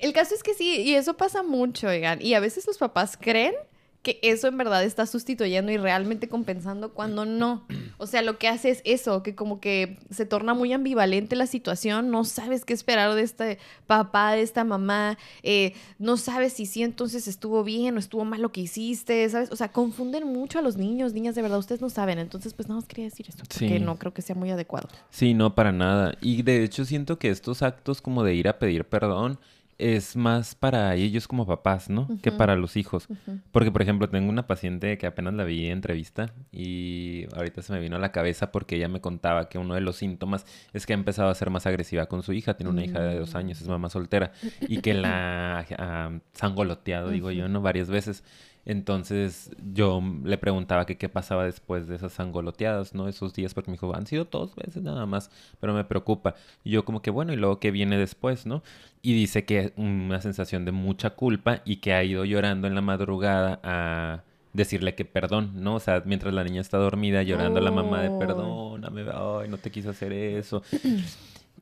el 0.00 0.12
caso 0.12 0.34
es 0.34 0.42
que 0.42 0.54
sí, 0.54 0.82
y 0.82 0.94
eso 0.94 1.14
pasa 1.16 1.42
mucho, 1.42 1.88
oigan. 1.88 2.20
Y 2.22 2.34
a 2.34 2.40
veces 2.40 2.66
los 2.66 2.78
papás 2.78 3.16
creen 3.20 3.54
que 4.02 4.18
eso 4.22 4.48
en 4.48 4.56
verdad 4.56 4.82
está 4.82 5.04
sustituyendo 5.04 5.70
y 5.72 5.76
realmente 5.76 6.26
compensando 6.26 6.94
cuando 6.94 7.26
no. 7.26 7.66
O 7.98 8.06
sea, 8.06 8.22
lo 8.22 8.38
que 8.38 8.48
hace 8.48 8.70
es 8.70 8.80
eso, 8.86 9.22
que 9.22 9.34
como 9.34 9.60
que 9.60 9.98
se 10.10 10.24
torna 10.24 10.54
muy 10.54 10.72
ambivalente 10.72 11.36
la 11.36 11.46
situación, 11.46 12.10
no 12.10 12.24
sabes 12.24 12.64
qué 12.64 12.72
esperar 12.72 13.14
de 13.14 13.20
este 13.20 13.58
papá, 13.86 14.32
de 14.32 14.40
esta 14.40 14.64
mamá, 14.64 15.18
eh, 15.42 15.74
no 15.98 16.16
sabes 16.16 16.54
si 16.54 16.64
sí 16.64 16.82
entonces 16.82 17.28
estuvo 17.28 17.62
bien 17.62 17.94
o 17.96 17.98
estuvo 17.98 18.24
mal 18.24 18.40
lo 18.40 18.52
que 18.52 18.62
hiciste, 18.62 19.28
¿sabes? 19.28 19.52
O 19.52 19.56
sea, 19.56 19.70
confunden 19.70 20.26
mucho 20.26 20.58
a 20.58 20.62
los 20.62 20.78
niños, 20.78 21.12
niñas, 21.12 21.34
de 21.34 21.42
verdad, 21.42 21.58
ustedes 21.58 21.82
no 21.82 21.90
saben. 21.90 22.18
Entonces, 22.18 22.54
pues 22.54 22.68
nada 22.70 22.80
más 22.80 22.88
quería 22.88 23.04
decir 23.04 23.26
esto, 23.28 23.42
porque 23.46 23.68
Sí. 23.68 23.80
no 23.80 23.98
creo 23.98 24.14
que 24.14 24.22
sea 24.22 24.34
muy 24.34 24.50
adecuado. 24.50 24.88
Sí, 25.10 25.34
no, 25.34 25.54
para 25.54 25.72
nada. 25.72 26.14
Y 26.22 26.40
de 26.40 26.64
hecho 26.64 26.86
siento 26.86 27.18
que 27.18 27.28
estos 27.28 27.60
actos 27.60 28.00
como 28.00 28.24
de 28.24 28.34
ir 28.34 28.48
a 28.48 28.58
pedir 28.58 28.86
perdón 28.86 29.38
es 29.80 30.16
más 30.16 30.54
para 30.54 30.94
ellos 30.94 31.26
como 31.26 31.46
papás, 31.46 31.88
¿no? 31.88 32.08
Que 32.22 32.30
para 32.30 32.56
los 32.56 32.76
hijos. 32.76 33.08
Porque, 33.50 33.70
por 33.70 33.82
ejemplo, 33.82 34.08
tengo 34.08 34.28
una 34.28 34.46
paciente 34.46 34.98
que 34.98 35.06
apenas 35.06 35.34
la 35.34 35.44
vi 35.44 35.66
en 35.66 35.72
entrevista 35.72 36.32
y 36.52 37.26
ahorita 37.34 37.62
se 37.62 37.72
me 37.72 37.80
vino 37.80 37.96
a 37.96 37.98
la 37.98 38.12
cabeza 38.12 38.52
porque 38.52 38.76
ella 38.76 38.88
me 38.88 39.00
contaba 39.00 39.48
que 39.48 39.58
uno 39.58 39.74
de 39.74 39.80
los 39.80 39.96
síntomas 39.96 40.44
es 40.72 40.86
que 40.86 40.92
ha 40.92 40.94
empezado 40.94 41.30
a 41.30 41.34
ser 41.34 41.50
más 41.50 41.66
agresiva 41.66 42.06
con 42.06 42.22
su 42.22 42.32
hija. 42.32 42.54
Tiene 42.54 42.70
una 42.70 42.84
hija 42.84 43.00
de 43.00 43.18
dos 43.18 43.34
años, 43.34 43.60
es 43.60 43.68
mamá 43.68 43.88
soltera 43.88 44.32
y 44.60 44.80
que 44.80 44.94
la 44.94 45.66
ha 45.78 46.20
sangoloteado, 46.34 47.10
digo 47.10 47.30
yo, 47.30 47.48
¿no? 47.48 47.62
Varias 47.62 47.88
veces. 47.88 48.24
Entonces 48.66 49.50
yo 49.72 50.02
le 50.24 50.38
preguntaba 50.38 50.86
que 50.86 50.96
qué 50.98 51.08
pasaba 51.08 51.44
después 51.44 51.88
de 51.88 51.96
esas 51.96 52.12
sangoloteadas, 52.12 52.94
¿no? 52.94 53.08
Esos 53.08 53.32
días, 53.32 53.54
porque 53.54 53.70
me 53.70 53.76
dijo, 53.76 53.94
han 53.94 54.06
sido 54.06 54.26
dos 54.26 54.54
veces 54.54 54.82
nada 54.82 55.06
más, 55.06 55.30
pero 55.60 55.72
me 55.74 55.84
preocupa. 55.84 56.34
Y 56.64 56.70
yo 56.70 56.84
como 56.84 57.02
que, 57.02 57.10
bueno, 57.10 57.32
¿y 57.32 57.36
luego 57.36 57.58
qué 57.58 57.70
viene 57.70 57.96
después, 57.98 58.46
no? 58.46 58.62
Y 59.02 59.14
dice 59.14 59.44
que 59.44 59.72
una 59.76 60.20
sensación 60.20 60.64
de 60.64 60.72
mucha 60.72 61.10
culpa 61.10 61.62
y 61.64 61.76
que 61.76 61.94
ha 61.94 62.04
ido 62.04 62.24
llorando 62.24 62.66
en 62.66 62.74
la 62.74 62.82
madrugada 62.82 63.60
a 63.62 64.22
decirle 64.52 64.94
que 64.94 65.04
perdón, 65.04 65.52
¿no? 65.62 65.76
O 65.76 65.80
sea, 65.80 66.02
mientras 66.04 66.34
la 66.34 66.44
niña 66.44 66.60
está 66.60 66.76
dormida 66.76 67.22
llorando 67.22 67.60
a 67.60 67.62
la 67.62 67.70
mamá 67.70 68.02
de 68.02 68.08
Oh. 68.08 68.18
perdóname, 68.18 69.02
ay, 69.12 69.48
no 69.48 69.56
te 69.58 69.70
quise 69.70 69.88
hacer 69.88 70.12
eso. 70.12 70.62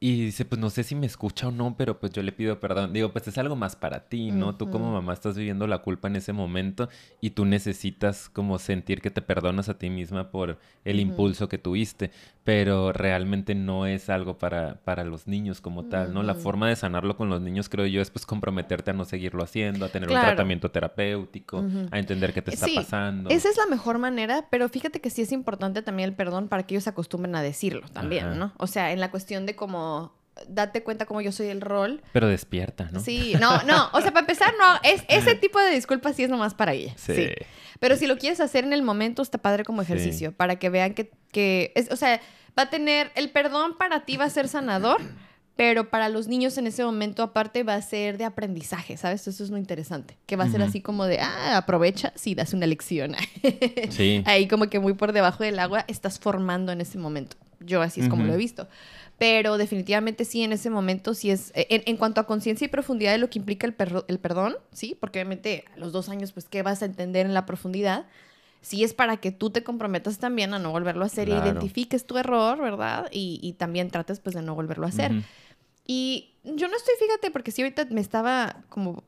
Y 0.01 0.27
dice, 0.27 0.45
pues 0.45 0.61
no 0.61 0.71
sé 0.71 0.85
si 0.85 0.95
me 0.95 1.07
escucha 1.07 1.49
o 1.49 1.51
no, 1.51 1.77
pero 1.77 1.99
pues 1.99 2.13
yo 2.13 2.23
le 2.23 2.31
pido 2.31 2.61
perdón. 2.61 2.93
Digo, 2.93 3.13
pues 3.13 3.27
es 3.27 3.37
algo 3.37 3.57
más 3.57 3.75
para 3.75 4.09
ti, 4.09 4.31
¿no? 4.31 4.55
Tú 4.55 4.71
como 4.71 4.93
mamá 4.93 5.13
estás 5.13 5.37
viviendo 5.37 5.67
la 5.67 5.79
culpa 5.79 6.07
en 6.07 6.17
ese 6.17 6.33
momento 6.33 6.89
y 7.21 7.31
tú 7.31 7.45
necesitas 7.45 8.29
como 8.29 8.59
sentir 8.59 9.01
que 9.01 9.11
te 9.11 9.23
perdonas 9.23 9.69
a 9.69 9.79
ti 9.79 9.91
misma 9.91 10.31
por 10.31 10.59
el 10.85 11.01
impulso 11.01 11.49
que 11.49 11.59
tuviste, 11.59 12.13
pero 12.49 12.95
realmente 12.95 13.55
no 13.55 13.85
es 13.85 14.09
algo 14.09 14.39
para, 14.39 14.77
para 14.77 15.05
los 15.05 15.27
niños 15.27 15.61
como 15.61 15.85
tal, 15.85 16.15
¿no? 16.15 16.23
La 16.23 16.35
forma 16.35 16.67
de 16.67 16.77
sanarlo 16.77 17.15
con 17.15 17.29
los 17.29 17.43
niños, 17.43 17.69
creo 17.69 17.85
yo, 17.85 18.01
es 18.01 18.09
pues 18.09 18.25
comprometerte 18.25 18.91
a 18.91 18.95
no 18.95 19.05
seguirlo 19.05 19.43
haciendo, 19.43 19.85
a 19.85 19.91
tener 19.91 20.09
un 20.09 20.19
tratamiento 20.19 20.71
terapéutico, 20.71 21.63
a 21.91 21.99
entender 21.99 22.33
qué 22.33 22.41
te 22.41 22.55
está 22.55 22.65
Sí, 22.65 22.75
pasando. 22.77 23.29
Esa 23.29 23.51
es 23.51 23.59
la 23.59 23.67
mejor 23.67 23.99
manera, 23.99 24.47
pero 24.51 24.67
fíjate 24.71 25.03
que 25.03 25.11
sí 25.11 25.21
es 25.21 25.31
importante 25.31 25.83
también 25.83 26.09
el 26.09 26.15
perdón 26.17 26.49
para 26.49 26.63
que 26.63 26.73
ellos 26.75 26.85
se 26.85 26.89
acostumbren 26.91 27.37
a 27.37 27.43
decirlo 27.43 27.87
también, 27.93 28.25
Ajá. 28.25 28.35
¿no? 28.37 28.53
O 28.57 28.67
sea, 28.67 28.93
en 28.93 29.01
la 29.01 29.11
cuestión 29.11 29.45
de 29.45 29.55
como 29.55 30.17
date 30.49 30.83
cuenta 30.83 31.05
como 31.05 31.21
yo 31.21 31.33
soy 31.33 31.49
el 31.49 31.61
rol. 31.61 32.01
Pero 32.15 32.29
despierta, 32.29 32.89
¿no? 32.93 33.01
Sí, 33.01 33.35
no, 33.39 33.63
no, 33.65 33.91
o 33.93 34.01
sea, 34.01 34.11
para 34.11 34.21
empezar, 34.21 34.55
no, 34.59 34.81
es, 34.91 35.05
ese 35.09 35.35
tipo 35.39 35.59
de 35.61 35.73
disculpas 35.73 36.17
sí 36.17 36.23
es 36.25 36.31
nomás 36.31 36.55
para 36.55 36.73
ella. 36.73 36.95
Sí. 36.97 37.15
Sí. 37.15 37.29
Pero 37.79 37.97
si 37.97 38.07
lo 38.07 38.17
quieres 38.17 38.41
hacer 38.41 38.65
en 38.65 38.73
el 38.73 38.83
momento, 38.83 39.21
está 39.21 39.37
padre 39.37 39.65
como 39.65 39.83
Sí. 39.85 39.93
ejercicio, 39.93 40.33
para 40.33 40.57
que 40.57 40.71
vean 40.71 40.95
que, 40.95 41.11
que 41.31 41.73
es, 41.77 41.91
o 41.93 41.97
sea, 41.97 42.21
va 42.57 42.65
a 42.65 42.71
tener, 42.71 43.11
el 43.15 43.31
perdón 43.31 43.77
para 43.79 44.05
ti 44.05 44.17
va 44.17 44.25
a 44.27 44.31
ser 44.31 44.49
sanador, 44.49 45.01
pero 45.57 45.91
para 45.91 46.09
los 46.09 46.29
niños 46.29 46.57
en 46.57 46.69
ese 46.69 46.85
momento 46.85 47.23
aparte 47.25 47.65
va 47.65 47.75
a 47.75 47.83
ser 47.83 48.17
de 48.17 48.25
aprendizaje, 48.25 48.97
¿sabes? 48.97 49.27
Eso 49.27 49.43
es 49.43 49.51
lo 49.51 49.57
interesante, 49.59 50.17
que 50.27 50.37
va 50.37 50.45
a 50.45 50.49
ser 50.49 50.63
así 50.63 50.81
como 50.81 51.05
de, 51.07 51.19
ah, 51.21 51.57
aprovecha, 51.57 52.13
sí, 52.15 52.35
das 52.37 52.53
una 52.55 52.67
lección. 52.67 53.17
Sí. 53.91 54.23
Ahí 54.27 54.47
como 54.47 54.69
que 54.71 54.79
muy 54.79 54.93
por 54.95 55.13
debajo 55.13 55.43
del 55.43 55.59
agua 55.59 55.85
estás 55.89 56.19
formando 56.21 56.71
en 56.73 56.81
ese 56.81 56.99
momento. 56.99 57.37
Yo 57.61 57.83
así 57.83 58.01
es 58.01 58.09
como 58.09 58.23
lo 58.25 58.35
he 58.35 58.37
visto. 58.37 58.69
Pero 59.19 59.59
definitivamente 59.59 60.25
sí, 60.25 60.45
en 60.45 60.53
ese 60.53 60.71
momento 60.71 61.13
sí 61.13 61.31
es, 61.33 61.51
eh, 61.57 61.67
en, 61.71 61.83
en 61.87 61.97
cuanto 61.97 62.21
a 62.21 62.27
conciencia 62.27 62.65
y 62.65 62.69
profundidad 62.69 63.11
de 63.11 63.19
lo 63.19 63.29
que 63.29 63.41
implica 63.41 63.67
el, 63.67 63.77
perro- 63.77 64.05
el 64.07 64.21
perdón, 64.21 64.57
sí, 64.73 64.97
porque 65.01 65.19
obviamente 65.19 65.65
a 65.75 65.79
los 65.81 65.91
dos 65.91 66.09
años, 66.09 66.31
pues, 66.31 66.47
¿qué 66.49 66.63
vas 66.63 66.83
a 66.83 66.85
entender 66.85 67.27
en 67.27 67.35
la 67.35 67.45
profundidad? 67.47 68.07
Sí 68.61 68.85
es 68.85 68.93
para 68.95 69.17
que 69.19 69.31
tú 69.33 69.51
te 69.51 69.63
comprometas 69.63 70.19
también 70.19 70.53
a 70.55 70.59
no 70.59 70.71
volverlo 70.73 71.05
a 71.05 71.07
hacer 71.07 71.29
Claro. 71.29 71.45
e 71.45 71.49
identifiques 71.49 72.07
tu 72.07 72.19
error, 72.19 72.61
¿verdad? 72.61 73.09
Y, 73.13 73.39
y 73.43 73.53
también 73.55 73.91
trates, 73.91 74.21
pues, 74.21 74.35
de 74.35 74.43
no 74.43 74.55
volverlo 74.55 74.87
a 74.87 74.89
hacer. 74.89 75.13
Y 75.87 76.35
yo 76.45 76.69
no 76.69 76.77
estoy, 76.77 76.95
fíjate, 77.01 77.31
porque 77.31 77.51
sí 77.51 77.63
ahorita 77.63 77.87
me 77.91 78.01
estaba 78.01 78.57
como... 78.69 79.05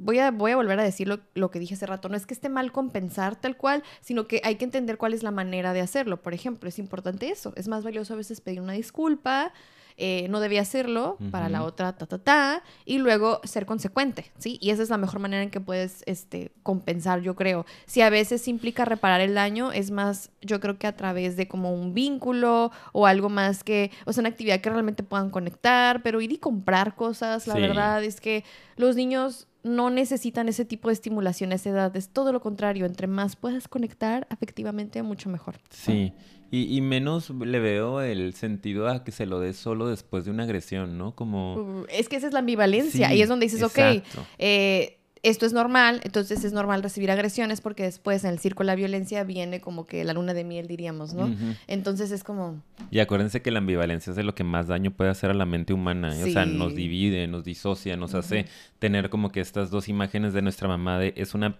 Voy 0.00 0.20
a, 0.20 0.30
voy 0.30 0.52
a 0.52 0.56
volver 0.56 0.78
a 0.78 0.84
decir 0.84 1.08
lo, 1.08 1.18
lo 1.34 1.50
que 1.50 1.58
dije 1.58 1.74
hace 1.74 1.84
rato. 1.86 2.08
No 2.08 2.16
es 2.16 2.24
que 2.24 2.32
esté 2.34 2.48
mal 2.48 2.70
compensar 2.70 3.34
tal 3.34 3.56
cual, 3.56 3.82
sino 4.00 4.28
que 4.28 4.40
hay 4.44 4.54
que 4.54 4.64
entender 4.64 4.96
cuál 4.96 5.12
es 5.12 5.24
la 5.24 5.32
manera 5.32 5.72
de 5.72 5.80
hacerlo. 5.80 6.22
Por 6.22 6.34
ejemplo, 6.34 6.68
es 6.68 6.78
importante 6.78 7.30
eso. 7.30 7.52
Es 7.56 7.66
más 7.66 7.82
valioso 7.82 8.14
a 8.14 8.16
veces 8.16 8.40
pedir 8.40 8.60
una 8.60 8.74
disculpa, 8.74 9.52
eh, 9.98 10.28
no 10.30 10.40
debía 10.40 10.62
hacerlo, 10.62 11.18
para 11.32 11.48
la 11.48 11.64
otra, 11.64 11.92
ta, 11.96 12.06
ta, 12.06 12.18
ta, 12.18 12.62
y 12.84 12.98
luego 12.98 13.40
ser 13.44 13.66
consecuente, 13.66 14.30
¿sí? 14.38 14.56
Y 14.60 14.70
esa 14.70 14.82
es 14.82 14.90
la 14.90 14.96
mejor 14.96 15.18
manera 15.20 15.42
en 15.42 15.50
que 15.50 15.60
puedes 15.60 16.02
este, 16.06 16.52
compensar, 16.62 17.20
yo 17.20 17.34
creo. 17.34 17.66
Si 17.86 18.00
a 18.00 18.08
veces 18.08 18.46
implica 18.48 18.84
reparar 18.84 19.20
el 19.20 19.34
daño, 19.34 19.72
es 19.72 19.90
más, 19.90 20.30
yo 20.40 20.60
creo 20.60 20.78
que 20.78 20.86
a 20.86 20.96
través 20.96 21.36
de 21.36 21.48
como 21.48 21.74
un 21.74 21.94
vínculo 21.94 22.70
o 22.92 23.06
algo 23.06 23.28
más 23.28 23.64
que, 23.64 23.90
o 24.06 24.12
sea, 24.12 24.22
una 24.22 24.28
actividad 24.30 24.60
que 24.60 24.70
realmente 24.70 25.02
puedan 25.02 25.30
conectar, 25.30 26.02
pero 26.02 26.20
ir 26.20 26.32
y 26.32 26.38
comprar 26.38 26.94
cosas, 26.94 27.46
la 27.46 27.54
Sí. 27.54 27.60
verdad 27.60 28.04
es 28.04 28.20
que 28.20 28.44
los 28.76 28.94
niños 28.96 29.48
no 29.64 29.90
necesitan 29.90 30.48
ese 30.48 30.64
tipo 30.64 30.88
de 30.88 30.94
estimulación 30.94 31.50
a 31.50 31.56
esa 31.56 31.70
edad, 31.70 31.96
es 31.96 32.08
todo 32.10 32.32
lo 32.32 32.40
contrario, 32.40 32.86
entre 32.86 33.08
más 33.08 33.34
puedas 33.34 33.66
conectar 33.66 34.26
afectivamente, 34.30 35.02
mucho 35.02 35.28
mejor. 35.28 35.56
Sí, 35.70 36.12
y, 36.50 36.76
y 36.76 36.80
menos 36.80 37.30
le 37.30 37.60
veo 37.60 38.00
el 38.00 38.34
sentido 38.34 38.88
a 38.88 39.04
que 39.04 39.12
se 39.12 39.26
lo 39.26 39.40
dé 39.40 39.52
solo 39.52 39.88
después 39.88 40.24
de 40.24 40.30
una 40.30 40.44
agresión, 40.44 40.96
¿no? 40.98 41.14
Como... 41.14 41.84
Es 41.90 42.08
que 42.08 42.16
esa 42.16 42.26
es 42.26 42.32
la 42.32 42.38
ambivalencia 42.40 43.08
Sí, 43.08 43.14
y 43.16 43.22
es 43.22 43.28
donde 43.28 43.46
dices, 43.46 43.62
ok, 43.62 43.78
exacto. 43.78 44.26
eh, 44.38 44.98
esto 45.22 45.46
es 45.46 45.52
normal, 45.52 46.00
entonces 46.04 46.44
es 46.44 46.52
normal 46.52 46.82
recibir 46.82 47.10
agresiones 47.10 47.60
porque 47.60 47.82
después 47.82 48.24
en 48.24 48.30
el 48.30 48.38
circo 48.38 48.62
de 48.62 48.68
la 48.68 48.74
violencia 48.76 49.24
viene 49.24 49.60
como 49.60 49.84
que 49.84 50.04
la 50.04 50.12
luna 50.12 50.32
de 50.32 50.44
miel, 50.44 50.68
diríamos, 50.68 51.12
¿no? 51.12 51.28
Entonces 51.66 52.10
es 52.10 52.24
como, 52.24 52.62
Y 52.90 53.00
acuérdense 53.00 53.42
que 53.42 53.50
la 53.50 53.58
ambivalencia 53.58 54.10
es 54.10 54.16
de 54.16 54.22
lo 54.22 54.34
que 54.34 54.44
más 54.44 54.68
daño 54.68 54.92
puede 54.92 55.10
hacer 55.10 55.30
a 55.30 55.34
la 55.34 55.44
mente 55.44 55.72
humana. 55.72 56.16
¿eh? 56.16 56.24
O 56.24 56.28
sea, 56.28 56.46
nos 56.46 56.74
divide, 56.74 57.26
nos 57.26 57.44
disocia, 57.44 57.96
nos 57.96 58.14
hace 58.14 58.46
tener 58.78 59.10
como 59.10 59.30
que 59.30 59.40
estas 59.40 59.70
dos 59.70 59.88
imágenes 59.88 60.32
de 60.32 60.42
nuestra 60.42 60.68
mamá 60.68 60.98
de 60.98 61.14
es 61.16 61.34
una 61.34 61.58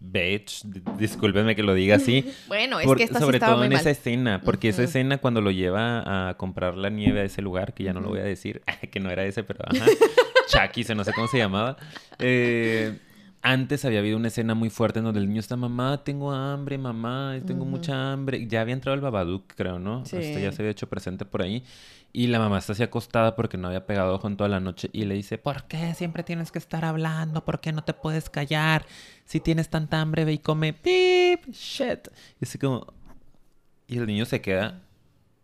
bitch, 0.00 0.62
discúlpenme 0.98 1.56
que 1.56 1.62
lo 1.62 1.74
diga 1.74 1.96
así. 1.96 2.24
bueno, 2.48 2.80
es 2.80 2.86
que 2.94 3.04
esta 3.04 3.20
Sobre 3.20 3.40
todo 3.40 3.64
en 3.64 3.72
esa 3.72 3.90
escena, 3.90 4.40
porque 4.44 4.68
esa 4.68 4.82
escena 4.82 5.18
cuando 5.18 5.40
lo 5.40 5.50
lleva 5.50 6.28
a 6.28 6.36
comprar 6.36 6.76
la 6.76 6.90
nieve 6.90 7.20
a 7.20 7.24
ese 7.24 7.42
lugar, 7.42 7.74
que 7.74 7.84
ya 7.84 7.92
no 7.92 8.00
lo 8.00 8.08
voy 8.08 8.20
a 8.20 8.24
decir, 8.24 8.62
que 8.90 9.00
no 9.00 9.10
era 9.10 9.24
ese, 9.24 9.42
pero 9.42 9.60
ajá, 9.66 9.86
Chucky, 10.48 10.84
no 10.94 11.04
sé 11.04 11.12
cómo 11.12 11.28
se 11.28 11.38
llamaba. 11.38 11.76
Eh, 12.18 12.98
antes 13.42 13.84
había 13.84 14.00
habido 14.00 14.16
una 14.16 14.28
escena 14.28 14.54
muy 14.54 14.70
fuerte 14.70 14.98
en 14.98 15.04
donde 15.04 15.20
el 15.20 15.28
niño 15.28 15.40
está, 15.40 15.56
mamá, 15.56 16.02
tengo 16.02 16.32
hambre, 16.32 16.78
mamá, 16.78 17.36
tengo 17.46 17.64
mucha 17.64 18.12
hambre. 18.12 18.46
Ya 18.46 18.60
había 18.60 18.74
entrado 18.74 18.94
el 18.94 19.00
Babadook, 19.00 19.54
creo, 19.54 19.78
¿no? 19.78 20.04
Sí. 20.04 20.16
ya 20.16 20.50
se 20.50 20.62
había 20.62 20.72
hecho 20.72 20.88
presente 20.88 21.24
por 21.24 21.42
ahí. 21.42 21.62
Y 22.16 22.28
la 22.28 22.38
mamá 22.38 22.56
está 22.56 22.72
así 22.72 22.82
acostada 22.82 23.36
porque 23.36 23.58
no 23.58 23.68
había 23.68 23.84
pegado 23.84 24.14
ojo 24.14 24.26
en 24.26 24.38
toda 24.38 24.48
la 24.48 24.58
noche 24.58 24.88
y 24.94 25.04
le 25.04 25.14
dice, 25.14 25.36
¿por 25.36 25.64
qué 25.64 25.92
siempre 25.92 26.22
tienes 26.22 26.50
que 26.50 26.58
estar 26.58 26.82
hablando? 26.86 27.44
¿Por 27.44 27.60
qué 27.60 27.72
no 27.72 27.84
te 27.84 27.92
puedes 27.92 28.30
callar? 28.30 28.86
Si 29.26 29.38
tienes 29.38 29.68
tanta 29.68 30.00
hambre, 30.00 30.24
ve 30.24 30.32
y 30.32 30.38
come, 30.38 30.72
pip, 30.72 31.46
shit. 31.50 32.08
Y 32.40 32.46
así 32.46 32.56
como... 32.56 32.86
Y 33.86 33.98
el 33.98 34.06
niño 34.06 34.24
se 34.24 34.40
queda 34.40 34.80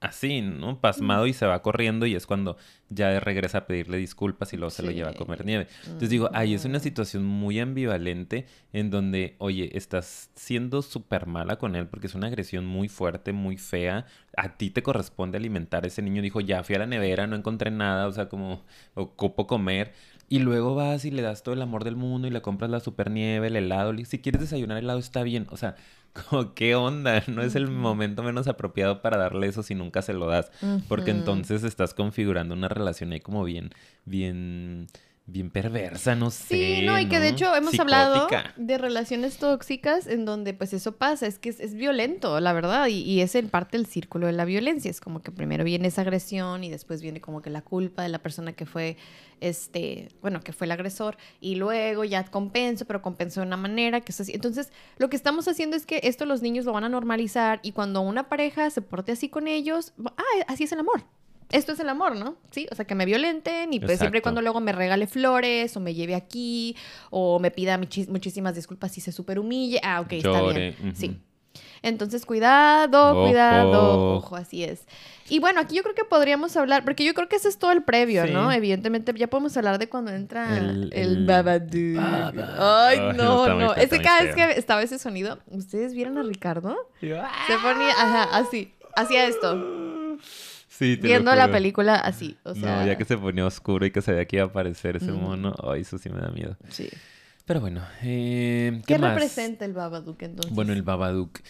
así, 0.03 0.41
¿no? 0.41 0.81
Pasmado 0.81 1.27
y 1.27 1.33
se 1.33 1.47
va 1.47 1.63
corriendo 1.63 2.07
y 2.07 2.15
es 2.15 2.27
cuando 2.27 2.57
ya 2.91 3.21
regresa 3.21 3.59
a 3.59 3.67
pedirle 3.67 3.97
disculpas 3.97 4.53
y 4.53 4.57
luego 4.57 4.71
se 4.71 4.83
lo 4.83 4.91
lleva 4.91 5.11
a 5.11 5.15
comer 5.15 5.47
nieve. 5.47 5.69
Entonces 5.85 6.11
digo, 6.11 6.29
ahí 6.35 6.55
es 6.55 6.65
una 6.65 6.81
situación 6.81 7.25
muy 7.25 7.61
ambivalente 7.61 8.47
en 8.73 8.91
donde, 8.91 9.37
oye, 9.39 9.77
estás 9.79 10.31
siendo 10.35 10.83
súper 10.83 11.27
mala 11.27 11.57
con 11.57 11.77
él 11.77 11.87
porque 11.87 12.09
es 12.09 12.15
una 12.15 12.27
agresión 12.27 12.67
muy 12.67 12.89
fuerte, 12.89 13.33
muy 13.33 13.57
fea. 13.57 14.05
A 14.37 14.57
ti 14.57 14.71
te 14.71 14.83
corresponde 14.83 15.39
alimentar. 15.39 15.87
Ese 15.87 16.03
niño 16.03 16.21
dijo, 16.21 16.41
ya 16.41 16.65
fui 16.65 16.75
a 16.75 16.81
la 16.81 16.87
nevera, 16.87 17.27
no 17.27 17.37
encontré 17.37 17.71
nada, 17.71 18.09
o 18.09 18.13
sea, 18.13 18.29
como 18.29 18.65
ocupo 18.95 19.47
comer. 19.47 19.93
Y 20.29 20.39
luego 20.39 20.75
vas 20.75 21.05
y 21.05 21.11
le 21.11 21.23
das 21.23 21.43
todo 21.43 21.55
el 21.55 21.63
amor 21.63 21.85
del 21.85 21.95
mundo 21.95 22.27
y 22.27 22.31
le 22.31 22.43
compras 22.43 22.71
la 22.71 22.81
super 22.81 23.11
nieve, 23.11 23.49
el 23.49 23.57
helado. 23.57 23.95
Si 24.05 24.19
quieres 24.19 24.41
desayunar 24.41 24.79
helado 24.79 24.99
está 24.99 25.23
bien. 25.23 25.47
O 25.51 25.57
sea, 25.57 25.77
como, 26.13 26.55
¿qué 26.55 26.75
onda? 26.75 27.23
No 27.27 27.43
es 27.43 27.55
el 27.55 27.69
momento 27.69 28.23
menos 28.23 28.47
apropiado 28.49 29.03
para 29.03 29.17
darle 29.17 29.47
eso 29.47 29.63
si 29.63 29.75
nunca 29.75 30.03
se 30.03 30.13
lo 30.13 30.27
das. 30.27 30.51
Porque 30.89 31.11
entonces 31.11 31.65
estás 31.65 31.95
configurando 31.95 32.55
una 32.55 32.69
relación 32.69 33.13
ahí 33.13 33.21
como 33.21 33.45
bien, 33.45 33.71
bien 34.05 34.89
bien 35.27 35.51
perversa, 35.51 36.17
no 36.17 36.31
sé. 36.31 36.81
Sí, 36.81 36.87
no, 36.87 36.99
y 36.99 37.07
que 37.07 37.21
de 37.21 37.29
hecho 37.29 37.55
hemos 37.55 37.79
hablado 37.79 38.27
de 38.57 38.79
relaciones 38.79 39.39
tóxicas 39.39 40.07
en 40.07 40.25
donde 40.25 40.53
pues 40.53 40.73
eso 40.73 40.97
pasa, 40.97 41.27
es 41.27 41.39
que 41.39 41.51
es, 41.51 41.75
violento, 41.75 42.39
la 42.41 42.53
verdad, 42.53 42.89
y, 42.89 43.03
y, 43.03 43.21
es 43.21 43.35
en 43.37 43.49
parte 43.49 43.77
el 43.77 43.87
círculo 43.87 44.27
de 44.27 44.33
la 44.33 44.45
violencia, 44.45 44.91
es 44.91 45.01
como 45.01 45.23
que 45.23 45.31
primero 45.31 45.63
viene 45.63 45.89
esa 45.89 46.03
agresión 46.03 46.65
y 46.65 46.71
después 46.71 47.03
viene 47.03 47.21
como 47.21 47.41
que 47.41 47.51
la 47.51 47.63
culpa 47.63 48.03
de 48.03 48.09
la 48.09 48.19
persona 48.19 48.53
que 48.53 48.67
fue, 48.67 48.97
este, 49.41 50.09
bueno, 50.21 50.41
que 50.41 50.53
fue 50.53 50.67
el 50.67 50.73
agresor, 50.73 51.17
y 51.41 51.55
luego 51.55 52.05
ya 52.05 52.25
compenso, 52.25 52.85
pero 52.85 53.01
compenso 53.01 53.41
de 53.41 53.47
una 53.47 53.57
manera 53.57 54.01
que 54.01 54.11
es 54.11 54.21
así. 54.21 54.33
Entonces, 54.35 54.73
lo 54.99 55.09
que 55.09 55.17
estamos 55.17 55.47
haciendo 55.47 55.77
es 55.77 55.87
que 55.87 56.01
esto 56.03 56.27
los 56.27 56.43
niños 56.43 56.65
lo 56.65 56.73
van 56.73 56.85
a 56.85 56.89
normalizar 56.89 57.61
y 57.63 57.73
cuando 57.73 58.01
una 58.01 58.29
pareja 58.29 58.71
se 58.71 58.83
porte 58.83 59.13
así 59.13 59.29
con 59.29 59.47
ellos, 59.47 59.93
ah, 60.05 60.23
así 60.49 60.65
es 60.65 60.73
el 60.73 60.81
amor 60.81 61.05
esto 61.53 61.73
es 61.73 61.81
el 61.81 61.89
amor, 61.89 62.17
¿no? 62.17 62.37
Sí, 62.51 62.67
o 62.71 62.75
sea, 62.75 62.85
que 62.87 62.95
me 62.95 63.05
violenten 63.05 63.73
y 63.73 63.81
pues 63.81 63.99
siempre 63.99 64.19
y 64.19 64.23
cuando 64.23 64.43
luego 64.43 64.61
me 64.61 64.73
regale 64.73 65.07
flores 65.07 65.77
o 65.77 65.81
me 65.81 65.95
lleve 65.95 66.15
aquí 66.15 66.77
o 67.11 67.39
me 67.39 67.51
pida 67.51 67.79
muchísimas 67.79 68.55
disculpas 68.55 68.93
si 68.93 69.01
se 69.01 69.13
super 69.13 69.39
humille. 69.39 69.81
Ah, 69.83 70.01
ok, 70.01 70.13
está 70.13 70.43
bien. 70.43 70.75
Sí. 70.95 71.21
Entonces, 71.83 72.25
cuidado, 72.25 73.25
cuidado, 73.25 74.15
ojo, 74.17 74.37
así 74.37 74.63
es. 74.63 74.87
Y 75.29 75.41
bueno, 75.41 75.61
aquí 75.61 75.75
yo 75.75 75.83
creo 75.83 75.95
que 75.95 76.05
podríamos 76.05 76.57
hablar, 76.57 76.85
porque 76.85 77.05
yo 77.05 77.13
creo 77.13 77.29
que 77.29 77.37
ese 77.37 77.49
es 77.49 77.59
todo 77.59 77.73
el 77.73 77.83
previo, 77.83 78.27
¿no? 78.27 78.53
Evidentemente, 78.53 79.13
ya 79.17 79.27
podemos 79.27 79.57
hablar 79.57 79.79
de 79.79 79.89
cuando 79.89 80.13
entra 80.13 80.59
el, 80.59 80.93
el, 80.93 81.27
Ay, 82.59 83.01
no, 83.17 83.49
no. 83.55 83.75
Es 83.75 83.91
que 83.91 84.01
cada 84.01 84.23
vez 84.23 84.35
que 84.35 84.51
estaba 84.53 84.83
ese 84.83 84.99
sonido, 84.99 85.41
¿ustedes 85.51 85.93
vieron 85.93 86.19
a 86.19 86.23
Ricardo? 86.23 86.77
Se 87.01 87.59
ponía, 87.63 87.93
ajá, 87.99 88.29
así, 88.37 88.73
hacía 88.95 89.27
esto. 89.27 89.92
Viendo 91.01 91.35
la 91.35 91.51
película 91.51 91.97
así, 91.97 92.37
o 92.45 92.55
sea... 92.55 92.81
No, 92.81 92.87
ya 92.87 92.97
que 92.97 93.05
se 93.05 93.17
ponía 93.17 93.47
oscuro 93.47 93.87
y 93.87 93.91
que 93.91 94.03
sabía 94.03 94.25
que 94.27 94.37
iba 94.37 94.45
a 94.45 94.49
aparecer 94.49 94.97
ese 94.97 95.13
mono, 95.13 95.55
ay, 95.63 95.83
eso 95.83 95.99
sí 95.99 96.09
me 96.11 96.21
da 96.21 96.31
miedo. 96.31 96.57
Sí. 96.69 96.89
Pero 97.45 97.61
bueno, 97.61 97.83
eh, 98.03 98.83
¿qué, 98.87 98.99
representa 98.99 99.65
el 99.65 99.73
Babadook 99.73 100.23
entonces? 100.23 100.55
Bueno, 100.55 100.73
el 100.73 100.83
Babadook. 100.83 101.41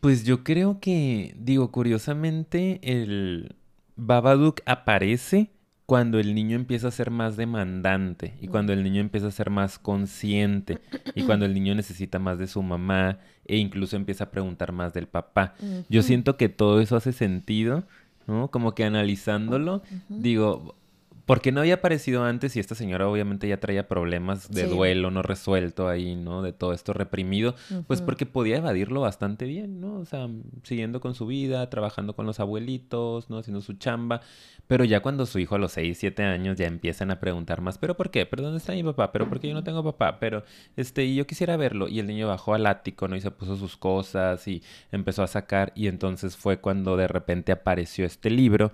Pues 0.00 0.24
yo 0.24 0.44
creo 0.44 0.78
que, 0.80 1.34
digo, 1.38 1.72
curiosamente, 1.72 2.80
el 2.82 3.56
Babadook 3.96 4.60
aparece 4.66 5.50
cuando 5.88 6.18
el 6.18 6.34
niño 6.34 6.54
empieza 6.54 6.88
a 6.88 6.90
ser 6.90 7.10
más 7.10 7.38
demandante 7.38 8.34
y 8.42 8.48
cuando 8.48 8.74
el 8.74 8.84
niño 8.84 9.00
empieza 9.00 9.28
a 9.28 9.30
ser 9.30 9.48
más 9.48 9.78
consciente 9.78 10.80
y 11.14 11.22
cuando 11.22 11.46
el 11.46 11.54
niño 11.54 11.74
necesita 11.74 12.18
más 12.18 12.38
de 12.38 12.46
su 12.46 12.62
mamá 12.62 13.20
e 13.46 13.56
incluso 13.56 13.96
empieza 13.96 14.24
a 14.24 14.30
preguntar 14.30 14.70
más 14.72 14.92
del 14.92 15.06
papá. 15.06 15.54
Yo 15.88 16.02
siento 16.02 16.36
que 16.36 16.50
todo 16.50 16.82
eso 16.82 16.94
hace 16.94 17.14
sentido 17.14 17.84
¿no? 18.28 18.50
Como 18.50 18.74
que 18.74 18.84
analizándolo, 18.84 19.82
digo, 20.08 20.76
¿por 21.28 21.42
qué 21.42 21.52
no 21.52 21.60
había 21.60 21.74
aparecido 21.74 22.24
antes 22.24 22.56
y 22.56 22.60
esta 22.60 22.74
señora 22.74 23.06
obviamente 23.06 23.46
ya 23.46 23.60
traía 23.60 23.86
problemas 23.86 24.50
de 24.50 24.66
duelo 24.66 25.10
no 25.10 25.20
resuelto 25.20 25.86
ahí, 25.86 26.16
¿no? 26.16 26.40
De 26.40 26.54
todo 26.54 26.72
esto 26.72 26.94
reprimido, 26.94 27.54
pues 27.86 28.00
porque 28.00 28.24
podía 28.24 28.56
evadirlo 28.56 29.02
bastante 29.02 29.44
bien, 29.44 29.78
¿no? 29.78 29.98
O 29.98 30.06
sea, 30.06 30.26
siguiendo 30.62 31.02
con 31.02 31.14
su 31.14 31.26
vida, 31.26 31.68
trabajando 31.68 32.16
con 32.16 32.24
los 32.24 32.40
abuelitos, 32.40 33.28
¿no? 33.28 33.36
Haciendo 33.36 33.60
su 33.60 33.74
chamba, 33.74 34.22
pero 34.68 34.84
ya 34.84 35.00
cuando 35.00 35.24
su 35.26 35.38
hijo 35.38 35.54
a 35.54 35.58
los 35.58 35.72
6, 35.72 35.96
7 35.98 36.22
años 36.24 36.58
ya 36.58 36.66
empiezan 36.66 37.10
a 37.10 37.18
preguntar 37.18 37.62
más, 37.62 37.78
¿pero 37.78 37.96
por 37.96 38.10
qué? 38.10 38.26
¿Pero 38.26 38.42
dónde 38.42 38.58
está 38.58 38.72
mi 38.72 38.82
papá? 38.82 39.12
¿Pero 39.12 39.28
por 39.28 39.40
qué 39.40 39.48
yo 39.48 39.54
no 39.54 39.64
tengo 39.64 39.82
papá? 39.82 40.20
Pero, 40.20 40.44
este, 40.76 41.06
y 41.06 41.14
yo 41.14 41.26
quisiera 41.26 41.56
verlo. 41.56 41.88
Y 41.88 41.98
el 42.00 42.06
niño 42.06 42.28
bajó 42.28 42.52
al 42.52 42.66
ático, 42.66 43.08
¿no? 43.08 43.16
Y 43.16 43.22
se 43.22 43.30
puso 43.30 43.56
sus 43.56 43.78
cosas 43.78 44.46
y 44.46 44.62
empezó 44.92 45.22
a 45.22 45.26
sacar. 45.26 45.72
Y 45.74 45.88
entonces 45.88 46.36
fue 46.36 46.58
cuando 46.58 46.98
de 46.98 47.08
repente 47.08 47.50
apareció 47.50 48.04
este 48.04 48.30
libro 48.30 48.70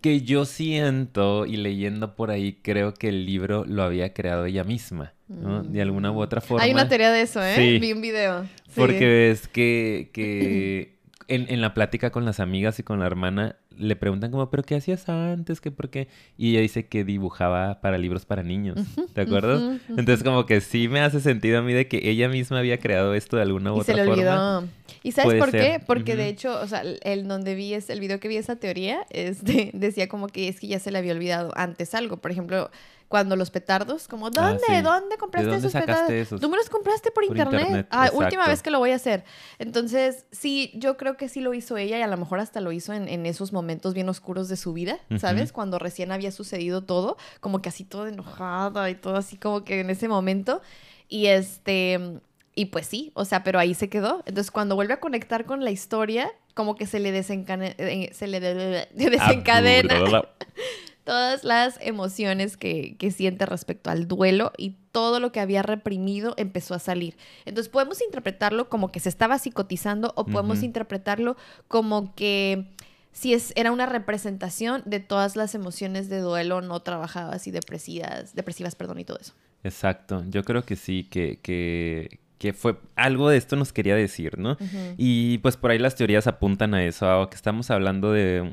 que 0.00 0.22
yo 0.22 0.46
siento 0.46 1.44
y 1.44 1.58
leyendo 1.58 1.93
por 2.16 2.30
ahí 2.30 2.58
creo 2.62 2.94
que 2.94 3.08
el 3.08 3.26
libro 3.26 3.64
lo 3.66 3.82
había 3.82 4.12
creado 4.12 4.44
ella 4.44 4.64
misma. 4.64 5.12
¿no? 5.28 5.62
De 5.62 5.80
alguna 5.80 6.12
u 6.12 6.20
otra 6.20 6.40
forma. 6.40 6.62
Hay 6.62 6.72
una 6.72 6.88
teoría 6.88 7.10
de 7.10 7.22
eso, 7.22 7.42
¿eh? 7.42 7.78
Vi 7.80 7.92
un 7.92 8.02
video. 8.02 8.46
Porque 8.74 9.06
ves 9.06 9.48
que, 9.48 10.10
que 10.12 10.98
en, 11.28 11.46
en, 11.48 11.60
la 11.60 11.72
plática 11.74 12.10
con 12.10 12.24
las 12.24 12.40
amigas 12.40 12.78
y 12.78 12.82
con 12.82 13.00
la 13.00 13.06
hermana 13.06 13.56
le 13.78 13.96
preguntan 13.96 14.30
como, 14.30 14.50
¿pero 14.50 14.62
qué 14.62 14.76
hacías 14.76 15.08
antes? 15.08 15.60
¿Qué 15.60 15.70
por 15.70 15.90
qué? 15.90 16.08
Y 16.36 16.50
ella 16.50 16.60
dice 16.60 16.86
que 16.86 17.04
dibujaba 17.04 17.80
para 17.80 17.98
libros 17.98 18.24
para 18.24 18.42
niños. 18.42 18.78
¿De 19.14 19.22
acuerdo? 19.22 19.78
Entonces 19.88 20.22
como 20.22 20.46
que 20.46 20.60
sí 20.60 20.88
me 20.88 21.00
hace 21.00 21.20
sentido 21.20 21.58
a 21.58 21.62
mí 21.62 21.72
de 21.72 21.88
que 21.88 22.08
ella 22.10 22.28
misma 22.28 22.58
había 22.58 22.78
creado 22.78 23.14
esto 23.14 23.36
de 23.36 23.42
alguna 23.42 23.72
u 23.72 23.78
y 23.78 23.80
otra 23.80 23.94
se 23.94 24.04
le 24.04 24.10
olvidó. 24.10 24.64
¿Y 25.02 25.12
sabes 25.12 25.38
por 25.38 25.50
qué? 25.50 25.80
Porque 25.86 26.16
de 26.16 26.28
hecho, 26.28 26.60
o 26.60 26.66
sea, 26.66 26.82
el 26.82 27.28
donde 27.28 27.54
vi 27.54 27.74
es, 27.74 27.90
el 27.90 28.00
video 28.00 28.20
que 28.20 28.28
vi 28.28 28.36
esa 28.36 28.56
teoría, 28.56 29.06
este, 29.10 29.70
decía 29.74 30.08
como 30.08 30.28
que 30.28 30.48
es 30.48 30.60
que 30.60 30.66
ya 30.66 30.78
se 30.78 30.90
le 30.90 30.98
había 30.98 31.12
olvidado 31.12 31.52
antes 31.56 31.94
algo. 31.94 32.16
Por 32.16 32.30
ejemplo, 32.30 32.70
cuando 33.14 33.36
los 33.36 33.52
petardos, 33.52 34.08
como, 34.08 34.28
¿dónde? 34.28 34.64
Ah, 34.68 34.82
¿Dónde 34.82 35.16
compraste 35.18 35.54
esos 35.54 35.72
petardos? 35.72 36.40
Tú 36.40 36.48
me 36.48 36.56
los 36.56 36.68
compraste 36.68 37.12
por, 37.12 37.22
internet. 37.22 37.86
Ah, 37.88 38.10
última 38.12 38.48
vez 38.48 38.60
que 38.60 38.72
lo 38.72 38.80
voy 38.80 38.90
a 38.90 38.96
hacer. 38.96 39.22
Entonces, 39.60 40.26
sí, 40.32 40.72
yo 40.74 40.96
creo 40.96 41.16
que 41.16 41.28
sí 41.28 41.38
lo 41.40 41.54
hizo 41.54 41.76
ella 41.76 41.96
y 41.96 42.02
a 42.02 42.08
lo 42.08 42.16
mejor 42.16 42.40
hasta 42.40 42.60
lo 42.60 42.72
hizo 42.72 42.92
en, 42.92 43.24
esos 43.24 43.52
momentos 43.52 43.94
bien 43.94 44.08
oscuros 44.08 44.48
de 44.48 44.56
su 44.56 44.72
vida, 44.72 44.98
¿sabes? 45.16 45.52
Cuando 45.52 45.78
recién 45.78 46.10
había 46.10 46.32
sucedido 46.32 46.82
todo, 46.82 47.16
como 47.38 47.62
que 47.62 47.68
así 47.68 47.84
todo 47.84 48.08
enojada 48.08 48.90
y 48.90 48.96
todo 48.96 49.14
así 49.14 49.36
como 49.36 49.62
que 49.62 49.78
en 49.78 49.90
ese 49.90 50.08
momento. 50.08 50.60
Y 51.08 51.26
este, 51.26 52.18
y 52.56 52.64
pues 52.64 52.88
sí, 52.88 53.12
o 53.14 53.24
sea, 53.24 53.44
pero 53.44 53.60
ahí 53.60 53.74
se 53.74 53.88
quedó. 53.88 54.24
Entonces, 54.26 54.50
cuando 54.50 54.74
vuelve 54.74 54.94
a 54.94 54.98
conectar 54.98 55.44
con 55.44 55.62
la 55.62 55.70
historia, 55.70 56.32
como 56.54 56.74
que 56.74 56.86
se 56.86 56.98
le, 56.98 57.16
eh, 57.16 58.10
se 58.12 58.26
le 58.26 58.40
desencadena 58.92 60.02
todas 61.04 61.44
las 61.44 61.78
emociones 61.80 62.56
que, 62.56 62.96
siente 63.14 63.46
respecto 63.46 63.90
al 63.90 64.08
duelo 64.08 64.52
y 64.56 64.76
todo 64.90 65.20
lo 65.20 65.30
que 65.30 65.40
había 65.40 65.62
reprimido 65.62 66.34
empezó 66.36 66.74
a 66.74 66.78
salir. 66.78 67.16
Entonces 67.44 67.70
podemos 67.70 68.00
interpretarlo 68.02 68.68
como 68.68 68.90
que 68.90 69.00
se 69.00 69.10
estaba 69.10 69.38
psicotizando 69.38 70.12
o 70.16 70.24
podemos 70.24 70.62
interpretarlo 70.62 71.36
como 71.68 72.14
que 72.14 72.66
si 73.12 73.34
es, 73.34 73.52
era 73.54 73.70
una 73.70 73.86
representación 73.86 74.82
de 74.86 75.00
todas 75.00 75.36
las 75.36 75.54
emociones 75.54 76.08
de 76.08 76.18
duelo 76.18 76.62
no 76.62 76.80
trabajadas 76.80 77.46
y 77.46 77.50
depresivas, 77.50 78.34
depresivas 78.34 78.74
perdón, 78.74 78.98
y 78.98 79.04
todo 79.04 79.18
eso. 79.20 79.34
Exacto, 79.62 80.24
yo 80.28 80.42
creo 80.42 80.64
que 80.64 80.76
sí, 80.76 81.04
que, 81.04 81.38
que, 81.40 82.18
que 82.38 82.52
fue 82.52 82.76
algo 82.96 83.28
de 83.28 83.36
esto 83.36 83.56
nos 83.56 83.72
quería 83.72 83.94
decir, 83.94 84.38
¿no? 84.38 84.56
Y 84.96 85.38
pues 85.38 85.56
por 85.56 85.70
ahí 85.70 85.78
las 85.78 85.94
teorías 85.94 86.26
apuntan 86.26 86.74
a 86.74 86.84
eso, 86.84 87.08
a 87.08 87.30
que 87.30 87.36
estamos 87.36 87.70
hablando 87.70 88.12
de 88.12 88.50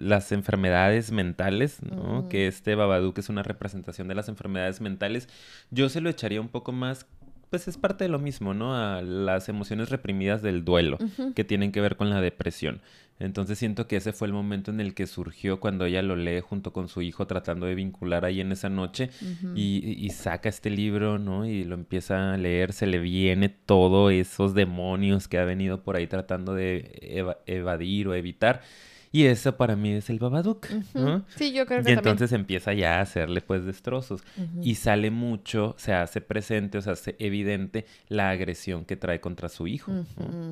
las 0.00 0.32
enfermedades 0.32 1.12
mentales, 1.12 1.82
¿no? 1.82 2.28
Que 2.28 2.46
este 2.46 2.74
Babadook 2.74 3.18
es 3.18 3.28
una 3.28 3.42
representación 3.42 4.08
de 4.08 4.14
las 4.14 4.28
enfermedades 4.28 4.80
mentales. 4.80 5.28
Yo 5.70 5.88
se 5.88 6.00
lo 6.00 6.10
echaría 6.10 6.40
un 6.40 6.48
poco 6.48 6.72
más 6.72 7.06
pues 7.50 7.66
es 7.66 7.76
parte 7.76 8.04
de 8.04 8.10
lo 8.10 8.20
mismo, 8.20 8.54
¿no? 8.54 8.76
A 8.76 9.02
las 9.02 9.48
emociones 9.48 9.90
reprimidas 9.90 10.40
del 10.40 10.64
duelo, 10.64 10.98
que 11.34 11.42
tienen 11.42 11.72
que 11.72 11.80
ver 11.80 11.96
con 11.96 12.08
la 12.08 12.20
depresión. 12.20 12.80
Entonces 13.18 13.58
siento 13.58 13.86
que 13.86 13.96
ese 13.96 14.12
fue 14.12 14.28
el 14.28 14.32
momento 14.32 14.70
en 14.70 14.80
el 14.80 14.94
que 14.94 15.06
surgió 15.06 15.60
cuando 15.60 15.84
ella 15.84 16.00
lo 16.00 16.16
lee 16.16 16.40
junto 16.40 16.72
con 16.72 16.88
su 16.88 17.02
hijo 17.02 17.26
tratando 17.26 17.66
de 17.66 17.74
vincular 17.74 18.24
ahí 18.24 18.40
en 18.40 18.50
esa 18.52 18.70
noche 18.70 19.10
y, 19.54 20.08
saca 20.10 20.48
este 20.48 20.70
libro, 20.70 21.18
¿no? 21.18 21.44
Y 21.44 21.64
lo 21.64 21.74
empieza 21.74 22.32
a 22.32 22.36
leer, 22.38 22.72
se 22.72 22.86
le 22.86 22.98
viene 22.98 23.48
todos 23.48 24.12
esos 24.12 24.54
demonios 24.54 25.28
que 25.28 25.38
ha 25.38 25.44
venido 25.44 25.82
por 25.82 25.96
ahí 25.96 26.06
tratando 26.06 26.54
de 26.54 27.34
evadir 27.46 28.08
o 28.08 28.14
evitar. 28.14 28.62
Y 29.12 29.24
eso 29.24 29.56
para 29.56 29.74
mí 29.74 29.92
es 29.92 30.08
el 30.08 30.20
Babadook, 30.20 30.68
¿no? 30.94 31.24
Sí, 31.34 31.52
yo 31.52 31.66
creo 31.66 31.82
que 31.82 31.90
Y 31.90 31.94
entonces 31.94 32.30
empieza 32.32 32.72
ya 32.74 32.98
a 32.98 33.00
hacerle 33.00 33.40
pues 33.40 33.64
destrozos. 33.64 34.22
Y 34.62 34.76
sale 34.76 35.10
mucho, 35.10 35.74
se 35.78 35.92
hace 35.92 36.20
presente, 36.20 36.78
o 36.78 36.82
sea, 36.82 36.92
hace 36.92 37.16
evidente 37.18 37.86
la 38.08 38.30
agresión 38.30 38.84
que 38.84 38.96
trae 38.96 39.20
contra 39.20 39.48
su 39.48 39.66
hijo. 39.66 39.92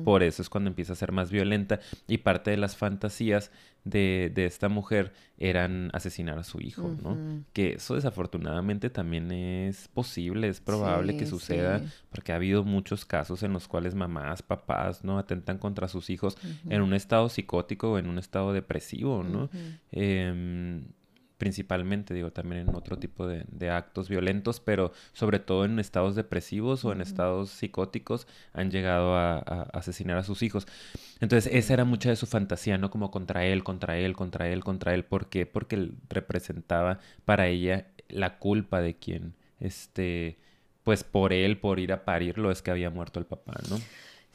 Por 0.03 0.23
eso 0.23 0.41
es 0.41 0.49
cuando 0.49 0.69
empieza 0.69 0.93
a 0.93 0.97
ser 0.97 1.13
más 1.13 1.31
violenta. 1.31 1.79
Y 2.07 2.17
parte 2.17 2.51
de 2.51 2.57
las 2.57 2.75
fantasías 2.75 3.51
de, 3.83 4.31
de 4.33 4.45
esta 4.45 4.69
mujer 4.69 5.13
eran 5.37 5.89
asesinar 5.93 6.37
a 6.37 6.43
su 6.43 6.59
hijo, 6.59 6.95
¿no? 7.01 7.43
Que 7.53 7.73
eso 7.73 7.95
desafortunadamente 7.95 8.89
también 8.89 9.31
es 9.31 9.87
posible, 9.87 10.49
es 10.49 10.59
probable 10.59 11.15
que 11.17 11.25
suceda, 11.25 11.81
porque 12.11 12.33
ha 12.33 12.35
habido 12.35 12.63
muchos 12.63 13.05
casos 13.05 13.41
en 13.43 13.53
los 13.53 13.67
cuales 13.67 13.95
mamás, 13.95 14.41
papás, 14.41 15.03
¿no? 15.03 15.17
Atentan 15.17 15.57
contra 15.57 15.87
sus 15.87 16.09
hijos 16.09 16.37
en 16.69 16.81
un 16.81 16.93
estado 16.93 17.29
psicótico 17.29 17.93
o 17.93 17.97
en 17.97 18.07
un 18.07 18.17
estado 18.17 18.53
depresivo, 18.53 19.23
¿no? 19.23 19.49
Principalmente, 21.39 22.13
digo, 22.13 22.31
también 22.31 22.67
en 22.67 22.75
otro 22.75 22.99
tipo 22.99 23.25
de, 23.25 23.69
actos 23.71 24.09
violentos, 24.09 24.59
pero 24.59 24.91
sobre 25.13 25.39
todo 25.39 25.63
en 25.63 25.79
estados 25.79 26.15
depresivos 26.15 26.83
o 26.83 26.91
en 26.91 27.01
estados 27.01 27.49
psicóticos 27.49 28.27
han 28.53 28.69
llegado 28.69 29.15
a, 29.15 29.39
asesinar 29.73 30.17
a 30.17 30.23
sus 30.23 30.43
hijos. 30.43 30.67
Entonces, 31.21 31.51
esa 31.53 31.73
era 31.73 31.85
mucha 31.85 32.09
de 32.09 32.17
su 32.17 32.27
fantasía, 32.27 32.77
¿no? 32.77 32.91
Como 32.91 33.09
contra 33.09 33.45
él, 33.45 33.63
contra 33.63 33.97
él, 33.97 34.15
contra 34.15 34.49
él, 34.49 34.63
contra 34.63 34.93
él. 34.93 35.05
¿Por 35.05 35.29
qué? 35.29 35.45
Porque 35.45 35.91
representaba 36.09 36.99
para 37.23 37.47
ella 37.47 37.87
la 38.09 38.37
culpa 38.37 38.81
de 38.81 38.97
quien, 38.97 39.33
este, 39.61 40.39
pues 40.83 41.05
por 41.05 41.31
él, 41.31 41.57
por 41.57 41.79
ir 41.79 41.93
a 41.93 42.03
parirlo, 42.03 42.51
es 42.51 42.61
que 42.61 42.71
había 42.71 42.89
muerto 42.89 43.17
el 43.19 43.25
papá, 43.25 43.53
¿no? 43.69 43.79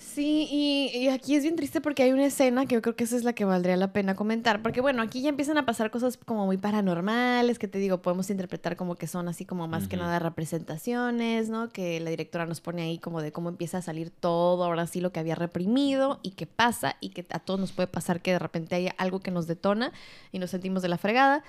Sí, 0.04 0.46
y, 0.50 1.08
aquí 1.08 1.34
es 1.34 1.42
bien 1.42 1.56
triste 1.56 1.80
porque 1.80 2.02
hay 2.02 2.12
una 2.12 2.26
escena 2.26 2.66
que 2.66 2.74
yo 2.74 2.82
creo 2.82 2.94
que 2.94 3.04
esa 3.04 3.16
es 3.16 3.24
la 3.24 3.32
que 3.32 3.44
valdría 3.44 3.76
la 3.76 3.92
pena 3.92 4.14
comentar. 4.14 4.62
Porque 4.62 4.80
bueno, 4.80 5.02
aquí 5.02 5.22
ya 5.22 5.30
empiezan 5.30 5.56
a 5.56 5.64
pasar 5.64 5.90
cosas 5.90 6.18
como 6.18 6.44
muy 6.44 6.56
paranormales, 6.56 7.58
que 7.58 7.68
te 7.68 7.78
digo, 7.78 8.02
podemos 8.02 8.28
interpretar 8.30 8.76
como 8.76 8.96
que 8.96 9.06
son 9.06 9.28
así 9.28 9.44
como 9.44 9.66
más 9.66 9.88
que 9.88 9.96
nada 9.96 10.18
representaciones, 10.18 11.48
¿no? 11.48 11.70
Que 11.70 12.00
la 12.00 12.10
directora 12.10 12.44
nos 12.46 12.60
pone 12.60 12.82
ahí 12.82 12.98
como 12.98 13.22
de 13.22 13.32
cómo 13.32 13.48
empieza 13.48 13.78
a 13.78 13.82
salir 13.82 14.10
todo, 14.10 14.62
ahora 14.62 14.86
sí 14.86 15.00
lo 15.00 15.10
que 15.10 15.20
había 15.20 15.34
reprimido 15.34 16.20
y 16.22 16.32
qué 16.32 16.46
pasa 16.46 16.96
y 17.00 17.08
que 17.08 17.26
a 17.30 17.38
todos 17.38 17.58
nos 17.58 17.72
puede 17.72 17.86
pasar 17.86 18.20
que 18.20 18.32
de 18.32 18.38
repente 18.38 18.76
haya 18.76 18.94
algo 18.98 19.20
que 19.20 19.30
nos 19.30 19.46
detona 19.46 19.90
y 20.32 20.38
nos 20.38 20.50
sentimos 20.50 20.82
de 20.82 20.88
la 20.88 20.98
fregada. 20.98 21.42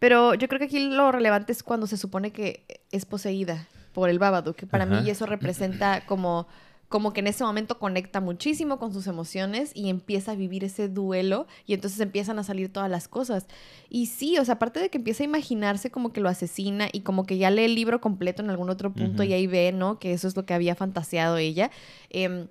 Pero 0.00 0.34
yo 0.34 0.48
creo 0.48 0.58
que 0.58 0.66
aquí 0.66 0.90
lo 0.90 1.10
relevante 1.12 1.52
es 1.52 1.62
cuando 1.62 1.86
se 1.86 1.96
supone 1.96 2.32
que 2.32 2.64
es 2.90 3.06
poseída 3.06 3.66
por 3.94 4.10
el 4.10 4.18
Babadook, 4.18 4.56
que 4.56 4.66
para 4.66 4.84
mí 4.84 5.08
eso 5.08 5.26
representa 5.26 6.04
como 6.06 6.46
como 6.88 7.12
que 7.12 7.20
en 7.20 7.26
ese 7.26 7.44
momento 7.44 7.78
conecta 7.78 8.20
muchísimo 8.20 8.78
con 8.78 8.92
sus 8.92 9.06
emociones 9.06 9.72
y 9.74 9.90
empieza 9.90 10.32
a 10.32 10.34
vivir 10.34 10.64
ese 10.64 10.88
duelo 10.88 11.46
y 11.66 11.74
entonces 11.74 12.00
empiezan 12.00 12.38
a 12.38 12.44
salir 12.44 12.72
todas 12.72 12.90
las 12.90 13.08
cosas. 13.08 13.46
Y 13.90 14.06
sí, 14.06 14.38
o 14.38 14.44
sea, 14.44 14.54
aparte 14.54 14.80
de 14.80 14.88
que 14.88 14.98
empieza 14.98 15.22
a 15.22 15.26
imaginarse 15.26 15.90
como 15.90 16.12
que 16.12 16.20
lo 16.20 16.28
asesina 16.28 16.88
y 16.90 17.00
como 17.00 17.24
que 17.24 17.36
ya 17.36 17.50
lee 17.50 17.64
el 17.64 17.74
libro 17.74 18.00
completo 18.00 18.42
en 18.42 18.50
algún 18.50 18.70
otro 18.70 18.92
punto 18.92 19.22
y 19.22 19.32
ahí 19.34 19.46
ve, 19.46 19.72
¿no? 19.72 19.98
Que 19.98 20.12
eso 20.12 20.28
es 20.28 20.36
lo 20.36 20.46
que 20.46 20.54
había 20.54 20.74
fantaseado 20.74 21.36
ella. 21.36 21.70
Eh, 22.10 22.46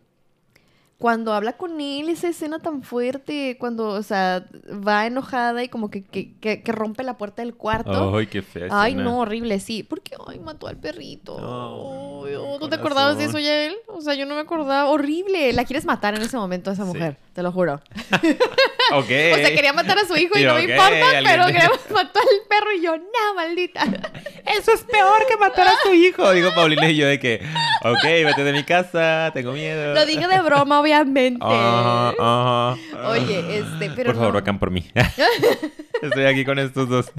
cuando 1.00 1.34
habla 1.34 1.54
con 1.54 1.80
él, 1.80 2.10
esa 2.10 2.28
escena 2.28 2.58
tan 2.58 2.82
fuerte, 2.82 3.56
cuando, 3.60 3.89
o 3.89 4.02
sea, 4.02 4.45
va 4.68 5.06
enojada 5.06 5.64
y 5.64 5.70
como 5.70 5.91
que, 5.91 6.04
que, 6.04 6.34
que, 6.39 6.72
rompe 6.72 7.04
la 7.04 7.18
puerta 7.18 7.43
del 7.43 7.54
cuarto. 7.54 8.18
Ay, 8.18 8.26
qué 8.26 8.41
fea. 8.41 8.68
Ay, 8.72 8.95
no, 8.95 9.20
horrible, 9.20 9.60
sí. 9.60 9.84
Porque, 9.84 10.16
ay, 10.28 10.39
mató 10.39 10.68
al 10.68 10.78
perrito. 10.78 11.38
¿No 11.39 12.68
te 12.68 12.76
acordabas 12.76 13.18
de 13.18 13.26
eso 13.26 13.38
ya 13.38 13.66
él? 13.66 13.76
O 13.88 14.02
sea, 14.02 14.16
yo 14.16 14.26
no 14.26 14.34
me 14.34 14.41
acordaba. 14.41 14.89
Horrible. 14.89 15.54
La 15.54 15.66
quieres 15.66 15.86
matar 15.86 16.16
en 16.16 16.24
ese 16.24 16.36
momento 16.36 16.72
a 16.72 16.74
esa 16.74 16.86
mujer, 16.86 17.18
te 17.34 17.43
lo 17.43 17.52
juro. 17.52 17.76
ok. 18.93 18.98
o 19.34 19.36
sea, 19.36 19.56
quería 19.56 19.74
matar 19.74 20.00
a 20.00 20.06
su 20.08 20.16
hijo 20.16 20.38
y, 20.38 20.45
no 20.45 20.56
me 20.56 20.62
importa, 20.62 21.06
pero 21.24 21.45
quería 21.45 21.70
matar 21.91 22.24
al 22.24 22.48
perro 22.50 22.72
y 22.76 22.82
yo, 22.82 22.98
no, 22.98 23.36
maldita. 23.36 23.84
Eso 24.45 24.72
es 24.74 24.82
peor 24.84 25.28
que 25.28 25.38
matar 25.38 25.68
a 25.68 25.74
su 25.84 25.93
hijo. 25.93 26.32
Digo 26.32 26.50
Paulina 26.56 26.89
y 26.89 26.95
yo 26.95 27.06
de 27.06 27.20
que, 27.20 27.41
ok, 27.84 28.04
vete 28.04 28.43
de 28.43 28.54
mi 28.54 28.64
casa, 28.64 29.30
tengo 29.34 29.52
miedo. 29.52 29.93
Lo 29.93 30.06
dije 30.06 30.28
de 30.28 30.39
broma, 30.41 30.80
obviamente. 30.88 31.46
Oye, 33.06 33.60
este, 33.60 33.90
pero. 33.96 34.14
Por 34.14 34.22
favor, 34.22 34.38
acá 34.38 34.58
por 34.58 34.72
mí. 34.72 34.86
Estoy 36.02 36.26
aquí 36.26 36.46
con 36.46 36.60
estos 36.60 36.88
dos. 36.88 37.12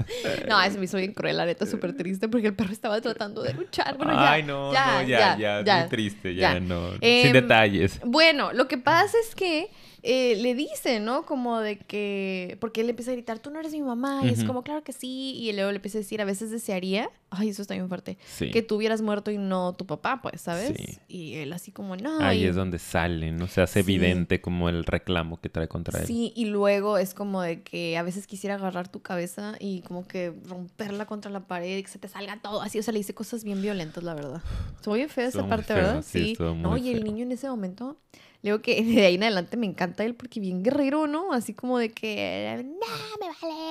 No, 0.47 0.61
eso 0.61 0.79
me 0.79 0.85
hizo 0.85 0.97
bien 0.97 1.13
cruel, 1.13 1.37
la 1.37 1.45
neta, 1.45 1.65
súper 1.65 1.95
triste 1.95 2.27
porque 2.27 2.47
el 2.47 2.53
perro 2.53 2.71
estaba 2.71 2.99
tratando 3.01 3.43
de 3.43 3.53
luchar. 3.53 3.97
Bueno, 3.97 4.13
ya. 4.13 4.31
Ay, 4.31 4.43
no, 4.43 4.73
ya, 4.73 5.01
no, 5.01 5.07
ya, 5.07 5.37
ya, 5.37 5.63
ya, 5.63 5.79
muy 5.81 5.89
triste, 5.89 6.35
ya, 6.35 6.59
no. 6.59 6.91
Sin 6.93 6.99
em, 7.01 7.33
detalles. 7.33 7.99
Bueno, 8.05 8.51
lo 8.53 8.67
que 8.67 8.77
pasa 8.77 9.17
es 9.27 9.35
que 9.35 9.69
eh, 10.01 10.37
le 10.37 10.55
dice, 10.55 10.99
¿no? 11.01 11.25
Como 11.25 11.59
de 11.59 11.77
que, 11.77 12.57
porque 12.61 12.81
él 12.81 12.89
empieza 12.89 13.11
a 13.11 13.15
gritar, 13.15 13.39
tú 13.39 13.49
no 13.49 13.59
eres 13.59 13.73
mi 13.73 13.81
mamá, 13.81 14.21
y 14.23 14.29
es 14.29 14.45
como, 14.45 14.63
claro 14.63 14.83
que 14.83 14.93
sí, 14.93 15.35
y 15.37 15.51
luego 15.51 15.71
le 15.71 15.77
empieza 15.77 15.97
a 15.97 16.01
decir, 16.01 16.21
a 16.21 16.25
veces 16.25 16.51
desearía, 16.51 17.09
ay, 17.29 17.49
eso 17.49 17.61
está 17.61 17.73
bien 17.73 17.87
fuerte, 17.87 18.17
que 18.37 18.61
tú 18.61 18.75
hubieras 18.75 19.01
muerto 19.01 19.31
y 19.31 19.37
no 19.37 19.73
tu 19.73 19.85
papá, 19.85 20.21
pues, 20.21 20.41
¿sabes? 20.41 20.73
Y 21.07 21.35
él 21.35 21.53
así 21.53 21.71
como, 21.71 21.95
no. 21.95 22.19
Ahí 22.19 22.45
es 22.45 22.55
donde 22.55 22.79
sale, 22.79 23.31
¿no? 23.31 23.47
Se 23.47 23.61
hace 23.61 23.81
evidente 23.81 24.41
como 24.41 24.69
el 24.69 24.85
reclamo 24.85 25.39
que 25.39 25.49
trae 25.49 25.67
contra 25.67 25.99
él. 25.99 26.07
Sí, 26.07 26.33
y 26.35 26.45
luego 26.45 26.97
es 26.97 27.13
como 27.13 27.41
de 27.41 27.61
que 27.61 27.97
a 27.97 28.03
veces 28.03 28.27
quisiera 28.27 28.55
agarrar 28.55 28.87
tu 28.87 29.01
cabeza 29.01 29.55
y 29.59 29.81
como 29.81 30.07
que 30.07 30.33
romperla 30.47 31.05
contra 31.05 31.31
la 31.31 31.41
pared 31.41 31.77
y 31.77 31.83
que 31.83 31.89
se 31.89 31.99
te 31.99 32.07
salga 32.07 32.39
todo 32.41 32.61
así, 32.61 32.79
o 32.79 32.83
sea, 32.83 32.91
le 32.91 32.99
dice 32.99 33.13
cosas 33.13 33.43
bien 33.43 33.61
violentas, 33.61 34.03
la 34.03 34.13
verdad. 34.13 34.41
Estuvo 34.75 34.95
bien 34.95 35.09
fea 35.09 35.27
esa 35.27 35.47
parte, 35.47 35.73
¿verdad? 35.73 36.03
Sí. 36.05 36.35
no, 36.39 36.77
y 36.77 36.89
el 36.89 37.03
niño 37.03 37.23
en 37.23 37.31
ese 37.31 37.49
momento 37.49 37.97
le 38.41 38.51
digo 38.51 38.61
que 38.61 38.81
de 38.83 39.05
ahí 39.05 39.15
en 39.15 39.23
adelante 39.23 39.57
me 39.57 39.65
encanta 39.65 40.03
él 40.05 40.15
porque 40.15 40.39
bien 40.39 40.63
guerrero, 40.63 41.07
¿no? 41.07 41.33
Así 41.33 41.53
como 41.53 41.77
de 41.77 41.91
que, 41.91 42.63
no, 42.63 43.25
me 43.25 43.27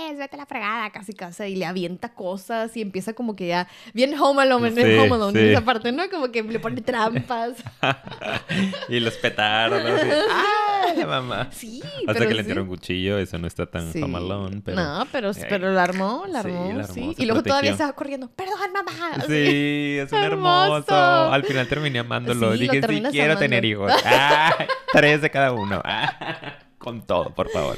vales, 0.08 0.18
vete 0.18 0.36
a 0.36 0.38
la 0.38 0.46
fregada, 0.46 0.90
casi 0.90 1.12
casi. 1.12 1.44
Y 1.44 1.56
le 1.56 1.66
avienta 1.66 2.14
cosas 2.14 2.76
y 2.76 2.82
empieza 2.82 3.12
como 3.12 3.36
que 3.36 3.48
ya, 3.48 3.68
bien 3.92 4.18
home 4.18 4.42
alone, 4.42 4.70
sí, 4.72 4.80
home 4.80 5.14
alone, 5.14 5.40
en 5.40 5.50
esa 5.50 5.64
parte, 5.64 5.92
¿no? 5.92 6.08
Como 6.10 6.30
que 6.30 6.42
le 6.42 6.58
pone 6.58 6.80
trampas. 6.80 7.56
y 8.88 9.00
los 9.00 9.14
petardos. 9.14 9.82
¡Ay, 10.30 11.04
mamá! 11.04 11.48
Sí, 11.50 11.82
Hasta 12.06 12.26
que 12.26 12.34
le 12.34 12.44
tiró 12.44 12.62
un 12.62 12.68
cuchillo, 12.68 13.18
eso 13.18 13.38
no 13.38 13.46
está 13.46 13.66
tan 13.66 13.92
sí. 13.92 14.02
home 14.02 14.16
alone, 14.16 14.62
pero... 14.64 14.76
No, 14.76 15.06
pero, 15.12 15.32
pero 15.48 15.72
la 15.72 15.84
armó, 15.84 16.24
la 16.28 16.40
armó, 16.40 16.84
sí. 16.84 17.14
Y 17.16 17.26
luego 17.26 17.42
todavía 17.42 17.72
estaba 17.72 17.92
corriendo, 17.92 18.28
perdón, 18.28 18.72
mamá. 18.72 19.24
Sí, 19.26 19.98
es 19.98 20.12
un 20.12 20.22
hermoso. 20.22 20.94
Al 20.94 21.44
final 21.44 21.68
terminé 21.68 21.98
amándolo. 21.98 22.52
Dije, 22.52 22.80
sí, 22.86 23.02
quiero 23.10 23.36
tener 23.36 23.64
hijos. 23.64 23.92
¡Ah! 24.04 24.54
Tres 24.92 25.22
de 25.22 25.30
cada 25.30 25.52
uno. 25.52 25.82
Con 26.78 27.02
todo, 27.02 27.34
por 27.34 27.50
favor. 27.50 27.76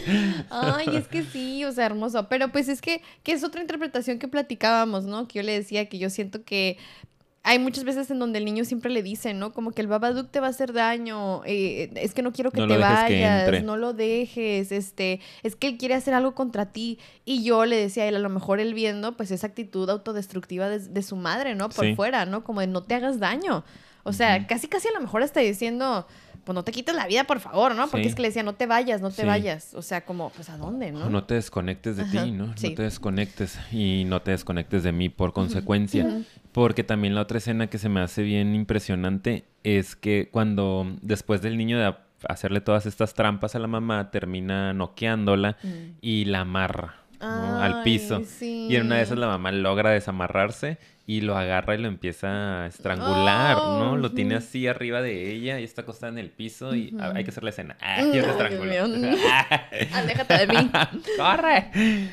Ay, 0.51 0.89
es 0.95 1.09
que 1.09 1.23
sí, 1.23 1.65
o 1.65 1.73
sea, 1.73 1.87
hermoso. 1.87 2.29
Pero 2.29 2.53
pues 2.53 2.69
es 2.69 2.83
que, 2.83 3.03
que 3.23 3.33
es 3.33 3.43
otra 3.43 3.63
interpretación 3.63 4.19
que 4.19 4.29
platicábamos, 4.29 5.05
¿no? 5.05 5.27
Que 5.27 5.39
yo 5.39 5.43
le 5.43 5.53
decía 5.53 5.89
que 5.89 5.99
yo 5.99 6.11
siento 6.11 6.45
que 6.45 6.77
hay 7.43 7.59
muchas 7.59 7.85
veces 7.85 8.11
en 8.11 8.19
donde 8.19 8.39
el 8.39 8.45
niño 8.45 8.67
siempre 8.67 8.91
le 8.91 9.03
dice, 9.03 9.33
¿no? 9.33 9.53
Como 9.53 9.73
que 9.73 9.81
el 9.81 9.87
Babadook 9.87 10.31
te 10.31 10.41
va 10.41 10.49
a 10.49 10.51
hacer 10.51 10.75
daño, 10.75 11.43
eh, 11.47 11.91
es 11.97 12.13
que 12.13 12.21
no 12.23 12.33
quiero 12.33 12.51
que 12.51 12.67
te 12.67 12.77
vayas, 12.77 13.63
no 13.63 13.79
lo 13.79 13.95
dejes, 13.95 14.71
este, 14.73 15.21
es 15.43 15.57
que 15.57 15.69
él 15.69 15.79
quiere 15.79 15.95
hacer 15.95 16.13
algo 16.13 16.35
contra 16.35 16.67
ti. 16.67 16.99
Y 17.25 17.43
yo 17.43 17.65
le 17.65 17.77
decía 17.77 18.03
a 18.03 18.07
él, 18.07 18.17
a 18.17 18.19
lo 18.19 18.29
mejor 18.29 18.61
él 18.61 18.75
viendo, 18.75 19.17
pues, 19.17 19.31
esa 19.31 19.47
actitud 19.47 19.89
autodestructiva 19.89 20.69
de, 20.69 21.03
su 21.03 21.17
madre, 21.17 21.55
¿no? 21.55 21.71
Por 21.71 21.95
fuera, 21.95 22.27
¿no? 22.27 22.45
Como 22.45 22.61
de 22.61 22.67
no 22.67 22.83
te 22.83 22.95
hagas 22.95 23.19
daño. 23.19 23.65
O 24.03 24.13
sea, 24.13 24.47
casi, 24.47 24.69
casi 24.69 24.89
a 24.89 24.93
lo 24.93 25.01
mejor 25.01 25.23
está 25.23 25.41
diciendo, 25.41 26.07
pues 26.51 26.57
no 26.57 26.65
te 26.65 26.73
quites 26.73 26.97
la 26.97 27.07
vida, 27.07 27.23
por 27.23 27.39
favor, 27.39 27.77
¿no? 27.77 27.87
Porque 27.87 28.09
es 28.09 28.17
que 28.17 28.23
le 28.23 28.29
decía, 28.29 28.43
no 28.43 28.55
te 28.55 28.67
vayas, 28.67 29.01
no 29.01 29.13
te 29.13 29.25
vayas. 29.25 29.73
O 29.75 29.83
sea, 29.83 30.01
como, 30.01 30.31
pues 30.31 30.51
a 30.51 30.57
dónde, 30.57 30.91
¿no? 30.91 31.09
No 31.09 31.23
te 31.23 31.35
desconectes 31.35 31.97
de 31.97 32.07
ti, 32.07 32.33
¿no? 32.33 32.47
No 32.49 32.55
te 32.55 32.83
desconectes 32.83 33.57
y 33.71 34.03
no 34.05 34.21
te 34.21 34.33
desconectes 34.33 34.83
de 34.83 34.91
mí 34.91 35.11
por 35.11 35.33
consecuencia. 35.33 36.25
Porque 36.51 36.83
también 36.83 37.15
la 37.15 37.21
otra 37.21 37.39
escena 37.39 37.69
que 37.69 37.79
se 37.79 37.89
me 37.89 38.01
hace 38.01 38.25
bien 38.25 38.57
impresionante 38.57 39.45
es 39.63 39.95
que 39.95 40.29
cuando 40.33 40.97
después 41.03 41.41
del 41.41 41.57
niño 41.57 41.79
de 41.79 41.95
hacerle 42.29 42.61
todas 42.61 42.85
estas 42.85 43.15
trampas 43.15 43.55
a 43.55 43.61
la 43.61 43.69
mamá, 43.69 44.11
termina 44.11 44.75
noqueándola 44.75 45.57
mm. 45.63 45.69
y 46.01 46.25
la 46.25 46.41
amarra. 46.41 46.97
al 47.21 47.85
piso. 47.85 48.23
Y 48.41 48.75
en 48.75 48.87
una 48.87 48.97
de 48.97 49.03
esas 49.03 49.19
la 49.19 49.29
mamá 49.29 49.53
logra 49.53 49.91
desamarrarse 49.91 50.79
y 51.11 51.23
lo 51.23 51.37
agarra 51.37 51.75
y 51.75 51.79
lo 51.79 51.89
empieza 51.89 52.63
a 52.63 52.67
estrangular, 52.69 53.57
¿no? 53.57 53.93
Oh, 53.93 53.97
Lo 53.97 54.13
tiene 54.13 54.37
así 54.37 54.69
arriba 54.69 55.03
de 55.03 55.33
ella 55.33 55.59
y 55.59 55.65
está 55.65 55.83
acostada 55.83 56.13
en 56.13 56.19
el 56.19 56.31
piso 56.31 56.73
y 56.77 56.95
ah, 57.01 57.13
hay 57.17 57.25
que 57.25 57.31
hacer 57.31 57.43
la 57.43 57.51
escena. 57.51 57.77
Ah, 57.81 58.01
Mm, 58.03 58.15
y 58.15 58.19
lo 58.19 58.25
ay, 58.27 58.31
estranguló. 58.31 58.71
Dios 58.73 58.89
mío. 58.91 59.11
Aléjate 59.93 60.47
de 60.47 60.47
mí. 60.47 60.71
¡Corre! 61.17 61.71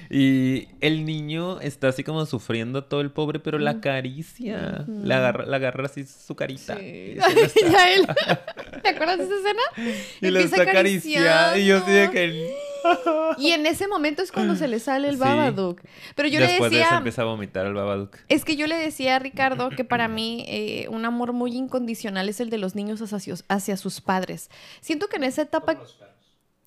Y 0.10 0.68
el 0.82 1.06
niño 1.06 1.60
está 1.62 1.90
así 1.90 2.04
como 2.04 2.26
sufriendo 2.26 2.86
todo 2.86 3.02
el 3.02 3.12
pobre, 3.12 3.38
pero 3.40 3.60
la 3.60 3.72
acaricia. 3.72 4.80
Ujú. 4.82 5.02
Le 5.06 5.14
agarra, 5.14 5.46
le 5.46 5.56
agarra 5.56 5.86
así 5.86 6.04
su 6.04 6.36
carita. 6.36 6.76
Sí. 6.78 6.84
Y 6.84 7.20
él. 7.96 8.08
¿Te 8.82 8.90
acuerdas 8.90 9.20
de 9.20 9.26
esa 9.26 9.36
escena? 9.36 9.96
y 10.22 10.32
lo 10.32 10.40
está 10.40 10.64
acariciando. 10.64 11.60
Y 11.60 11.66
yo 11.68 11.78
así 11.78 11.92
de 11.92 12.10
que... 12.10 12.58
Y 13.38 13.52
en 13.52 13.66
ese 13.66 13.88
momento 13.88 14.22
es 14.22 14.32
cuando 14.32 14.56
se 14.56 14.68
le 14.68 14.80
sale 14.80 15.10
el. 15.10 15.18
Babadook. 15.18 15.82
Pero 16.16 16.28
yo 16.30 16.40
Después 16.40 16.72
le 16.72 16.78
de 16.78 16.82
eso 16.84 16.86
decía, 16.86 16.98
empieza 16.98 17.22
a 17.22 17.26
vomitar 17.26 17.66
el 17.66 17.74
Babadook. 17.74 18.18
es 18.30 18.46
que 18.46 18.56
yo 18.56 18.68
le 18.68 18.76
decía 18.78 19.16
a 19.16 19.20
Ricardo 19.20 19.70
que 19.70 19.84
para 19.84 20.08
mí 20.08 20.46
eh, 20.48 20.88
un 20.90 21.06
amor 21.06 21.34
muy 21.34 21.56
incondicional 21.56 22.30
es 22.30 22.40
el 22.40 22.50
de 22.50 22.58
los 22.58 22.76
niños 22.76 23.02
hacia, 23.14 23.36
hacia 23.48 23.78
sus 23.78 24.02
padres. 24.02 24.50
Siento 24.82 25.08
que 25.08 25.18
en 25.18 25.24
esa 25.24 25.42
etapa... 25.44 25.78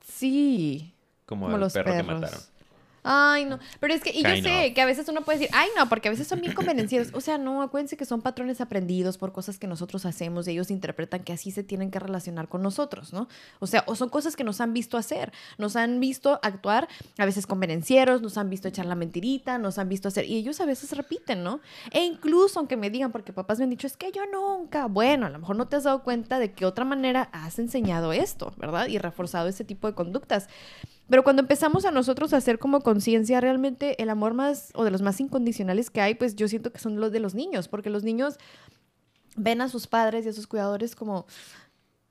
Sí. 0.04 0.94
Como, 1.26 1.46
Como 1.46 1.54
al 1.56 1.61
los 1.61 1.72
perro 1.72 1.92
que 1.92 1.98
perros. 2.04 2.20
mataron. 2.20 2.40
Ay, 3.03 3.44
no. 3.46 3.59
Pero 3.80 3.94
es 3.94 4.03
que, 4.03 4.11
y 4.11 4.22
yo 4.22 4.30
Kind 4.30 4.42
sé 4.44 4.68
of. 4.68 4.74
que 4.74 4.80
a 4.82 4.86
veces 4.86 5.09
uno 5.09 5.22
puede 5.22 5.38
decir, 5.38 5.55
ay, 5.57 5.68
no, 5.76 5.88
porque 5.88 6.09
a 6.09 6.11
veces 6.11 6.26
son 6.26 6.40
bien 6.40 6.53
convenencieros. 6.53 7.09
O 7.14 7.20
sea, 7.20 7.38
no, 7.38 7.62
acuérdense 7.62 7.96
que 7.96 8.05
son 8.05 8.20
patrones 8.20 8.61
aprendidos 8.61 9.18
por 9.18 9.32
cosas 9.32 9.59
que 9.59 9.66
nosotros 9.66 10.05
hacemos 10.07 10.46
y 10.46 10.53
ellos 10.53 10.70
interpretan 10.70 11.22
que 11.22 11.32
así 11.32 11.51
se 11.51 11.62
tienen 11.62 11.90
que 11.90 11.98
relacionar 11.98 12.48
con 12.48 12.62
nosotros, 12.62 13.12
¿no? 13.12 13.28
O 13.59 13.66
sea, 13.66 13.84
o 13.86 13.94
son 13.94 14.09
cosas 14.09 14.36
que 14.36 14.44
nos 14.44 14.61
han 14.61 14.72
visto 14.74 14.96
hacer, 14.96 15.32
nos 15.59 15.76
han 15.76 16.01
visto 16.01 16.38
actuar, 16.42 16.88
a 17.18 17.24
veces 17.24 17.46
convenencieros, 17.46 18.22
nos 18.22 18.36
han 18.36 18.51
visto 18.51 18.68
echar 18.68 18.86
la 18.86 18.94
mentirita, 18.94 19.59
nos 19.59 19.78
han 19.78 19.88
visto 19.88 20.09
hacer, 20.09 20.26
y 20.26 20.36
ellos 20.36 20.61
a 20.61 20.66
veces 20.66 20.96
repiten, 20.96 21.42
¿no? 21.42 21.61
E 21.90 22.05
incluso, 22.05 22.59
aunque 22.59 22.76
me 22.76 22.90
digan, 22.90 23.12
porque 23.12 23.32
papás 23.32 23.59
me 23.59 23.64
han 23.64 23.70
dicho, 23.70 23.86
es 23.86 23.96
que 23.96 24.12
yo 24.12 24.22
nunca, 24.26 24.86
bueno, 24.86 25.26
a 25.26 25.30
lo 25.30 25.38
mejor 25.38 25.57
no 25.57 25.68
te 25.68 25.76
has 25.76 25.84
dado 25.84 26.03
cuenta 26.03 26.38
de 26.38 26.53
que 26.53 26.66
otra 26.66 26.84
manera 26.84 27.28
has 27.32 27.59
enseñado 27.59 28.12
esto, 28.12 28.53
¿verdad? 28.57 28.88
Y 28.88 28.98
reforzado 28.98 29.48
ese 29.48 29.64
tipo 29.64 29.86
de 29.86 29.94
conductas. 29.94 30.48
Pero 31.11 31.24
cuando 31.24 31.42
empezamos 31.42 31.84
a 31.84 31.90
nosotros 31.90 32.32
a 32.32 32.36
hacer 32.38 32.58
como 32.58 32.80
conciencia 32.80 33.40
realmente 33.40 34.00
el 34.02 34.08
amor 34.11 34.32
más 34.32 34.70
o 34.74 34.84
de 34.84 34.90
los 34.92 35.02
más 35.02 35.20
incondicionales 35.20 35.90
que 35.90 36.00
hay, 36.00 36.14
pues 36.14 36.36
yo 36.36 36.46
siento 36.48 36.72
que 36.72 36.78
son 36.78 37.00
los 37.00 37.11
de 37.12 37.20
los 37.20 37.34
niños, 37.34 37.66
porque 37.68 37.90
los 37.90 38.04
niños 38.04 38.38
ven 39.36 39.61
a 39.61 39.68
sus 39.68 39.86
padres 39.86 40.24
y 40.24 40.28
a 40.28 40.32
sus 40.32 40.46
cuidadores 40.46 40.94
como 40.94 41.26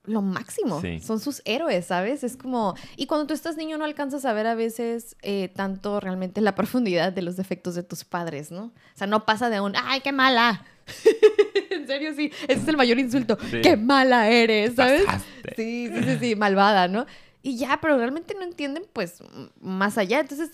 lo 0.05 0.21
máximo, 0.21 0.81
Sí. 0.81 0.99
son 1.01 1.19
sus 1.19 1.41
héroes, 1.45 1.85
¿sabes? 1.85 2.23
Es 2.23 2.35
como, 2.35 2.73
y 2.95 3.05
cuando 3.05 3.27
tú 3.27 3.33
estás 3.33 3.57
niño 3.57 3.77
no 3.77 3.85
alcanzas 3.85 4.25
a 4.25 4.33
ver 4.33 4.47
a 4.47 4.55
veces 4.55 5.15
eh, 5.21 5.49
tanto 5.55 5.99
realmente 5.99 6.41
la 6.41 6.55
profundidad 6.55 7.11
de 7.13 7.21
los 7.21 7.35
defectos 7.35 7.75
de 7.75 7.83
tus 7.83 8.03
padres, 8.05 8.49
¿no? 8.51 8.63
O 8.65 8.97
sea, 8.97 9.07
no 9.07 9.25
pasa 9.25 9.49
de 9.49 9.59
un, 9.61 9.73
ay, 9.75 10.01
qué 10.01 10.11
mala. 10.11 10.65
en 11.69 11.85
serio, 11.85 12.13
sí, 12.15 12.31
ese 12.47 12.61
es 12.61 12.67
el 12.67 12.77
mayor 12.77 12.97
insulto, 12.97 13.37
Sí. 13.51 13.61
qué 13.61 13.77
mala 13.77 14.29
eres, 14.29 14.75
¿sabes? 14.75 15.03
Pasaste. 15.05 15.53
Sí, 15.55 15.89
sí, 15.93 16.03
sí, 16.03 16.17
sí, 16.19 16.35
malvada, 16.35 16.87
¿no? 16.87 17.05
Y 17.41 17.57
ya, 17.57 17.79
pero 17.81 17.97
realmente 17.97 18.33
no 18.35 18.43
entienden, 18.43 18.83
pues, 18.91 19.23
más 19.61 19.97
allá. 19.97 20.19
Entonces, 20.19 20.51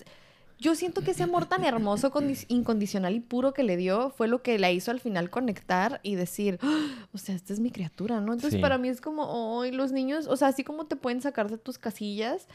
yo 0.58 0.74
siento 0.74 1.02
que 1.02 1.10
ese 1.10 1.22
amor 1.24 1.46
tan 1.46 1.64
hermoso, 1.64 2.10
condi- 2.10 2.46
incondicional 2.48 3.14
y 3.14 3.20
puro 3.20 3.52
que 3.52 3.62
le 3.62 3.76
dio 3.76 4.10
fue 4.10 4.26
lo 4.28 4.42
que 4.42 4.58
la 4.58 4.70
hizo 4.70 4.90
al 4.90 5.00
final 5.00 5.28
conectar 5.28 6.00
y 6.02 6.14
decir, 6.14 6.58
"Ah, 6.62 6.86
o 7.12 7.18
sea, 7.18 7.34
esta 7.34 7.52
es 7.52 7.60
mi 7.60 7.70
criatura, 7.70 8.20
¿no? 8.20 8.32
Entonces, 8.32 8.54
Sí. 8.58 8.60
para 8.62 8.78
mí 8.78 8.88
es 8.88 9.00
como, 9.02 9.24
hoy 9.56 9.70
los 9.72 9.92
niños, 9.92 10.26
o 10.28 10.36
sea, 10.36 10.48
así 10.48 10.64
como 10.64 10.86
te 10.86 10.96
pueden 10.96 11.20
sacar 11.20 11.50
de 11.50 11.58
tus 11.58 11.76
casillas, 11.78 12.46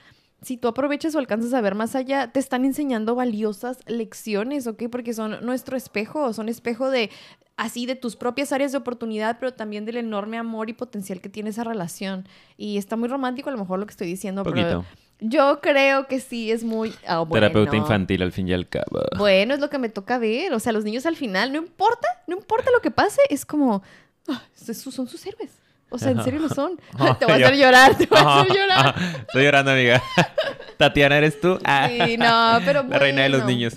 si 0.42 0.58
tú 0.58 0.68
aprovechas 0.68 1.14
o 1.14 1.20
alcanzas 1.20 1.54
a 1.54 1.62
ver 1.62 1.76
más 1.76 1.96
allá, 1.96 2.32
te 2.32 2.40
están 2.40 2.66
enseñando 2.66 3.14
valiosas 3.14 3.78
lecciones, 3.86 4.66
¿ok? 4.66 4.84
Porque 4.92 5.14
son 5.14 5.46
nuestro 5.46 5.78
espejo, 5.78 6.34
son 6.34 6.50
espejo 6.50 6.90
de 6.90 7.12
así 7.58 7.86
de 7.86 7.96
tus 7.96 8.16
propias 8.16 8.52
áreas 8.52 8.72
de 8.72 8.80
oportunidad, 8.80 9.38
pero 9.40 9.54
también 9.54 9.86
del 9.86 9.98
enorme 9.98 10.38
amor 10.38 10.70
y 10.70 10.74
potencial 10.74 11.22
que 11.22 11.30
tiene 11.30 11.52
esa 11.52 11.64
relación. 11.64 12.28
Y 12.58 12.78
está 12.78 12.96
muy 12.96 13.08
romántico 13.08 13.50
a 13.50 13.52
lo 13.52 13.60
mejor 13.60 13.80
lo 13.80 13.86
que 13.86 13.92
estoy 13.92 14.08
diciendo, 14.08 14.44
Poquito. 14.44 14.66
pero 14.66 14.86
yo 15.20 15.62
creo 15.62 16.08
que 16.08 16.20
sí 16.20 16.52
es 16.52 16.64
muy... 16.64 16.92
bueno. 17.08 17.28
Terapeuta 17.32 17.76
infantil 17.76 18.24
al 18.24 18.32
fin 18.32 18.48
y 18.48 18.54
al 18.54 18.68
cabo. 18.68 19.02
Bueno, 19.20 19.54
es 19.54 19.60
lo 19.60 19.70
que 19.70 19.78
me 19.78 19.90
toca 19.90 20.18
ver. 20.18 20.52
O 20.54 20.60
sea, 20.60 20.74
los 20.74 20.84
niños 20.84 21.06
al 21.06 21.16
final, 21.16 21.52
no 21.52 21.60
importa, 21.60 22.08
no 22.26 22.36
importa 22.36 22.72
lo 22.72 22.82
que 22.82 22.90
pase, 22.90 23.22
es 23.30 23.46
como, 23.46 23.84
ah, 24.28 24.42
son 24.56 25.08
sus 25.08 25.24
héroes. 25.28 25.61
O 25.94 25.98
sea, 26.00 26.12
en 26.12 26.24
serio 26.24 26.40
lo 26.40 26.50
son. 26.50 26.78
te 27.20 27.26
voy 27.26 27.34
a 27.34 27.46
hacer 27.46 27.58
llorar, 27.58 27.98
te 27.98 28.06
voy 28.06 28.18
a 28.18 28.42
hacer 28.42 28.56
llorar. 28.56 28.96
Estoy 29.28 29.44
llorando, 29.44 29.72
amiga. 29.72 30.02
Tatiana, 30.78 31.18
¿eres 31.18 31.40
tú? 31.40 31.60
Ah. 31.66 31.90
Sí, 31.90 32.18
no, 32.18 32.60
pero 32.66 32.84
La 32.84 32.98
reina 32.98 33.24
de 33.24 33.30
los 33.30 33.42
bueno. 33.42 33.56
niños. 33.58 33.76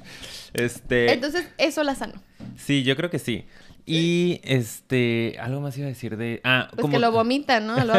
Este... 0.54 1.12
Entonces, 1.12 1.48
eso 1.58 1.82
la 1.82 1.96
sano. 1.96 2.14
Sí, 2.56 2.84
yo 2.84 2.96
creo 2.96 3.10
que 3.10 3.18
sí. 3.18 3.46
Y 3.84 4.40
este, 4.44 5.36
algo 5.40 5.60
más 5.60 5.76
iba 5.76 5.86
a 5.86 5.88
decir 5.88 6.16
de. 6.16 6.40
Ah, 6.44 6.68
Pues 6.70 6.82
como. 6.82 6.92
que 6.92 6.98
lo 7.00 7.10
vomitan, 7.12 7.66
¿no? 7.66 7.84
Lo 7.84 7.92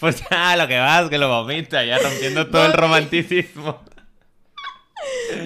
pues 0.00 0.22
ya, 0.28 0.56
lo 0.56 0.68
que 0.68 0.78
vas, 0.78 1.08
que 1.08 1.16
lo 1.16 1.28
vomita, 1.28 1.84
ya 1.84 1.98
rompiendo 1.98 2.48
todo 2.48 2.66
el 2.66 2.72
romanticismo. 2.74 3.80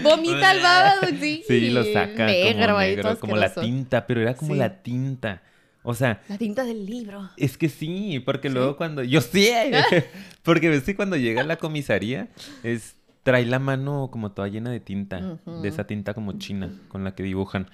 Vomita 0.02 0.52
el 0.52 0.60
bábado, 0.60 1.02
sí. 1.20 1.44
Sí, 1.46 1.70
lo 1.70 1.84
saca 1.84 2.26
Negro 2.26 2.66
como 2.68 2.78
negro, 2.80 3.18
como 3.20 3.36
la 3.36 3.52
tinta, 3.52 4.06
pero 4.06 4.22
era 4.22 4.34
como 4.34 4.54
Sí. 4.54 4.58
la 4.58 4.82
tinta. 4.82 5.42
O 5.86 5.94
sea, 5.94 6.22
La 6.28 6.38
tinta 6.38 6.64
del 6.64 6.86
libro. 6.86 7.30
es 7.36 7.58
que 7.58 7.68
sí, 7.68 8.20
porque 8.24 8.48
luego 8.48 8.76
cuando. 8.76 9.02
Yo 9.04 9.20
sí, 9.20 9.50
porque 10.42 10.70
ves 10.70 10.82
que 10.82 10.96
cuando 10.96 11.16
llega 11.16 11.42
a 11.42 11.46
la 11.46 11.56
comisaría, 11.56 12.28
es 12.62 12.96
trae 13.22 13.44
la 13.46 13.58
mano 13.58 14.08
como 14.10 14.32
toda 14.32 14.48
llena 14.48 14.70
de 14.70 14.80
tinta, 14.80 15.38
de 15.46 15.68
esa 15.68 15.86
tinta 15.86 16.14
como 16.14 16.32
china 16.38 16.70
con 16.88 17.04
la 17.04 17.14
que 17.14 17.22
dibujan. 17.22 17.68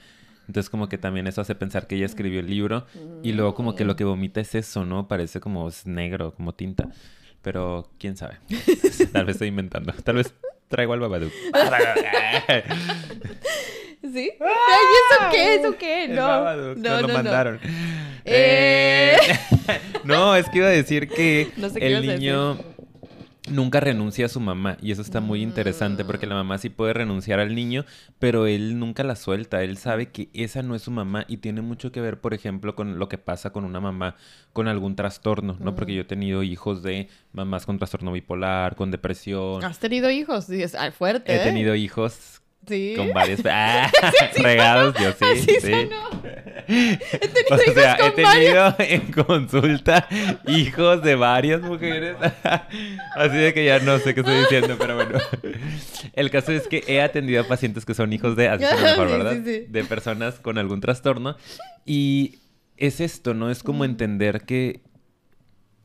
Entonces 0.48 0.70
como 0.70 0.88
que 0.88 0.98
también 0.98 1.28
eso 1.28 1.40
hace 1.40 1.54
pensar 1.54 1.86
que 1.86 1.94
ella 1.94 2.06
escribió 2.06 2.40
el 2.40 2.48
libro 2.48 2.84
y 3.22 3.32
luego 3.32 3.54
como 3.54 3.76
que 3.76 3.84
lo 3.84 3.94
que 3.94 4.02
vomita 4.04 4.40
es 4.40 4.56
eso, 4.56 4.84
¿no? 4.84 5.06
Parece 5.06 5.38
como 5.40 5.68
es 5.68 5.86
negro, 5.86 6.34
como 6.34 6.54
tinta. 6.54 6.88
Pero 7.42 7.88
quién 7.98 8.16
sabe. 8.16 8.38
Tal 9.12 9.24
vez 9.26 9.36
estoy 9.36 9.48
inventando. 9.48 9.92
Tal 10.04 10.16
vez 10.16 10.34
traigo 10.68 10.92
al 10.92 11.00
Babadook. 11.00 11.32
¿Sí? 14.03 14.30
Ay, 14.40 14.86
¿eso 15.11 15.30
qué? 15.30 15.55
¿Eso 15.55 15.78
qué? 15.78 16.09
No. 16.09 16.74
No, 16.74 17.01
lo 17.01 17.09
no. 17.09 17.14
mandaron. 17.14 17.61
Eh. 18.24 19.16
Eh, 19.16 19.78
no, 20.05 20.34
es 20.36 20.48
que 20.48 20.59
iba 20.59 20.66
a 20.66 20.70
decir 20.70 21.09
que 21.09 21.51
No 21.57 21.68
sé 21.68 21.80
qué 21.80 21.96
el 21.96 22.07
niño 22.07 22.59
nunca 23.51 23.80
renuncia 23.80 24.26
a 24.26 24.28
su 24.28 24.40
mamá 24.40 24.76
y 24.80 24.92
eso 24.92 25.03
está 25.03 25.20
muy 25.20 25.42
interesante 25.42 26.05
porque 26.05 26.26
la 26.26 26.34
mamá 26.34 26.59
sí 26.59 26.70
puede 26.70 26.92
renunciar 26.92 27.40
al 27.40 27.55
niño, 27.55 27.84
pero 28.18 28.46
él 28.46 28.78
nunca 28.78 29.03
la 29.03 29.16
suelta, 29.16 29.62
él 29.62 29.76
sabe 29.76 30.11
que 30.11 30.28
esa 30.32 30.62
no 30.62 30.74
es 30.74 30.82
su 30.82 30.90
mamá 30.90 31.24
y 31.28 31.38
tiene 31.38 31.61
mucho 31.61 31.92
que 31.92 32.01
ver, 32.01 32.20
por 32.20 32.34
ejemplo, 32.34 32.74
con 32.74 32.98
lo 32.98 33.09
que 33.09 33.18
pasa 33.18 33.51
con 33.51 33.64
una 33.64 33.80
mamá 33.80 34.16
con 34.53 34.68
algún 34.68 34.96
trastorno, 34.96 35.57
¿no? 35.61 35.74
Porque 35.74 35.94
yo 35.94 36.03
he 36.03 36.05
tenido 36.05 36.42
hijos 36.42 36.82
de 36.82 37.09
mamás 37.32 37.66
con 37.66 37.78
trastorno 37.78 38.12
bipolar, 38.12 38.76
con 38.76 38.90
depresión. 38.90 39.64
¿Has 39.64 39.78
tenido 39.78 40.11
hijos? 40.11 40.46
Sí, 40.46 40.62
es 40.62 40.74
ah, 40.74 40.90
fuerte. 40.90 41.32
He 41.32 41.36
¿eh? 41.36 41.44
tenido 41.44 41.74
hijos 41.74 42.39
Sí. 42.66 42.94
con 42.96 43.12
varios 43.12 43.40
ah, 43.46 43.90
regados, 44.36 44.94
yo 45.00 45.12
sí, 45.12 45.24
Así 45.24 45.61
sí. 45.61 45.70
sonó. 45.70 46.11
O 47.50 47.72
sea, 47.74 47.94
he 47.94 47.98
con 47.98 48.14
tenido 48.14 48.74
en 48.78 49.12
consulta 49.12 50.06
hijos 50.46 51.02
de 51.02 51.16
varias 51.16 51.61
mujeres. 51.62 52.16
Así 53.16 53.36
de 53.36 53.52
que 53.52 53.64
ya 53.64 53.80
no 53.80 53.98
sé 53.98 54.14
qué 54.14 54.20
estoy 54.20 54.38
diciendo, 54.40 54.76
pero 54.78 54.94
bueno. 54.94 55.18
El 56.12 56.30
caso 56.30 56.52
es 56.52 56.68
que 56.68 56.84
he 56.86 57.00
atendido 57.02 57.42
a 57.42 57.48
pacientes 57.48 57.84
que 57.84 57.94
son 57.94 58.12
hijos 58.12 58.36
de, 58.36 58.48
así 58.48 58.64
suena 58.64 58.82
mejor, 58.82 59.08
¿verdad? 59.08 59.32
sí, 59.32 59.42
sí. 59.44 59.66
De 59.68 59.84
personas 59.84 60.38
con 60.38 60.58
algún 60.58 60.80
trastorno. 60.80 61.36
Y 61.84 62.38
es 62.76 63.00
esto, 63.00 63.34
¿no? 63.34 63.50
Es 63.50 63.62
como 63.64 63.84
entender 63.84 64.42
que 64.42 64.80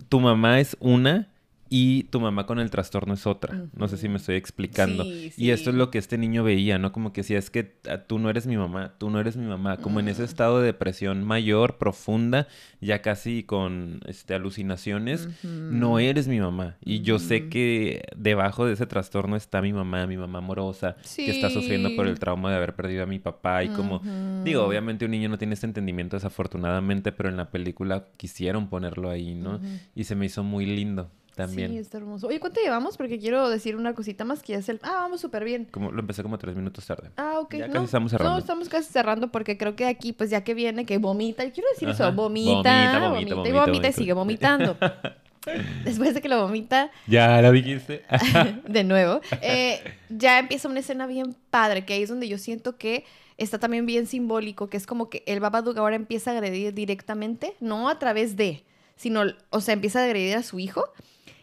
tu 0.08 0.20
mamá 0.20 0.60
es 0.60 0.78
una 0.80 1.30
y 1.68 2.04
tu 2.04 2.20
mamá 2.20 2.46
con 2.46 2.60
el 2.60 2.70
trastorno 2.70 3.16
es 3.16 3.26
otra. 3.26 3.66
No 3.76 3.88
sé 3.88 3.98
si 3.98 4.08
me 4.08 4.18
estoy 4.18 4.36
explicando. 4.36 5.04
Sí, 5.04 5.34
Y 5.36 5.50
esto 5.50 5.72
es 5.72 5.76
lo 5.76 5.90
que 5.90 5.98
este 5.98 6.18
niño 6.18 6.44
veía, 6.44 6.78
¿no? 6.78 6.92
Como 6.92 7.12
que 7.12 7.22
decía, 7.22 7.40
es 7.40 7.50
que 7.50 7.76
ah, 7.90 7.98
tú 7.98 8.20
no 8.20 8.30
eres 8.30 8.46
mi 8.46 8.56
mamá, 8.56 8.94
tú 9.00 9.10
no 9.10 9.20
eres 9.20 9.36
mi 9.36 9.48
mamá. 9.48 9.78
Como 9.78 10.00
en 10.00 10.08
ese 10.08 10.24
estado 10.24 10.60
de 10.60 10.68
depresión 10.68 11.24
mayor, 11.24 11.78
profunda, 11.78 12.48
ya 12.82 13.02
casi 13.02 13.44
con 13.44 14.02
este, 14.06 14.36
alucinaciones, 14.36 15.28
no 15.44 15.98
eres 15.98 16.28
mi 16.28 16.40
mamá. 16.40 16.78
Y 16.86 17.02
yo 17.02 17.18
sé 17.18 17.50
que 17.50 18.04
debajo 18.16 18.68
de 18.68 18.74
ese 18.74 18.86
trastorno 18.86 19.36
está 19.36 19.62
mi 19.62 19.74
mamá, 19.74 20.06
mi 20.06 20.18
mamá 20.18 20.40
amorosa, 20.40 20.98
que 21.16 21.32
está 21.32 21.50
sufriendo 21.50 21.96
por 21.96 22.08
el 22.08 22.20
trauma 22.20 22.52
de 22.52 22.58
haber 22.58 22.76
perdido 22.76 23.04
a 23.04 23.08
mi 23.08 23.20
papá 23.20 23.64
y 23.64 23.70
como... 23.70 24.02
Digo, 24.44 24.64
obviamente 24.64 25.06
un 25.06 25.12
niño 25.12 25.30
no 25.30 25.40
tiene 25.40 25.56
este 25.56 25.66
entendimiento 25.66 26.16
desafortunadamente, 26.16 27.12
pero 27.12 27.30
en 27.30 27.38
la 27.38 27.50
película 27.50 28.06
quisieron 28.18 28.70
ponerlo 28.70 29.10
ahí, 29.10 29.34
¿no? 29.34 29.60
Y 29.96 30.04
se 30.04 30.16
me 30.16 30.28
hizo 30.28 30.44
muy 30.44 30.68
lindo 30.68 31.10
también. 31.36 31.72
Sí, 31.72 31.78
está 31.78 31.98
hermoso. 31.98 32.28
Oye, 32.28 32.40
¿cuánto 32.40 32.62
llevamos? 32.62 32.98
Porque 32.98 33.20
quiero 33.20 33.50
decir 33.50 33.76
una 33.76 33.94
cosita 33.94 34.26
más 34.26 34.42
que 34.42 34.54
ya 34.54 34.60
es 34.60 34.70
el... 34.70 34.80
Ah, 34.84 35.02
vamos 35.02 35.22
súper 35.22 35.44
bien. 35.44 35.66
Como, 35.66 35.92
lo 35.92 36.00
empecé 36.00 36.24
como 36.24 36.38
tres 36.38 36.56
minutos 36.56 36.86
tarde. 36.86 37.12
Ah, 37.18 37.40
ok. 37.40 37.56
Ya 37.56 37.68
no, 37.68 37.74
casi 37.74 37.86
estamos 37.86 38.12
cerrando. 38.12 38.34
No, 38.34 38.40
estamos 38.40 38.70
casi 38.70 38.92
cerrando 38.92 39.32
porque 39.32 39.58
creo 39.58 39.76
que 39.76 39.86
aquí, 39.86 40.14
pues 40.14 40.30
ya 40.30 40.44
que 40.44 40.54
viene, 40.54 40.86
que 40.86 40.98
vomita. 40.98 41.44
Yo 41.44 41.52
quiero 41.52 41.70
decir 41.74 41.90
Ajá. 41.90 42.08
eso, 42.08 42.14
vomita, 42.14 42.54
Vomita, 42.54 43.10
vomita, 43.10 43.36
vomita, 43.36 43.50
y 43.50 43.52
vomita, 43.52 43.88
y 43.90 43.94
sigue 43.94 44.14
vomitando. 44.14 44.78
Después 45.84 46.14
de 46.14 46.22
que 46.22 46.30
lo 46.30 46.42
vomita, 46.42 46.92
Ya 47.08 47.42
lo 47.42 47.52
dijiste. 47.52 48.04
de 48.68 48.84
nuevo, 48.84 49.22
eh, 49.42 49.80
ya 50.10 50.40
empieza 50.40 50.68
una 50.68 50.80
escena 50.80 51.06
bien 51.08 51.36
padre, 51.50 51.86
que 51.86 51.94
ahí 51.94 52.04
es 52.04 52.10
donde 52.10 52.28
yo 52.28 52.38
siento 52.38 52.78
que 52.78 53.06
está 53.38 53.60
también 53.60 53.86
bien 53.86 54.08
simbólico, 54.08 54.70
que 54.70 54.78
es 54.78 54.88
como 54.88 55.10
que 55.10 55.24
el 55.28 55.40
Babadook 55.40 55.78
ahora 55.78 55.96
empieza 55.96 56.32
a 56.32 56.34
agredir 56.34 56.74
directamente, 56.74 57.56
no 57.60 57.90
a 57.90 58.00
través 58.00 58.36
de, 58.36 58.64
sino, 58.96 59.24
o 59.50 59.62
sea, 59.62 59.74
empieza 59.74 60.00
a 60.00 60.06
agredir 60.06 60.36
a 60.36 60.44
su 60.44 60.60
hijo. 60.60 60.86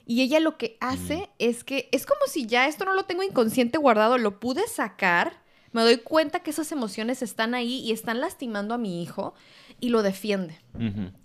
Y 0.07 0.22
ella 0.22 0.40
lo 0.40 0.59
que 0.59 0.76
hace 0.80 1.16
Mm. 1.16 1.28
es 1.38 1.64
que 1.64 1.88
es 1.92 2.07
como 2.07 2.20
si 2.26 2.46
ya 2.46 2.66
esto 2.66 2.84
no 2.84 2.94
lo 2.94 3.05
tengo 3.05 3.22
inconsciente 3.22 3.78
guardado, 3.78 4.18
lo 4.18 4.40
pude 4.40 4.66
sacar, 4.66 5.42
me 5.72 5.82
doy 5.82 5.98
cuenta 5.98 6.40
que 6.40 6.50
esas 6.50 6.70
emociones 6.72 7.22
están 7.22 7.55
ahí 7.55 7.78
y 7.80 7.92
están 7.92 8.20
lastimando 8.20 8.74
a 8.74 8.78
mi 8.78 9.03
hijo 9.03 9.34
y 9.80 9.88
lo 9.88 10.03
defiende. 10.03 10.59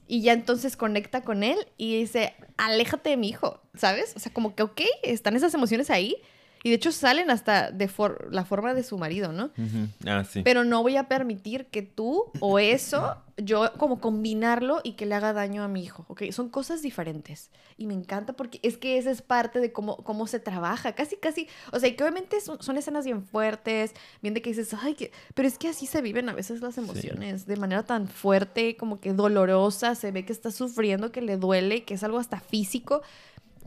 Y 0.07 0.21
ya 0.21 0.33
entonces 0.33 0.77
conecta 0.77 1.21
con 1.21 1.43
él 1.43 1.57
y 1.77 1.99
dice, 1.99 2.33
aléjate 2.55 3.09
de 3.09 3.17
mi 3.17 3.27
hijo, 3.29 3.61
¿sabes? 3.75 4.13
O 4.15 4.19
sea, 4.19 4.31
como 4.33 4.55
que, 4.55 4.63
ok, 4.63 4.81
están 5.03 5.35
esas 5.35 5.53
emociones 5.53 5.89
ahí. 5.89 6.15
Y 6.63 6.69
de 6.69 6.75
hecho 6.75 6.91
salen 6.91 7.29
hasta 7.29 7.71
de 7.71 7.87
for- 7.87 8.27
la 8.31 8.43
forma 8.45 8.73
de 8.73 8.83
su 8.83 8.97
marido, 8.97 9.31
¿no? 9.31 9.45
Ujú. 9.57 9.87
Ah, 10.07 10.23
sí. 10.23 10.41
Pero 10.43 10.63
no 10.63 10.81
voy 10.83 10.97
a 10.97 11.07
permitir 11.07 11.67
que 11.67 11.81
tú 11.81 12.25
o 12.39 12.59
eso, 12.59 13.15
yo 13.37 13.71
como 13.77 13.99
combinarlo 14.01 14.81
y 14.83 14.93
que 14.93 15.05
le 15.05 15.15
haga 15.15 15.31
daño 15.33 15.63
a 15.63 15.67
mi 15.67 15.83
hijo, 15.83 16.05
¿ok? 16.09 16.23
Son 16.31 16.49
cosas 16.49 16.81
diferentes. 16.81 17.51
Y 17.77 17.85
me 17.85 17.93
encanta 17.93 18.33
porque 18.33 18.59
es 18.63 18.77
que 18.77 18.97
esa 18.97 19.11
es 19.11 19.21
parte 19.21 19.59
de 19.59 19.71
cómo, 19.71 19.97
cómo 19.97 20.25
se 20.27 20.39
trabaja. 20.39 20.93
Casi, 20.93 21.15
casi, 21.17 21.47
o 21.71 21.79
sea, 21.79 21.89
y 21.89 21.95
que 21.95 22.03
obviamente 22.03 22.41
son, 22.41 22.61
son 22.61 22.77
escenas 22.77 23.05
bien 23.05 23.23
fuertes, 23.23 23.93
bien 24.21 24.33
de 24.33 24.41
que 24.41 24.49
dices, 24.49 24.73
ay, 24.81 24.95
que... 24.95 25.11
pero 25.35 25.47
es 25.47 25.57
que 25.59 25.69
así 25.69 25.85
se 25.85 26.01
viven 26.01 26.27
a 26.29 26.33
veces 26.33 26.61
las 26.61 26.77
emociones, 26.79 27.45
de 27.45 27.55
manera 27.57 27.83
tan 27.83 28.07
fuerte, 28.07 28.75
como 28.77 28.99
que 28.99 29.13
dolorosa, 29.13 29.93
se 29.95 30.11
ve 30.11 30.25
que 30.25 30.33
está 30.33 30.49
sufriendo, 30.51 31.11
que 31.11 31.21
le 31.21 31.37
duele, 31.37 31.83
que 31.83 31.93
es 31.93 32.03
algo 32.03 32.17
hasta 32.17 32.39
físico. 32.39 33.01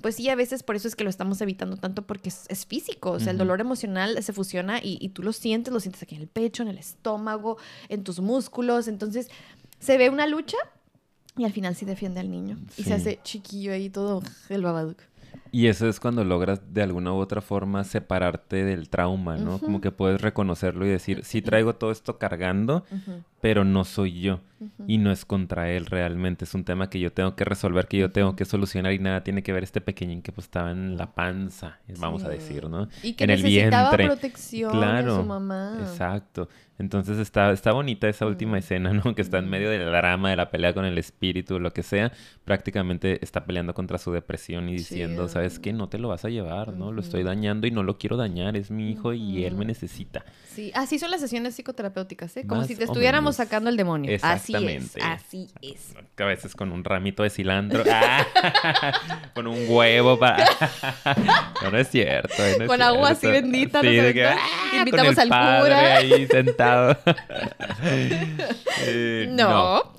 Pues 0.00 0.16
sí, 0.16 0.28
a 0.28 0.34
veces 0.34 0.62
por 0.62 0.76
eso 0.76 0.88
es 0.88 0.96
que 0.96 1.04
lo 1.04 1.10
estamos 1.10 1.40
evitando 1.40 1.76
tanto 1.76 2.02
porque 2.02 2.28
es, 2.28 2.44
es 2.48 2.66
físico, 2.66 3.12
o 3.12 3.20
sea, 3.20 3.32
el 3.32 3.38
dolor 3.38 3.60
emocional 3.60 4.22
se 4.22 4.32
fusiona 4.32 4.78
y, 4.78 4.98
y 5.00 5.10
tú 5.10 5.22
lo 5.22 5.32
sientes, 5.32 5.72
lo 5.72 5.80
sientes 5.80 6.02
aquí 6.02 6.14
en 6.14 6.22
el 6.22 6.28
pecho, 6.28 6.62
en 6.62 6.68
el 6.68 6.78
estómago, 6.78 7.58
en 7.88 8.04
tus 8.04 8.20
músculos, 8.20 8.88
entonces 8.88 9.28
se 9.78 9.98
ve 9.98 10.10
una 10.10 10.26
lucha 10.26 10.56
y 11.36 11.44
al 11.44 11.52
final 11.52 11.74
sí 11.74 11.84
defiende 11.84 12.20
al 12.20 12.30
niño 12.30 12.58
y 12.76 12.82
se 12.82 12.94
hace 12.94 13.20
chiquillo 13.22 13.72
ahí 13.72 13.88
todo 13.88 14.22
el 14.48 14.62
babadook. 14.62 14.98
Y 15.52 15.66
eso 15.66 15.88
es 15.88 15.98
cuando 15.98 16.24
logras 16.24 16.60
de 16.72 16.82
alguna 16.82 17.12
u 17.12 17.16
otra 17.16 17.40
forma 17.40 17.82
separarte 17.84 18.64
del 18.64 18.88
trauma, 18.88 19.36
¿no? 19.36 19.58
Como 19.58 19.80
que 19.80 19.90
puedes 19.90 20.20
reconocerlo 20.20 20.86
y 20.86 20.88
decir, 20.88 21.24
sí 21.24 21.42
traigo 21.42 21.74
todo 21.74 21.90
esto 21.90 22.18
cargando, 22.18 22.84
pero 23.40 23.64
no 23.64 23.84
soy 23.84 24.20
yo. 24.20 24.40
Y 24.86 24.98
no 24.98 25.10
es 25.10 25.24
contra 25.24 25.70
él 25.70 25.86
realmente. 25.86 26.44
Es 26.44 26.54
un 26.54 26.64
tema 26.64 26.90
que 26.90 27.00
yo 27.00 27.12
tengo 27.12 27.34
que 27.34 27.44
resolver, 27.44 27.88
que 27.88 27.98
yo 27.98 28.12
tengo 28.12 28.36
que 28.36 28.44
solucionar 28.44 28.92
y 28.92 28.98
nada 28.98 29.24
tiene 29.24 29.42
que 29.42 29.52
ver 29.52 29.64
este 29.64 29.80
pequeñín 29.80 30.22
que 30.22 30.32
pues 30.32 30.46
estaba 30.46 30.70
en 30.70 30.96
la 30.96 31.14
panza, 31.14 31.78
vamos 31.98 32.24
a 32.24 32.28
decir, 32.28 32.68
¿no? 32.68 32.88
Y 33.02 33.14
que 33.14 33.24
en 33.24 33.30
el 33.30 33.42
necesitaba 33.42 33.96
vientre. 33.96 34.06
protección 34.06 34.72
Claro, 34.72 35.16
de 35.16 35.22
su 35.22 35.26
mamá. 35.26 35.78
Exacto. 35.80 36.48
Entonces 36.80 37.18
está, 37.18 37.52
está 37.52 37.72
bonita 37.72 38.08
esa 38.08 38.24
última 38.26 38.52
Mm. 38.52 38.56
escena, 38.56 38.92
¿no? 38.94 39.14
Que 39.14 39.20
está 39.22 39.38
en 39.38 39.50
medio 39.50 39.68
del 39.70 39.84
drama, 39.84 40.30
de 40.30 40.36
la 40.36 40.50
pelea 40.50 40.72
con 40.72 40.84
el 40.86 40.96
espíritu, 40.96 41.60
lo 41.60 41.72
que 41.72 41.82
sea. 41.82 42.10
Prácticamente 42.44 43.22
está 43.22 43.44
peleando 43.44 43.74
contra 43.74 43.98
su 43.98 44.12
depresión 44.12 44.68
y 44.70 44.72
diciendo, 44.78 45.28
Sí. 45.28 45.34
¿sabes 45.34 45.58
qué? 45.58 45.72
No 45.74 45.88
te 45.90 45.98
lo 45.98 46.08
vas 46.08 46.24
a 46.24 46.30
llevar, 46.30 46.72
¿no? 46.72 46.90
Lo 46.90 47.00
estoy 47.02 47.22
dañando 47.22 47.66
y 47.66 47.70
no 47.70 47.82
lo 47.82 47.98
quiero 47.98 48.16
dañar. 48.16 48.56
Es 48.56 48.70
mi 48.70 48.90
hijo 48.90 49.12
y 49.12 49.44
él 49.44 49.54
me 49.56 49.66
necesita. 49.66 50.24
Sí, 50.48 50.72
así 50.74 50.98
son 50.98 51.10
las 51.10 51.20
sesiones 51.20 51.54
psicoterapéuticas, 51.54 52.36
¿eh? 52.38 52.46
Como 52.46 52.62
Más 52.62 52.68
si 52.68 52.74
te 52.76 52.84
estuviéramos 52.84 53.36
sacando 53.36 53.68
el 53.70 53.76
demonio. 53.76 54.16
Así 54.22 54.54
es, 54.56 54.96
así 55.02 55.48
es. 55.62 55.94
A 56.18 56.24
veces 56.24 56.54
con 56.56 56.72
un 56.72 56.82
ramito 56.82 57.22
de 57.22 57.30
cilantro. 57.30 57.84
¡Ah! 57.92 58.24
con 59.34 59.46
un 59.46 59.58
huevo 59.68 60.18
para... 60.18 60.44
no, 61.62 61.70
no 61.70 61.78
es 61.78 61.88
cierto. 61.88 62.34
no 62.38 62.44
es 62.64 62.68
Con 62.68 62.80
agua 62.82 63.10
así 63.10 63.26
bendita, 63.26 63.80
Sí, 63.82 63.96
¿no? 63.96 64.02
de 64.02 64.14
que. 64.14 64.24
¡ah! 64.26 64.38
Invitamos 64.78 65.18
al 65.18 65.28
padre 65.28 65.62
cura. 65.62 65.96
ahí 65.96 66.26
sentado. 66.26 66.69
Eh, 68.86 69.26
No. 69.28 69.92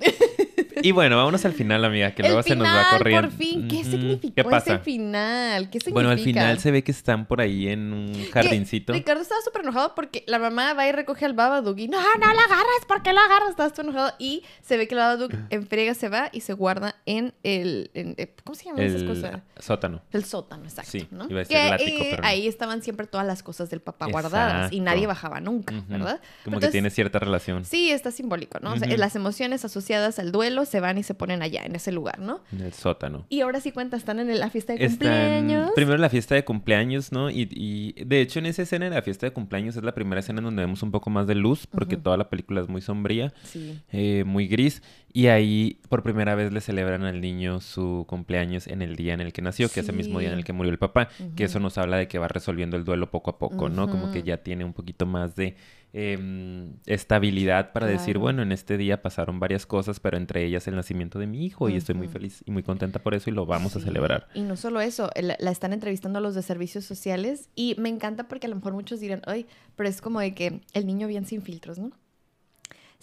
Y 0.82 0.90
bueno, 0.92 1.16
vámonos 1.16 1.44
al 1.44 1.52
final, 1.52 1.84
amiga, 1.84 2.12
que 2.14 2.22
el 2.22 2.28
luego 2.28 2.42
final, 2.42 2.58
se 2.66 2.72
nos 2.72 2.76
va 2.86 2.98
corriendo. 2.98 3.28
por 3.28 3.38
fin. 3.38 3.68
¿Qué 3.68 3.76
Ujú. 3.76 3.90
significó 3.90 4.34
¿Qué 4.34 4.44
pasa? 4.44 4.74
ese 4.74 4.82
final? 4.84 5.64
¿Qué 5.70 5.78
significa? 5.78 5.92
Bueno, 5.94 6.10
al 6.10 6.18
final 6.18 6.58
se 6.58 6.70
ve 6.70 6.82
que 6.84 6.90
están 6.92 7.26
por 7.26 7.40
ahí 7.40 7.68
en 7.68 7.92
un 7.92 8.12
Que 8.12 8.30
jardincito. 8.32 8.92
Ricardo 8.92 9.22
estaba 9.22 9.40
súper 9.42 9.62
enojado 9.62 9.94
porque 9.94 10.24
la 10.26 10.38
mamá 10.38 10.74
va 10.74 10.86
y 10.88 10.92
recoge 10.92 11.24
al 11.24 11.34
Babadook 11.34 11.78
y 11.78 11.88
no, 11.88 11.98
no 11.98 12.26
lo 12.26 12.40
agarras, 12.40 12.84
¿por 12.88 13.02
qué 13.02 13.12
lo 13.12 13.20
agarras? 13.20 13.50
Estaba 13.50 13.68
súper 13.70 13.84
enojado 13.86 14.12
y 14.18 14.42
se 14.62 14.76
ve 14.76 14.88
que 14.88 14.94
el 14.94 14.98
Babadook 15.00 15.32
en 15.50 15.66
friega 15.66 15.94
se 15.94 16.08
va 16.08 16.28
y 16.32 16.40
se 16.40 16.52
guarda 16.52 16.96
en 17.06 17.32
el... 17.42 17.90
en- 17.94 18.14
eh, 18.18 18.34
¿Cómo 18.44 18.54
se 18.54 18.64
llaman 18.66 18.82
esas 18.84 19.02
El 19.02 19.08
cosas? 19.08 19.40
sótano. 19.58 20.02
El 20.12 20.24
sótano, 20.24 20.64
exacto. 20.64 20.90
Sí, 20.90 21.06
¿no? 21.10 21.26
iba 21.28 21.40
a 21.40 21.44
decir 21.44 21.56
que 21.56 21.66
el 21.84 21.92
eh, 22.02 22.06
pero 22.10 22.22
no. 22.22 22.28
ahí 22.28 22.46
estaban 22.48 22.82
siempre 22.82 23.06
todas 23.06 23.26
las 23.26 23.42
cosas 23.42 23.70
del 23.70 23.80
papá 23.80 24.06
guardadas 24.06 24.72
y 24.72 24.80
nadie 24.80 25.06
bajaba 25.06 25.40
nunca. 25.40 25.74
¿verdad? 25.88 26.20
Como 26.44 26.56
Entonces, 26.56 26.68
que 26.68 26.72
tiene 26.72 26.90
cierta 26.90 27.18
relación. 27.18 27.64
Sí, 27.64 27.90
está 27.90 28.10
simbólico, 28.10 28.58
¿no? 28.60 28.72
O 28.72 28.76
sea, 28.78 28.88
las 28.96 29.16
emociones 29.16 29.64
asociadas 29.64 30.18
al 30.18 30.32
duelo 30.32 30.64
se 30.72 30.80
van 30.80 30.98
y 30.98 31.04
se 31.04 31.14
ponen 31.14 31.42
allá, 31.42 31.62
en 31.64 31.76
ese 31.76 31.92
lugar, 31.92 32.18
¿no? 32.18 32.40
En 32.50 32.62
el 32.62 32.72
sótano. 32.72 33.26
Y 33.28 33.42
ahora 33.42 33.60
sí 33.60 33.70
cuenta, 33.70 33.96
están 33.96 34.18
en 34.18 34.40
la 34.40 34.50
fiesta 34.50 34.72
de 34.72 34.84
Están 34.84 34.98
cumpleaños. 34.98 35.70
primero 35.76 35.98
la 35.98 36.08
fiesta 36.08 36.34
de 36.34 36.44
cumpleaños, 36.44 37.12
¿no? 37.12 37.30
Y, 37.30 37.48
y 37.52 37.92
de 38.04 38.20
hecho 38.20 38.40
en 38.40 38.46
esa 38.46 38.62
escena 38.62 38.86
de 38.86 38.90
la 38.90 39.02
fiesta 39.02 39.26
de 39.26 39.32
cumpleaños 39.32 39.76
es 39.76 39.84
la 39.84 39.94
primera 39.94 40.18
escena 40.20 40.38
en 40.40 40.46
donde 40.46 40.62
vemos 40.62 40.82
un 40.82 40.90
poco 40.90 41.10
más 41.10 41.26
de 41.28 41.34
luz, 41.36 41.66
porque 41.68 41.96
toda 41.96 42.16
la 42.16 42.28
película 42.28 42.60
es 42.60 42.68
muy 42.68 42.80
sombría, 42.80 43.32
Sí. 43.44 43.78
eh, 43.92 44.24
muy 44.26 44.48
gris, 44.48 44.82
y 45.12 45.26
ahí 45.26 45.78
por 45.90 46.02
primera 46.02 46.34
vez 46.34 46.52
le 46.52 46.60
celebran 46.62 47.04
al 47.04 47.20
niño 47.20 47.60
su 47.60 48.06
cumpleaños 48.08 48.66
en 48.66 48.80
el 48.80 48.96
día 48.96 49.12
en 49.12 49.20
el 49.20 49.32
que 49.34 49.42
nació, 49.42 49.68
que 49.68 49.80
es 49.80 49.88
el 49.90 49.94
mismo 49.94 50.18
día 50.20 50.32
en 50.32 50.38
el 50.38 50.44
que 50.44 50.54
murió 50.54 50.72
el 50.72 50.78
papá, 50.78 51.08
que 51.36 51.44
eso 51.44 51.60
nos 51.60 51.76
habla 51.76 51.98
de 51.98 52.08
que 52.08 52.18
va 52.18 52.28
resolviendo 52.28 52.76
el 52.78 52.84
duelo 52.84 53.10
poco 53.10 53.30
a 53.30 53.38
poco, 53.38 53.68
¿no? 53.68 53.90
Como 53.90 54.10
que 54.10 54.22
ya 54.22 54.38
tiene 54.38 54.64
un 54.64 54.72
poquito 54.72 55.04
más 55.04 55.36
de 55.36 55.54
em, 55.92 56.74
estabilidad 56.86 57.72
para 57.72 57.86
decir, 57.86 58.18
bueno, 58.18 58.42
en 58.42 58.52
este 58.52 58.76
día 58.78 59.02
pasaron 59.02 59.38
varias 59.40 59.66
cosas, 59.66 60.00
pero 60.00 60.16
entre 60.16 60.44
ellas 60.44 60.66
el 60.68 60.74
nacimiento 60.76 61.18
de 61.18 61.26
mi 61.26 61.44
hijo, 61.44 61.68
y 61.68 61.76
estoy 61.76 61.94
muy 61.94 62.08
feliz 62.08 62.42
y 62.46 62.50
muy 62.50 62.62
contenta 62.62 62.98
por 63.02 63.14
eso 63.14 63.28
y 63.30 63.32
lo 63.32 63.44
vamos 63.46 63.76
a 63.76 63.80
celebrar. 63.80 64.28
Y 64.34 64.40
no 64.42 64.56
solo 64.56 64.80
eso, 64.80 65.10
el- 65.14 65.34
la 65.38 65.50
están 65.50 65.72
entrevistando 65.72 66.18
a 66.18 66.22
los 66.22 66.34
de 66.34 66.42
servicios 66.42 66.84
sociales 66.84 67.50
y 67.54 67.74
me 67.78 67.88
encanta 67.88 68.28
porque 68.28 68.46
a 68.46 68.50
lo 68.50 68.56
mejor 68.56 68.72
muchos 68.72 69.00
dirán, 69.00 69.22
ay, 69.26 69.46
pero 69.76 69.88
es 69.88 70.00
como 70.00 70.20
de 70.20 70.34
que 70.34 70.60
el 70.72 70.86
niño 70.86 71.06
bien 71.08 71.26
sin 71.26 71.42
filtros, 71.42 71.78
¿no? 71.78 71.90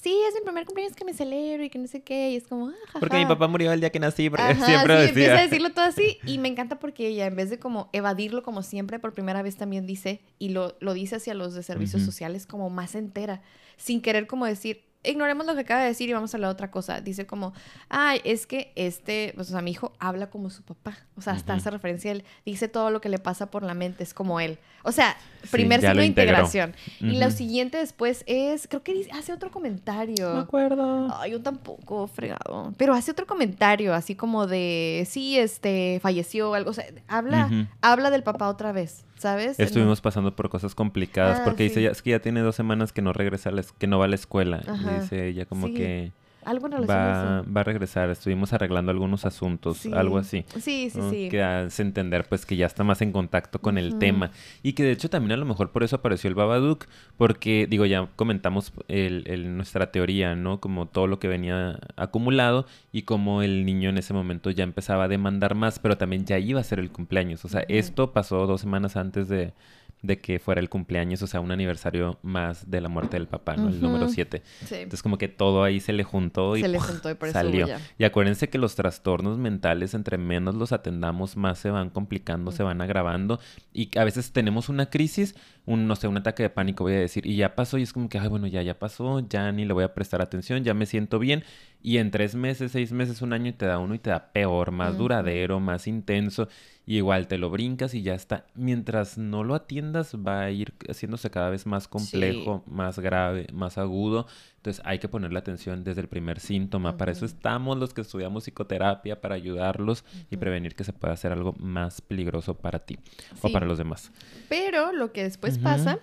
Sí, 0.01 0.15
es 0.29 0.33
mi 0.33 0.39
primer 0.41 0.65
cumpleaños 0.65 0.95
que 0.95 1.03
me 1.03 1.13
celebro 1.13 1.61
y 1.63 1.69
que 1.69 1.77
no 1.77 1.85
sé 1.87 2.01
qué, 2.01 2.29
y 2.31 2.37
es 2.37 2.47
como, 2.47 2.69
ah, 2.69 2.73
Porque 2.99 3.17
mi 3.17 3.23
jaja". 3.23 3.33
papá 3.35 3.47
murió 3.49 3.71
el 3.73 3.81
día 3.81 3.89
que 3.89 3.99
nací, 3.99 4.29
porque 4.29 4.43
Ajá, 4.43 4.65
siempre 4.65 4.93
sí, 4.93 4.99
decía. 5.01 5.09
empieza 5.09 5.37
a 5.37 5.41
decirlo 5.43 5.69
todo 5.71 5.83
así 5.85 6.17
y 6.25 6.37
me 6.37 6.47
encanta 6.47 6.79
porque 6.79 7.07
ella 7.07 7.25
en 7.25 7.35
vez 7.35 7.49
de 7.49 7.59
como 7.59 7.89
evadirlo 7.91 8.41
como 8.41 8.63
siempre 8.63 8.99
por 8.99 9.13
primera 9.13 9.41
vez 9.41 9.57
también 9.57 9.85
dice 9.85 10.21
y 10.39 10.49
lo, 10.49 10.77
lo 10.79 10.93
dice 10.93 11.17
hacia 11.17 11.33
los 11.33 11.53
de 11.53 11.63
servicios 11.63 12.01
sociales 12.03 12.45
como 12.45 12.69
más 12.69 12.95
entera, 12.95 13.41
sin 13.75 14.01
querer 14.01 14.25
como 14.25 14.45
decir, 14.45 14.83
ignoremos 15.03 15.45
lo 15.45 15.55
que 15.55 15.61
acaba 15.61 15.81
de 15.81 15.87
decir 15.87 16.09
y 16.09 16.13
vamos 16.13 16.33
a 16.35 16.37
la 16.37 16.49
otra 16.49 16.71
cosa. 16.71 17.01
Dice 17.01 17.25
como, 17.25 17.53
ay, 17.87 18.21
es 18.23 18.45
que 18.45 18.71
este, 18.75 19.31
pues, 19.35 19.49
o 19.49 19.51
sea, 19.51 19.61
mi 19.61 19.71
hijo 19.71 19.93
habla 19.99 20.29
como 20.29 20.49
su 20.49 20.63
papá, 20.63 20.97
o 21.15 21.21
sea, 21.21 21.33
hasta 21.33 21.53
hace 21.53 21.69
referencia 21.69 22.11
a 22.11 22.15
él, 22.15 22.23
dice 22.45 22.67
todo 22.67 22.89
lo 22.91 23.01
que 23.01 23.09
le 23.09 23.19
pasa 23.19 23.49
por 23.49 23.63
la 23.63 23.73
mente, 23.73 24.03
es 24.03 24.13
como 24.13 24.39
él. 24.39 24.59
O 24.83 24.91
sea, 24.91 25.17
primer 25.51 25.81
signo 25.81 25.95
de 25.95 26.05
integración. 26.05 26.73
Y 26.99 27.19
lo 27.19 27.31
siguiente 27.31 27.77
después 27.77 28.23
es, 28.27 28.67
creo 28.67 28.83
que 28.83 28.93
dice, 28.93 29.11
hace 29.11 29.33
otro 29.33 29.51
comentario. 29.51 30.29
No 30.29 30.35
me 30.35 30.41
acuerdo. 30.41 31.07
Ay, 31.19 31.31
yo 31.31 31.41
tampoco, 31.41 32.07
fregado. 32.07 32.73
Pero 32.77 32.93
hace 32.93 33.11
otro 33.11 33.25
comentario, 33.25 33.93
así 33.93 34.15
como 34.15 34.47
de, 34.47 35.05
sí, 35.09 35.37
este, 35.37 35.99
falleció 36.01 36.51
o 36.51 36.53
algo. 36.53 36.71
O 36.71 36.73
sea, 36.73 36.85
habla, 37.07 37.67
habla 37.81 38.09
del 38.09 38.23
papá 38.23 38.49
otra 38.49 38.71
vez, 38.71 39.05
¿sabes? 39.19 39.59
Estuvimos 39.59 40.01
pasando 40.01 40.35
por 40.35 40.49
cosas 40.49 40.73
complicadas 40.75 41.39
Ah, 41.39 41.43
porque 41.45 41.63
dice 41.63 41.81
ya, 41.81 41.91
es 41.91 42.01
que 42.01 42.09
ya 42.11 42.19
tiene 42.19 42.39
dos 42.41 42.55
semanas 42.55 42.91
que 42.93 43.01
no 43.01 43.13
regresa 43.13 43.49
a 43.49 43.51
la 43.51 43.63
que 43.77 43.87
no 43.87 43.99
va 43.99 44.05
a 44.05 44.07
la 44.07 44.15
escuela. 44.15 44.61
Y 44.65 45.01
dice 45.01 45.27
ella 45.27 45.45
como 45.45 45.67
Sí, 45.67 45.73
que 45.75 46.11
Algo 46.49 46.65
en 46.65 46.71
relación 46.71 46.97
va, 46.97 47.37
a 47.37 47.41
eso. 47.41 47.53
va 47.53 47.61
a 47.61 47.63
regresar. 47.63 48.09
Estuvimos 48.09 48.53
arreglando 48.53 48.91
algunos 48.91 49.25
asuntos, 49.25 49.77
Sí. 49.77 49.91
algo 49.93 50.17
así. 50.17 50.45
Sí, 50.59 50.89
sí, 50.89 50.97
¿no? 50.97 51.09
sí. 51.11 51.29
Que 51.29 51.43
hace 51.43 51.81
entender 51.83 52.25
pues 52.27 52.45
que 52.45 52.55
ya 52.55 52.65
está 52.65 52.83
más 52.83 53.01
en 53.01 53.11
contacto 53.11 53.59
con 53.61 53.77
el 53.77 53.99
tema. 53.99 54.31
Y 54.63 54.73
que 54.73 54.83
de 54.83 54.91
hecho 54.91 55.09
también 55.09 55.33
a 55.33 55.37
lo 55.37 55.45
mejor 55.45 55.71
por 55.71 55.83
eso 55.83 55.97
apareció 55.97 56.27
el 56.27 56.35
Babadook, 56.35 56.85
porque 57.17 57.67
digo, 57.69 57.85
ya 57.85 58.07
comentamos 58.15 58.73
el, 58.87 59.23
el- 59.27 59.55
nuestra 59.55 59.91
teoría, 59.91 60.35
¿no? 60.35 60.59
Como 60.59 60.87
todo 60.87 61.05
lo 61.07 61.19
que 61.19 61.27
venía 61.27 61.79
acumulado 61.95 62.65
y 62.91 63.03
como 63.03 63.41
el 63.43 63.65
niño 63.65 63.89
en 63.89 63.97
ese 63.97 64.13
momento 64.13 64.49
ya 64.49 64.63
empezaba 64.63 65.03
a 65.03 65.07
demandar 65.07 65.53
más, 65.55 65.79
pero 65.79 65.97
también 65.97 66.25
ya 66.25 66.39
iba 66.39 66.59
a 66.59 66.63
ser 66.63 66.79
el 66.79 66.91
cumpleaños. 66.91 67.45
O 67.45 67.47
sea, 67.49 67.63
esto 67.67 68.11
pasó 68.11 68.47
dos 68.47 68.61
semanas 68.61 68.95
antes 68.95 69.27
de, 69.29 69.53
de 70.01 70.19
que 70.19 70.39
fuera 70.39 70.61
el 70.61 70.69
cumpleaños, 70.69 71.21
o 71.21 71.27
sea, 71.27 71.41
un 71.41 71.51
aniversario 71.51 72.19
más 72.21 72.69
de 72.69 72.79
la 72.79 72.87
muerte 72.87 73.17
del 73.17 73.27
papá, 73.27 73.57
¿no? 73.57 73.67
El 73.67 73.81
número 73.81 74.05
Ujú. 74.05 74.13
7. 74.13 74.41
Sí. 74.65 74.75
Entonces 74.75 75.03
como 75.03 75.17
que 75.17 75.27
todo 75.27 75.63
ahí 75.63 75.79
se 75.79 75.91
le 75.91 76.03
juntó 76.03 76.55
y 76.55 76.61
Se 76.61 76.67
le 76.69 76.79
juntó 76.79 77.09
y 77.09 77.15
por 77.15 77.29
salió. 77.31 77.67
Y 77.97 78.03
acuérdense 78.05 78.49
que 78.49 78.57
los 78.57 78.75
trastornos 78.75 79.37
mentales, 79.37 79.93
entre 79.93 80.17
menos 80.17 80.55
los 80.55 80.71
atendamos, 80.71 81.35
más 81.35 81.59
se 81.59 81.69
van 81.69 81.89
complicando, 81.89 82.51
se 82.51 82.63
van 82.63 82.81
agravando. 82.81 83.39
Y 83.73 83.89
a 83.97 84.03
veces 84.05 84.31
tenemos 84.31 84.69
una 84.69 84.89
crisis, 84.89 85.35
un, 85.65 85.87
no 85.87 85.95
sé, 85.95 86.07
un 86.07 86.17
ataque 86.17 86.43
de 86.43 86.49
pánico, 86.49 86.85
voy 86.85 86.93
a 86.93 86.99
decir, 86.99 87.25
y 87.25 87.35
ya 87.35 87.55
pasó, 87.55 87.77
y 87.77 87.83
es 87.83 87.91
como 87.91 88.07
que, 88.07 88.19
ay, 88.19 88.29
bueno, 88.29 88.47
ya, 88.47 88.61
ya 88.61 88.79
pasó, 88.79 89.19
ya 89.27 89.51
ni 89.51 89.65
le 89.65 89.73
voy 89.73 89.83
a 89.83 89.93
prestar 89.93 90.21
atención, 90.21 90.63
ya 90.63 90.73
me 90.73 90.85
siento 90.85 91.19
bien. 91.19 91.43
Y 91.81 91.97
en 91.97 92.11
tres 92.11 92.35
meses, 92.35 92.73
seis 92.73 92.91
meses, 92.91 93.21
un 93.21 93.31
año 93.31 93.53
te 93.53 93.65
da 93.65 93.79
uno 93.79 93.95
y 93.95 93.99
te 93.99 94.09
da 94.09 94.31
peor, 94.33 94.71
más 94.71 94.97
duradero, 94.97 95.59
más 95.59 95.87
intenso. 95.87 96.49
Y 96.85 96.97
igual 96.97 97.27
te 97.27 97.37
lo 97.37 97.49
brincas 97.49 97.93
y 97.93 98.01
ya 98.01 98.15
está. 98.15 98.47
Mientras 98.55 99.17
no 99.17 99.43
lo 99.43 99.55
atiendas, 99.55 100.15
va 100.15 100.41
a 100.41 100.51
ir 100.51 100.73
haciéndose 100.89 101.29
cada 101.29 101.49
vez 101.49 101.65
más 101.65 101.87
complejo, 101.87 102.63
más 102.67 102.99
grave, 102.99 103.47
más 103.53 103.77
agudo. 103.77 104.25
Entonces 104.57 104.83
hay 104.85 104.99
que 104.99 105.07
ponerle 105.07 105.39
atención 105.39 105.83
desde 105.83 106.01
el 106.01 106.09
primer 106.09 106.39
síntoma. 106.39 106.97
Para 106.97 107.11
eso 107.11 107.25
estamos 107.25 107.77
los 107.77 107.93
que 107.93 108.01
estudiamos 108.01 108.43
psicoterapia, 108.43 109.21
para 109.21 109.35
ayudarlos 109.35 110.03
y 110.29 110.37
prevenir 110.37 110.75
que 110.75 110.83
se 110.83 110.91
pueda 110.91 111.13
hacer 111.13 111.31
algo 111.31 111.53
más 111.59 112.01
peligroso 112.01 112.55
para 112.55 112.79
ti 112.79 112.97
o 113.41 113.51
para 113.51 113.65
los 113.65 113.77
demás. 113.77 114.11
Pero 114.49 114.91
lo 114.91 115.13
que 115.13 115.23
después 115.23 115.59
pasa 115.59 115.99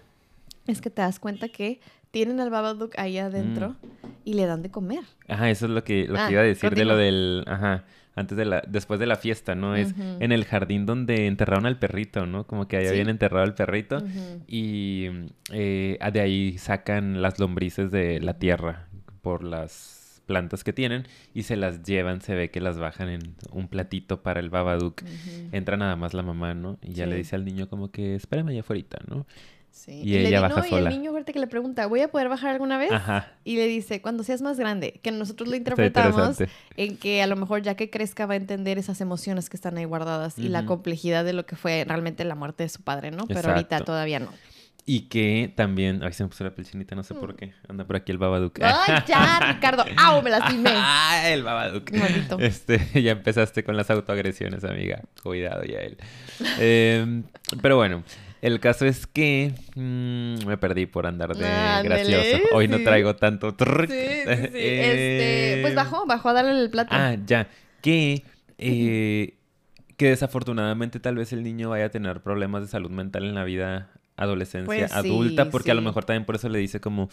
es 0.66 0.80
que 0.80 0.90
te 0.90 1.02
das 1.02 1.18
cuenta 1.18 1.48
que 1.48 1.80
tienen 2.10 2.40
al 2.40 2.50
Babadook 2.50 2.98
ahí 2.98 3.18
adentro 3.18 3.70
mm. 3.70 4.08
y 4.24 4.34
le 4.34 4.46
dan 4.46 4.62
de 4.62 4.70
comer. 4.70 5.04
Ajá, 5.28 5.50
eso 5.50 5.66
es 5.66 5.72
lo 5.72 5.84
que, 5.84 6.06
lo 6.06 6.18
ah, 6.18 6.30
iba 6.30 6.40
a 6.40 6.44
decir 6.44 6.74
de 6.74 6.84
lo 6.84 6.96
del... 6.96 7.44
Ajá, 7.46 7.84
antes 8.14 8.38
de 8.38 8.44
la... 8.44 8.62
Después 8.66 8.98
de 8.98 9.06
la 9.06 9.16
fiesta, 9.16 9.54
¿no? 9.54 9.76
Es 9.76 9.94
en 9.98 10.32
el 10.32 10.44
jardín 10.44 10.86
donde 10.86 11.26
enterraron 11.26 11.66
al 11.66 11.78
perrito, 11.78 12.24
¿no? 12.26 12.46
Como 12.46 12.68
que 12.68 12.78
ahí 12.78 12.86
habían 12.86 13.08
enterrado 13.08 13.44
al 13.44 13.54
perrito 13.54 14.02
y 14.46 15.08
eh, 15.52 15.98
de 16.12 16.20
ahí 16.20 16.56
sacan 16.58 17.20
las 17.20 17.38
lombrices 17.38 17.90
de 17.90 18.20
la 18.20 18.38
tierra 18.38 18.88
por 19.20 19.44
las 19.44 20.22
plantas 20.26 20.64
que 20.64 20.72
tienen 20.72 21.06
y 21.32 21.44
se 21.44 21.56
las 21.56 21.82
llevan, 21.82 22.20
se 22.20 22.34
ve 22.34 22.50
que 22.50 22.60
las 22.60 22.78
bajan 22.78 23.08
en 23.08 23.34
un 23.52 23.68
platito 23.68 24.22
para 24.22 24.40
el 24.40 24.50
Babadook. 24.50 25.02
Entra 25.52 25.76
nada 25.76 25.96
más 25.96 26.14
la 26.14 26.22
mamá, 26.22 26.54
¿no? 26.54 26.78
Y 26.82 26.92
ya 26.92 27.06
le 27.06 27.16
dice 27.16 27.36
al 27.36 27.44
niño 27.44 27.68
como 27.68 27.90
que 27.90 28.14
espérame 28.14 28.48
allá 28.48 28.60
afuera, 28.60 28.98
¿no? 29.08 29.26
Y, 29.86 30.16
ella 30.16 30.40
baja 30.40 30.62
sola. 30.62 30.90
Y 30.90 30.94
el 30.94 31.00
niño 31.00 31.10
fuerte 31.12 31.32
que 31.32 31.38
le 31.38 31.46
pregunta, 31.46 31.86
¿voy 31.86 32.00
a 32.00 32.08
poder 32.08 32.28
bajar 32.28 32.50
alguna 32.50 32.78
vez? 32.78 32.92
Ajá. 32.92 33.32
Y 33.44 33.56
le 33.56 33.66
dice, 33.66 34.00
cuando 34.00 34.22
seas 34.22 34.42
más 34.42 34.58
grande, 34.58 35.00
que 35.02 35.10
nosotros 35.12 35.48
lo 35.48 35.56
interpretamos 35.56 36.38
en 36.76 36.96
que 36.96 37.22
a 37.22 37.26
lo 37.26 37.36
mejor 37.36 37.62
ya 37.62 37.74
que 37.74 37.90
crezca 37.90 38.26
va 38.26 38.34
a 38.34 38.36
entender 38.36 38.78
esas 38.78 39.00
emociones 39.00 39.50
que 39.50 39.56
están 39.56 39.76
ahí 39.76 39.84
guardadas 39.84 40.38
y 40.38 40.48
la 40.48 40.64
complejidad 40.66 41.24
de 41.24 41.32
lo 41.32 41.46
que 41.46 41.56
fue 41.56 41.84
realmente 41.86 42.24
la 42.24 42.34
muerte 42.34 42.62
de 42.64 42.68
su 42.68 42.82
padre, 42.82 43.10
¿no? 43.10 43.26
Pero 43.26 43.50
ahorita 43.50 43.80
todavía 43.80 44.18
no. 44.18 44.30
Y 44.88 45.08
que 45.08 45.52
también, 45.56 46.04
ay, 46.04 46.12
se 46.12 46.22
me 46.22 46.28
puso 46.28 46.44
la 46.44 46.54
pelchinita, 46.54 46.94
no 46.94 47.02
sé 47.02 47.12
por 47.14 47.32
mm. 47.32 47.36
qué. 47.36 47.52
Anda 47.66 47.84
por 47.84 47.96
aquí 47.96 48.12
el 48.12 48.18
Babadook. 48.18 48.60
Ay, 48.62 49.02
ya, 49.08 49.40
Ricardo. 49.54 49.84
¡Au! 49.96 50.22
Me 50.22 50.30
lastimé. 50.30 50.70
Ah, 50.72 51.22
el 51.28 51.42
Babadook. 51.42 51.90
Maldito. 51.90 52.38
Este, 52.38 52.78
ya 53.02 53.10
empezaste 53.10 53.64
con 53.64 53.76
las 53.76 53.90
autoagresiones, 53.90 54.62
amiga. 54.62 55.02
Cuidado 55.24 55.64
ya 55.64 55.80
él. 55.80 55.98
Em, 56.60 57.24
pero 57.60 57.76
bueno, 57.76 58.04
el 58.46 58.60
caso 58.60 58.86
es 58.86 59.08
que 59.08 59.52
mm, 59.74 60.46
me 60.46 60.56
perdí 60.56 60.86
por 60.86 61.04
andar 61.08 61.34
de 61.34 61.44
gracioso. 61.82 62.38
Hoy 62.52 62.68
no 62.68 62.78
traigo 62.78 63.16
tanto. 63.16 63.50
Sí, 63.50 63.56
sí, 63.88 63.94
este, 63.96 65.58
pues 65.62 65.74
bajó, 65.74 66.06
bajó 66.06 66.28
a 66.28 66.32
darle 66.32 66.60
el 66.60 66.70
plato. 66.70 66.90
Ah, 66.92 67.16
ya. 67.26 67.48
Que, 67.80 68.22
eh, 68.58 69.34
que 69.96 70.10
desafortunadamente 70.10 71.00
tal 71.00 71.16
vez 71.16 71.32
el 71.32 71.42
niño 71.42 71.70
vaya 71.70 71.86
a 71.86 71.88
tener 71.88 72.20
problemas 72.20 72.62
de 72.62 72.68
salud 72.68 72.90
mental 72.90 73.24
en 73.24 73.34
la 73.34 73.42
vida 73.42 73.90
adolescencia 74.16 74.86
pues 74.86 74.92
adulta, 74.92 75.50
porque 75.50 75.72
a 75.72 75.74
lo 75.74 75.82
mejor 75.82 76.04
también 76.04 76.24
por 76.24 76.36
eso 76.36 76.48
le 76.48 76.60
dice 76.60 76.80
como 76.80 77.10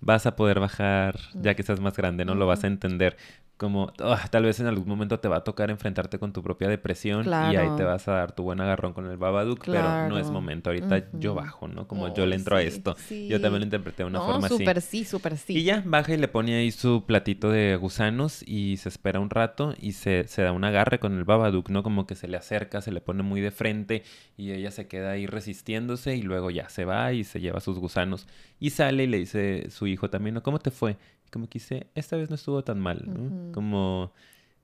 vas 0.00 0.26
a 0.26 0.34
poder 0.34 0.58
bajar 0.58 1.18
ya 1.34 1.54
que 1.54 1.62
estás 1.62 1.78
más 1.78 1.96
grande, 1.96 2.24
¿no? 2.24 2.34
Lo 2.34 2.48
vas 2.48 2.64
a 2.64 2.66
entender 2.66 3.16
como 3.56 3.92
ah, 4.00 4.26
tal 4.30 4.44
vez 4.44 4.58
en 4.58 4.66
algún 4.66 4.88
momento 4.88 5.20
te 5.20 5.28
va 5.28 5.36
a 5.36 5.44
tocar 5.44 5.70
enfrentarte 5.70 6.18
con 6.18 6.32
tu 6.32 6.42
propia 6.42 6.68
depresión 6.68 7.24
y 7.26 7.56
ahí 7.56 7.68
te 7.76 7.84
vas 7.84 8.08
a 8.08 8.12
dar 8.12 8.32
tu 8.32 8.42
buen 8.42 8.60
agarrón 8.60 8.92
con 8.92 9.08
el 9.08 9.16
Babadook, 9.16 9.64
pero 9.64 10.08
no 10.08 10.18
es 10.18 10.28
momento. 10.30 10.70
Ahorita 10.70 11.04
yo 11.12 11.34
bajo, 11.34 11.68
¿no? 11.68 11.86
Como 11.86 12.12
yo 12.12 12.26
le 12.26 12.36
entro 12.36 12.56
a 12.56 12.62
esto. 12.62 12.96
Yo 13.10 13.40
también 13.40 13.60
lo 13.60 13.64
interpreté 13.64 14.02
de 14.02 14.08
una 14.08 14.20
forma 14.20 14.46
así. 14.46 14.58
Súper 14.58 14.80
sí, 14.80 15.04
súper 15.04 15.36
sí. 15.36 15.56
Y 15.58 15.62
ya 15.62 15.82
baja 15.84 16.12
y 16.12 16.16
le 16.16 16.28
pone 16.28 16.56
ahí 16.56 16.72
su 16.72 17.04
platito 17.06 17.50
de 17.50 17.76
gusanos 17.76 18.42
y 18.46 18.76
se 18.78 18.88
espera 18.88 19.20
un 19.20 19.30
rato 19.30 19.74
y 19.80 19.92
se, 19.92 20.26
se 20.26 20.42
da 20.42 20.52
un 20.52 20.64
agarre 20.64 20.98
con 20.98 21.16
el 21.16 21.24
Babadook, 21.24 21.70
¿no? 21.70 21.82
Como 21.82 22.06
que 22.06 22.16
se 22.16 22.26
le 22.26 22.36
acerca, 22.36 22.80
se 22.80 22.90
le 22.90 23.00
pone 23.00 23.22
muy 23.22 23.40
de 23.40 23.52
frente 23.52 24.02
y 24.36 24.50
ella 24.50 24.72
se 24.72 24.88
queda 24.88 25.12
ahí 25.12 25.26
resistiéndose 25.26 26.16
y 26.16 26.22
luego 26.22 26.50
ya 26.50 26.68
se 26.68 26.84
va 26.84 27.12
y 27.12 27.22
se 27.22 27.40
lleva 27.40 27.60
sus 27.60 27.78
gusanos 27.78 28.26
y 28.58 28.70
sale 28.70 29.04
y 29.04 29.06
le 29.06 29.18
dice 29.18 29.70
su 29.70 29.86
hijo 29.86 30.10
también, 30.10 30.34
¿no? 30.34 30.42
¿Cómo 30.42 30.58
te 30.58 30.70
fue? 30.70 30.96
Como 31.30 31.48
quise, 31.48 31.88
esta 31.94 32.16
vez 32.16 32.30
no 32.30 32.36
estuvo 32.36 32.62
tan 32.62 32.80
mal, 32.80 33.02
¿no? 33.06 33.52
Como, 33.52 34.12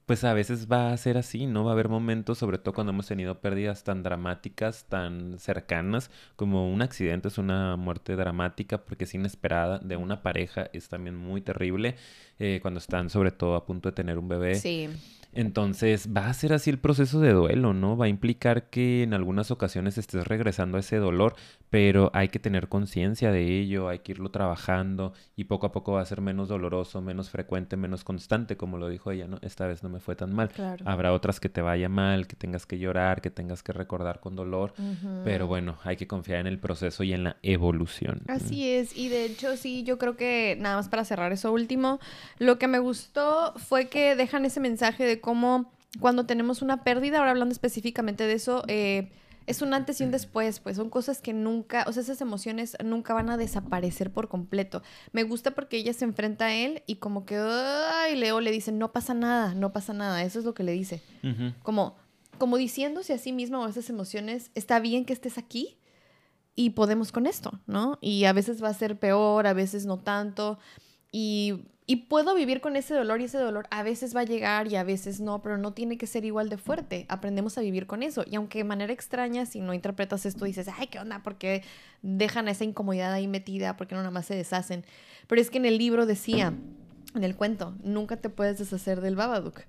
pues 0.07 0.25
a 0.25 0.35
veces 0.35 0.67
va 0.71 0.93
a 0.93 0.97
ser 0.97 1.19
así, 1.19 1.47
¿no? 1.47 1.65
Va 1.65 1.71
a 1.71 1.75
haber 1.75 1.89
momentos, 1.89 2.39
sobre 2.39 2.59
todo 2.59 2.75
cuando 2.75 2.93
hemos 2.93 3.07
tenido 3.07 3.41
pérdidas 3.41 3.85
tan 3.85 4.03
dramáticas, 4.03 4.85
tan 4.89 5.39
cercanas, 5.39 6.11
como 6.37 6.73
un 6.73 6.83
accidente 6.83 7.29
es 7.29 7.39
una 7.39 7.77
muerte 7.77 8.17
dramática 8.17 8.85
porque 8.85 9.05
es 9.05 9.15
inesperada, 9.15 9.79
de 9.79 9.97
una 9.97 10.23
pareja 10.23 10.69
es 10.73 10.89
también 10.89 11.17
muy 11.17 11.41
terrible, 11.41 11.97
eh, 12.39 12.59
cuando 12.63 12.79
están 12.79 13.11
sobre 13.11 13.31
todo 13.31 13.55
a 13.55 13.67
punto 13.67 13.89
de 13.91 13.95
tener 13.95 14.19
un 14.19 14.29
bebé. 14.29 14.57
Sí. 14.57 14.89
Entonces 15.33 16.09
va 16.15 16.27
a 16.27 16.35
ser 16.35 16.53
así 16.53 16.71
el 16.71 16.79
proceso 16.79 17.21
de 17.21 17.33
duelo, 17.33 17.73
¿no? 17.73 17.97
Va 17.97 18.07
a 18.07 18.09
implicar 18.09 18.69
que 18.69 19.05
en 19.05 19.15
algunas 19.15 19.51
ocasiones 19.51 19.97
estés 19.97 20.27
regresando 20.27 20.77
a 20.77 20.81
ese 20.81 20.97
dolor, 20.97 21.37
pero 21.71 22.11
hay 22.15 22.29
que 22.29 22.41
tener 22.41 22.69
conciencia 22.69 23.31
de 23.31 23.61
ello, 23.61 23.89
hay 23.89 24.01
que 24.01 24.13
irlo 24.13 24.31
trabajando 24.31 25.13
y 25.37 25.45
poco 25.45 25.67
a 25.67 25.73
poco 25.73 25.93
va 25.93 26.03
a 26.03 26.05
ser 26.05 26.21
menos 26.21 26.49
doloroso, 26.49 27.01
menos 27.01 27.31
frecuente, 27.31 27.77
menos 27.77 28.03
constante, 28.03 28.57
como 28.57 28.77
lo 28.77 28.89
dijo 28.89 29.13
ella, 29.13 29.29
¿no? 29.29 29.39
Esta 29.41 29.69
vez 29.69 29.85
no 29.85 29.89
me 29.89 30.01
fue 30.01 30.17
tan 30.17 30.35
mal. 30.35 30.51
Habrá 30.85 31.13
otras 31.13 31.39
que 31.39 31.49
te 31.49 31.63
vaya 31.63 31.89
mal, 31.89 32.27
que 32.27 32.35
tengas 32.35 32.67
que 32.67 32.79
llorar, 32.79 33.23
que 33.23 33.31
tengas 33.31 33.63
que 33.63 33.73
recordar 33.73 34.19
con 34.19 34.35
dolor, 34.35 34.75
pero 35.25 35.47
bueno, 35.47 35.79
hay 35.85 35.97
que 35.97 36.09
confiar 36.09 36.41
en 36.41 36.49
el 36.49 36.59
proceso 36.59 37.05
y 37.05 37.13
en 37.13 37.23
la 37.23 37.37
evolución. 37.43 38.23
Así 38.27 38.69
es, 38.69 38.97
y 38.97 39.09
de 39.09 39.25
hecho 39.25 39.57
sí, 39.57 39.85
yo 39.85 39.97
creo 39.97 40.17
que 40.17 40.57
nada 40.59 40.77
más 40.77 40.89
para 40.89 41.05
cerrar 41.05 41.33
eso 41.33 41.53
último, 41.53 42.01
lo 42.39 42.59
que 42.59 42.67
me 42.67 42.81
gustó 42.81 43.55
fue 43.57 43.89
que 43.89 44.17
dejan 44.17 44.45
ese 44.45 44.59
mensaje 44.59 45.05
de 45.05 45.21
cómo 45.21 45.73
cuando 46.01 46.27
tenemos 46.27 46.63
una 46.63 46.85
pérdida, 46.85 47.19
ahora 47.19 47.31
hablando 47.31 47.53
específicamente 47.53 48.25
de 48.25 48.35
eso, 48.35 48.65
eh, 48.69 49.11
es 49.47 49.63
un 49.63 49.75
antes 49.75 50.01
y 50.01 50.05
un 50.05 50.11
después, 50.11 50.61
pues 50.61 50.77
son 50.77 50.91
cosas 50.91 51.21
que 51.21 51.33
nunca, 51.33 51.85
o 51.87 51.93
sea, 51.93 52.03
esas 52.03 52.21
emociones 52.21 52.77
nunca 52.85 53.15
van 53.15 53.31
a 53.31 53.37
desaparecer 53.37 54.13
por 54.13 54.29
completo. 54.29 54.83
Me 55.13 55.23
gusta 55.23 55.53
porque 55.53 55.79
ella 55.79 55.93
se 55.93 56.05
enfrenta 56.05 56.47
a 56.47 56.55
él 56.55 56.83
y 56.87 56.97
como 56.97 57.25
que, 57.25 57.37
ay, 57.37 58.17
Leo 58.17 58.41
le 58.41 58.51
dice, 58.51 58.73
no 58.73 58.93
pasa 58.93 59.15
nada, 59.15 59.55
no 59.55 59.73
pasa 59.73 59.93
nada, 59.93 60.23
eso 60.23 60.39
es 60.39 60.45
lo 60.45 60.55
que 60.55 60.63
le 60.63 60.73
dice. 60.73 61.03
Como, 61.63 61.97
como 62.39 62.57
diciéndose 62.57 63.13
a 63.13 63.19
sí 63.19 63.33
misma 63.33 63.61
o 63.61 63.69
esas 63.69 63.91
emociones, 63.91 64.51
está 64.55 64.81
bien 64.81 65.05
que 65.05 65.13
estés 65.13 65.39
aquí 65.39 65.79
y 66.55 66.71
podemos 66.71 67.13
con 67.13 67.27
esto, 67.27 67.61
¿no? 67.67 67.99
Y 68.01 68.25
a 68.25 68.33
veces 68.33 68.63
va 68.63 68.69
a 68.69 68.75
ser 68.75 68.99
peor, 68.99 69.47
a 69.47 69.53
veces 69.53 69.87
no 69.87 69.99
tanto. 69.99 70.59
Y 71.13 71.65
y 71.91 71.97
puedo 71.97 72.37
vivir 72.37 72.61
con 72.61 72.77
ese 72.77 72.95
dolor 72.95 73.21
y 73.21 73.25
ese 73.25 73.39
dolor 73.39 73.67
a 73.73 73.83
veces 73.83 74.15
va 74.15 74.21
a 74.21 74.25
llegar 74.25 74.69
y 74.69 74.77
a 74.77 74.85
veces 74.85 75.19
no, 75.19 75.43
pero 75.43 75.59
no 75.59 75.73
tiene 75.73 75.99
que 75.99 76.07
ser 76.07 76.25
igual 76.25 76.49
de 76.49 76.57
fuerte. 76.57 77.05
Aprendemos 77.09 77.59
a 77.59 77.63
vivir 77.63 77.89
con 77.89 78.05
eso. 78.05 78.23
Y 78.31 78.37
aunque 78.37 78.59
de 78.59 78.65
manera 78.65 78.93
extraña, 78.93 79.45
si 79.45 79.61
no 79.61 79.75
interpretas 79.75 80.25
esto, 80.25 80.45
dices, 80.45 80.69
ay, 80.79 80.87
¿qué 80.87 81.01
onda? 81.01 81.25
¿Por 81.25 81.35
qué 81.35 81.65
dejan 82.03 82.47
esa 82.47 82.63
incomodidad 82.63 83.13
ahí 83.13 83.27
metida? 83.27 83.77
¿Por 83.77 83.89
qué 83.89 83.97
no 83.97 84.03
nada 84.03 84.13
más 84.13 84.27
se 84.27 84.37
deshacen? 84.37 84.85
Pero 85.27 85.41
es 85.41 85.51
que 85.51 85.59
en 85.59 85.67
el 85.67 85.79
libro 85.79 86.07
decía, 86.07 86.55
en 87.17 87.25
el 87.25 87.35
cuento, 87.35 87.75
nunca 87.83 88.17
te 88.19 88.29
puedes 88.29 88.61
deshacer 88.61 89.01
del 89.01 89.17
Babadook. 89.17 89.63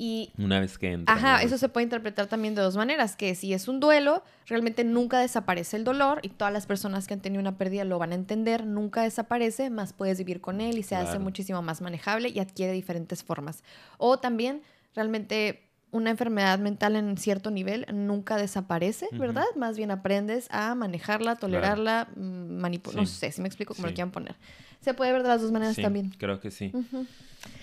Y, 0.00 0.30
Una 0.38 0.60
vez 0.60 0.78
que 0.78 0.92
entra. 0.92 1.12
Ajá, 1.12 1.42
eso 1.42 1.58
se 1.58 1.68
puede 1.68 1.82
interpretar 1.82 2.28
también 2.28 2.54
de 2.54 2.62
dos 2.62 2.76
maneras, 2.76 3.16
que 3.16 3.34
si 3.34 3.52
es 3.52 3.66
un 3.66 3.80
duelo, 3.80 4.22
realmente 4.46 4.84
nunca 4.84 5.18
desaparece 5.18 5.76
el 5.76 5.82
dolor 5.82 6.20
y 6.22 6.28
todas 6.28 6.52
las 6.52 6.66
personas 6.66 7.08
que 7.08 7.14
han 7.14 7.20
tenido 7.20 7.40
una 7.40 7.58
pérdida 7.58 7.82
lo 7.82 7.98
van 7.98 8.12
a 8.12 8.14
entender, 8.14 8.64
nunca 8.64 9.02
desaparece, 9.02 9.70
más 9.70 9.92
puedes 9.92 10.18
vivir 10.18 10.40
con 10.40 10.60
él 10.60 10.78
y 10.78 10.84
se 10.84 10.94
hace 10.94 11.18
muchísimo 11.18 11.62
más 11.62 11.80
manejable 11.80 12.28
y 12.28 12.38
adquiere 12.38 12.72
diferentes 12.72 13.24
formas. 13.24 13.64
O 13.96 14.20
también 14.20 14.62
realmente 14.94 15.64
una 15.90 16.10
enfermedad 16.10 16.60
mental 16.60 16.94
en 16.94 17.16
cierto 17.16 17.50
nivel 17.50 17.84
nunca 17.92 18.36
desaparece, 18.36 19.08
¿verdad? 19.12 19.46
Más 19.56 19.76
bien 19.76 19.90
aprendes 19.90 20.46
a 20.50 20.76
manejarla, 20.76 21.34
tolerarla, 21.34 22.08
mm, 22.14 22.60
manipular, 22.60 23.00
no 23.00 23.06
sé 23.06 23.32
si 23.32 23.40
me 23.40 23.48
explico 23.48 23.74
cómo 23.74 23.88
lo 23.88 23.94
quieran 23.94 24.12
poner. 24.12 24.36
Se 24.80 24.94
puede 24.94 25.12
ver 25.12 25.22
de 25.22 25.28
las 25.28 25.42
dos 25.42 25.52
maneras 25.52 25.76
también. 25.76 26.14
Creo 26.18 26.40
que 26.40 26.50
sí. 26.50 26.72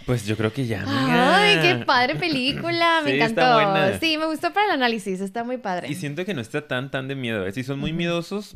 Pues 0.06 0.26
yo 0.26 0.38
creo 0.38 0.54
que 0.54 0.68
ya. 0.68 0.84
Ay, 0.88 1.60
qué 1.62 1.86
padre 1.86 2.16
película, 2.16 3.02
me 3.04 3.16
encantó. 3.16 4.00
Sí, 4.00 4.18
me 4.18 4.26
gustó 4.26 4.54
para 4.54 4.68
el 4.68 4.72
análisis, 4.74 5.20
está 5.22 5.44
muy 5.44 5.58
padre. 5.58 5.90
Y 5.90 5.96
siento 5.96 6.26
que 6.26 6.34
no 6.34 6.42
está 6.42 6.68
tan 6.68 6.92
tan 6.92 7.08
de 7.08 7.16
miedo. 7.16 7.46
¿eh? 7.46 7.52
Si 7.52 7.64
son 7.64 7.80
muy 7.80 7.94
miedosos, 7.94 8.56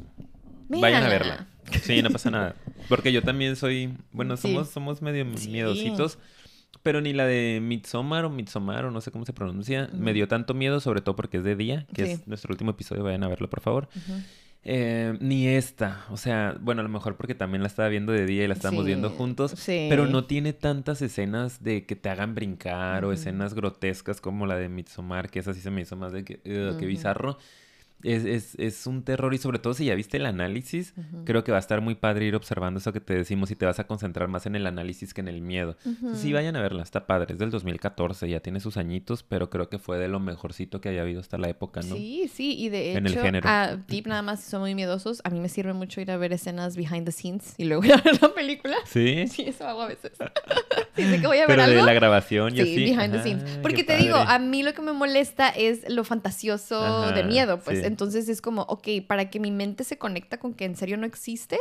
vayan 0.68 1.04
a 1.04 1.10
verla. 1.10 1.48
Sí, 1.84 2.02
no 2.02 2.10
pasa 2.10 2.32
nada. 2.32 2.56
Porque 2.88 3.12
yo 3.12 3.22
también 3.22 3.56
soy, 3.56 3.94
bueno, 4.12 4.38
somos 4.38 4.70
somos 4.70 5.02
medio 5.02 5.26
miedositos. 5.26 6.18
Pero 6.82 7.02
ni 7.02 7.12
la 7.12 7.26
de 7.26 7.60
Midsommar 7.62 8.24
o 8.24 8.30
Midsommar 8.30 8.86
o 8.86 8.92
no 8.92 9.02
sé 9.02 9.12
cómo 9.12 9.26
se 9.26 9.34
pronuncia, 9.34 9.90
me 9.92 10.14
dio 10.14 10.28
tanto 10.28 10.54
miedo, 10.54 10.80
sobre 10.80 11.02
todo 11.02 11.16
porque 11.16 11.38
es 11.38 11.44
de 11.44 11.56
día, 11.56 11.86
que 11.94 12.04
es 12.04 12.28
nuestro 12.28 12.54
último 12.54 12.72
episodio, 12.72 13.04
vayan 13.04 13.24
a 13.24 13.28
verlo 13.28 13.50
por 13.50 13.60
favor. 13.60 13.90
Eh, 14.62 15.18
ni 15.22 15.48
esta, 15.48 16.06
o 16.10 16.18
sea, 16.18 16.58
bueno, 16.60 16.82
a 16.82 16.84
lo 16.84 16.90
mejor 16.90 17.16
porque 17.16 17.34
también 17.34 17.62
la 17.62 17.68
estaba 17.68 17.88
viendo 17.88 18.12
de 18.12 18.26
día 18.26 18.44
y 18.44 18.48
la 18.48 18.54
estábamos 18.54 18.86
viendo 18.86 19.10
juntos, 19.10 19.56
pero 19.66 20.06
no 20.06 20.26
tiene 20.26 20.52
tantas 20.52 21.02
escenas 21.02 21.64
de 21.64 21.86
que 21.86 21.96
te 21.96 22.10
hagan 22.10 22.36
brincar 22.36 23.06
o 23.06 23.14
escenas 23.14 23.54
grotescas 23.54 24.20
como 24.20 24.46
la 24.46 24.58
de 24.58 24.68
Midsommar, 24.68 25.30
que 25.30 25.40
esa 25.40 25.54
sí 25.54 25.62
se 25.62 25.72
me 25.72 25.82
hizo 25.82 25.96
más 25.96 26.12
de 26.12 26.26
que, 26.26 26.42
qué 26.42 26.86
bizarro. 26.86 27.38
Es, 28.04 28.26
es, 28.26 28.56
es, 28.58 28.88
un 28.88 29.04
terror 29.04 29.34
y 29.34 29.38
sobre 29.38 29.60
todo 29.60 29.74
si 29.74 29.86
ya 29.86 29.96
viste 29.96 30.18
el 30.18 30.26
análisis, 30.26 30.94
creo 31.26 31.44
que 31.44 31.52
va 31.52 31.58
a 31.58 31.60
estar 31.60 31.82
muy 31.82 31.96
padre 31.96 32.26
ir 32.26 32.36
observando 32.36 32.80
eso 32.80 32.94
que 32.94 33.02
te 33.02 33.14
decimos 33.14 33.52
y 33.52 33.56
te 33.56 33.66
vas 33.66 33.80
a 33.80 33.88
concentrar 33.88 34.30
más 34.30 34.46
en 34.46 34.56
el 34.56 34.66
análisis 34.68 35.14
que 35.14 35.22
en 35.22 35.28
el 35.28 35.42
miedo. 35.42 35.76
Sí, 36.14 36.32
vayan 36.32 36.56
a 36.56 36.62
verla, 36.62 36.84
está 36.84 37.06
padre, 37.06 37.34
es 37.34 37.40
del 37.40 37.52
2014, 37.52 38.30
ya 38.30 38.40
tiene 38.40 38.60
sus 38.60 38.78
añitos, 38.78 39.24
pero 39.24 39.50
creo 39.50 39.70
que 39.70 39.80
fue 39.80 39.98
de 39.98 40.08
lo 40.08 40.20
mejorcito 40.20 40.80
que 40.80 40.90
haya 40.90 41.02
habido 41.02 41.20
hasta 41.20 41.38
la 41.38 41.50
época, 41.50 41.82
¿no? 41.82 41.96
Sí, 41.96 42.30
sí, 42.34 42.56
y 42.58 42.70
de 42.70 42.92
hecho, 42.92 43.00
en 43.00 43.08
el 43.08 43.20
género. 43.20 43.50
a 43.50 43.76
Deep 43.76 44.08
nada 44.08 44.22
más 44.22 44.44
son 44.44 44.62
muy 44.62 44.76
miedosos, 44.76 45.22
a 45.26 45.30
mí 45.30 45.40
me 45.40 45.50
sirve 45.50 45.74
mucho 45.74 46.00
ir 46.00 46.12
a 46.12 46.18
ver 46.18 46.32
escenas 46.32 46.78
behind 46.78 47.06
the 47.06 47.12
scenes 47.12 47.54
y 47.58 47.66
luego 47.66 47.84
ir 47.86 47.94
a 47.94 47.98
ver 47.98 48.22
la 48.22 48.34
película. 48.34 48.78
Sí. 48.86 49.28
Sí, 49.28 49.44
eso 49.44 49.68
hago 49.68 49.82
a 49.82 49.88
veces. 49.88 50.14
sí, 50.96 51.04
sé 51.04 51.20
que 51.20 51.28
voy 51.28 51.38
a 51.38 51.48
ver 51.48 51.58
pero 51.58 51.68
de 51.68 51.82
la 51.82 51.94
grabación 51.94 52.56
y 52.56 52.62
sí, 52.62 52.76
behind 52.76 53.12
the 53.12 53.22
scenes. 53.22 53.44
Porque 53.62 53.84
te 53.84 53.98
digo, 53.98 54.16
a 54.16 54.40
mí 54.40 54.64
lo 54.64 54.74
que 54.74 54.82
me 54.82 54.94
molesta 54.94 55.50
es 55.50 55.90
lo 55.90 56.06
fantasioso 56.06 57.12
de 57.12 57.24
miedo, 57.24 57.60
pues. 57.60 57.89
Entonces 57.90 58.30
es 58.30 58.40
como, 58.40 58.62
ok, 58.64 58.88
para 59.08 59.32
que 59.32 59.40
mi 59.40 59.50
mente 59.50 59.84
se 59.84 59.98
conecta 59.98 60.38
con 60.38 60.54
que 60.54 60.66
en 60.66 60.76
serio 60.76 60.96
no 60.96 61.08
existe, 61.08 61.58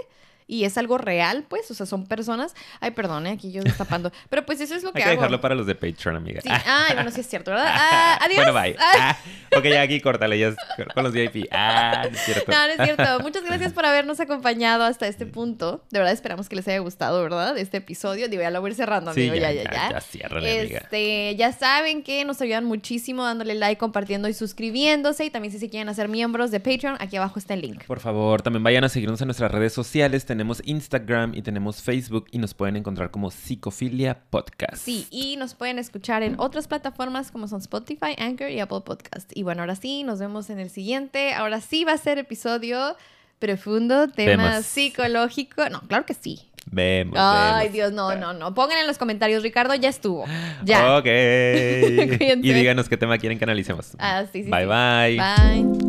y 0.50 0.64
es 0.64 0.78
algo 0.78 0.96
real, 0.96 1.44
pues, 1.46 1.70
o 1.70 1.74
sea, 1.74 1.84
son 1.84 2.06
personas. 2.06 2.54
Ay, 2.80 2.92
perdone, 2.92 3.30
aquí 3.30 3.52
yo 3.52 3.62
destapando. 3.62 4.10
Pero 4.30 4.46
pues 4.46 4.60
eso 4.62 4.74
es 4.74 4.82
lo 4.82 4.92
que 4.92 5.02
Hay 5.02 5.10
que 5.10 5.16
dejarlo 5.16 5.42
para 5.42 5.54
los 5.54 5.66
de 5.66 5.74
Patreon, 5.74 6.16
amiga. 6.16 6.40
Sí. 6.40 6.48
Ay, 6.50 6.94
bueno, 6.94 7.10
sí 7.10 7.20
es 7.20 7.28
cierto, 7.28 7.50
¿verdad? 7.52 7.66
Ah, 7.90 8.18
adiós. 8.22 8.44
Bueno, 8.44 8.52
bye. 8.52 8.76
Ah. 8.78 9.16
ok, 9.56 9.64
ya 9.64 9.82
aquí 9.82 10.00
córtale, 10.00 10.38
ya 10.38 10.54
con 10.94 11.04
los 11.04 11.12
VIP. 11.12 11.46
Ah, 11.52 12.06
no 12.10 12.16
es 12.16 12.24
cierto. 12.24 12.50
No, 12.50 12.66
no 12.66 12.72
es 12.72 12.82
cierto. 12.82 13.20
Muchas 13.22 13.44
gracias 13.44 13.72
por 13.72 13.84
habernos 13.84 14.20
acompañado 14.20 14.84
hasta 14.84 15.06
este 15.06 15.26
punto. 15.26 15.84
De 15.90 15.98
verdad 15.98 16.14
esperamos 16.14 16.48
que 16.48 16.56
les 16.56 16.66
haya 16.66 16.78
gustado, 16.78 17.22
¿verdad? 17.22 17.56
Este 17.58 17.76
episodio. 17.76 18.28
Digo, 18.28 18.42
ya 18.42 18.50
lo 18.50 18.60
voy 18.60 18.68
a 18.68 18.72
ir 18.72 18.76
cerrando, 18.76 19.10
amigo. 19.10 19.34
Sí, 19.34 19.40
ya, 19.40 19.52
ya, 19.52 19.64
ya. 19.64 19.70
Ya, 19.70 19.90
ya 19.90 20.00
ciérrale, 20.00 20.76
este, 20.76 21.36
Ya 21.36 21.52
saben 21.52 22.02
que 22.02 22.24
nos 22.24 22.40
ayudan 22.40 22.64
muchísimo 22.64 23.24
dándole 23.24 23.54
like, 23.54 23.78
compartiendo 23.78 24.28
y 24.28 24.34
suscribiéndose. 24.34 25.26
Y 25.26 25.30
también 25.30 25.52
si 25.52 25.58
se 25.58 25.68
quieren 25.68 25.88
hacer 25.88 26.08
miembros 26.08 26.50
de 26.50 26.60
Patreon, 26.60 26.96
aquí 27.00 27.16
abajo 27.16 27.38
está 27.38 27.54
el 27.54 27.60
link. 27.60 27.84
Por 27.84 28.00
favor, 28.00 28.40
también 28.42 28.62
vayan 28.62 28.84
a 28.84 28.88
seguirnos 28.88 29.20
en 29.20 29.28
nuestras 29.28 29.52
redes 29.52 29.74
sociales. 29.74 30.24
Tenemos 30.24 30.37
Instagram 30.64 31.34
y 31.34 31.42
tenemos 31.42 31.82
Facebook 31.82 32.26
y 32.30 32.38
nos 32.38 32.54
pueden 32.54 32.76
encontrar 32.76 33.10
como 33.10 33.30
Psicofilia 33.30 34.18
Podcast. 34.30 34.76
Sí, 34.76 35.06
y 35.10 35.36
nos 35.36 35.54
pueden 35.54 35.78
escuchar 35.78 36.22
en 36.22 36.34
otras 36.38 36.68
plataformas 36.68 37.30
como 37.30 37.48
son 37.48 37.60
Spotify, 37.60 38.14
Anchor 38.18 38.50
y 38.50 38.60
Apple 38.60 38.82
Podcast. 38.84 39.30
Y 39.34 39.42
bueno, 39.42 39.62
ahora 39.62 39.76
sí, 39.76 40.02
nos 40.02 40.18
vemos 40.18 40.50
en 40.50 40.58
el 40.58 40.70
siguiente. 40.70 41.34
Ahora 41.34 41.60
sí 41.60 41.84
va 41.84 41.92
a 41.92 41.98
ser 41.98 42.18
episodio 42.18 42.96
profundo, 43.38 44.08
tema 44.08 44.62
psicológico. 44.62 45.68
No, 45.70 45.80
claro 45.82 46.04
que 46.06 46.14
sí. 46.14 46.48
Vemos. 46.70 47.16
Ay, 47.18 47.70
Dios, 47.70 47.92
no, 47.92 48.14
no, 48.14 48.34
no. 48.34 48.54
Pongan 48.54 48.78
en 48.78 48.86
los 48.86 48.98
comentarios, 48.98 49.42
Ricardo, 49.42 49.74
ya 49.74 49.88
estuvo. 49.88 50.24
Ya. 50.64 50.96
Ok. 50.96 51.06
y 51.06 52.52
díganos 52.52 52.88
qué 52.88 52.96
tema 52.96 53.18
quieren 53.18 53.38
que 53.38 53.44
analicemos. 53.44 53.92
Ah, 53.98 54.24
sí, 54.30 54.44
sí. 54.44 54.50
Bye, 54.50 54.66
bye. 54.66 55.16
Bye. 55.16 55.87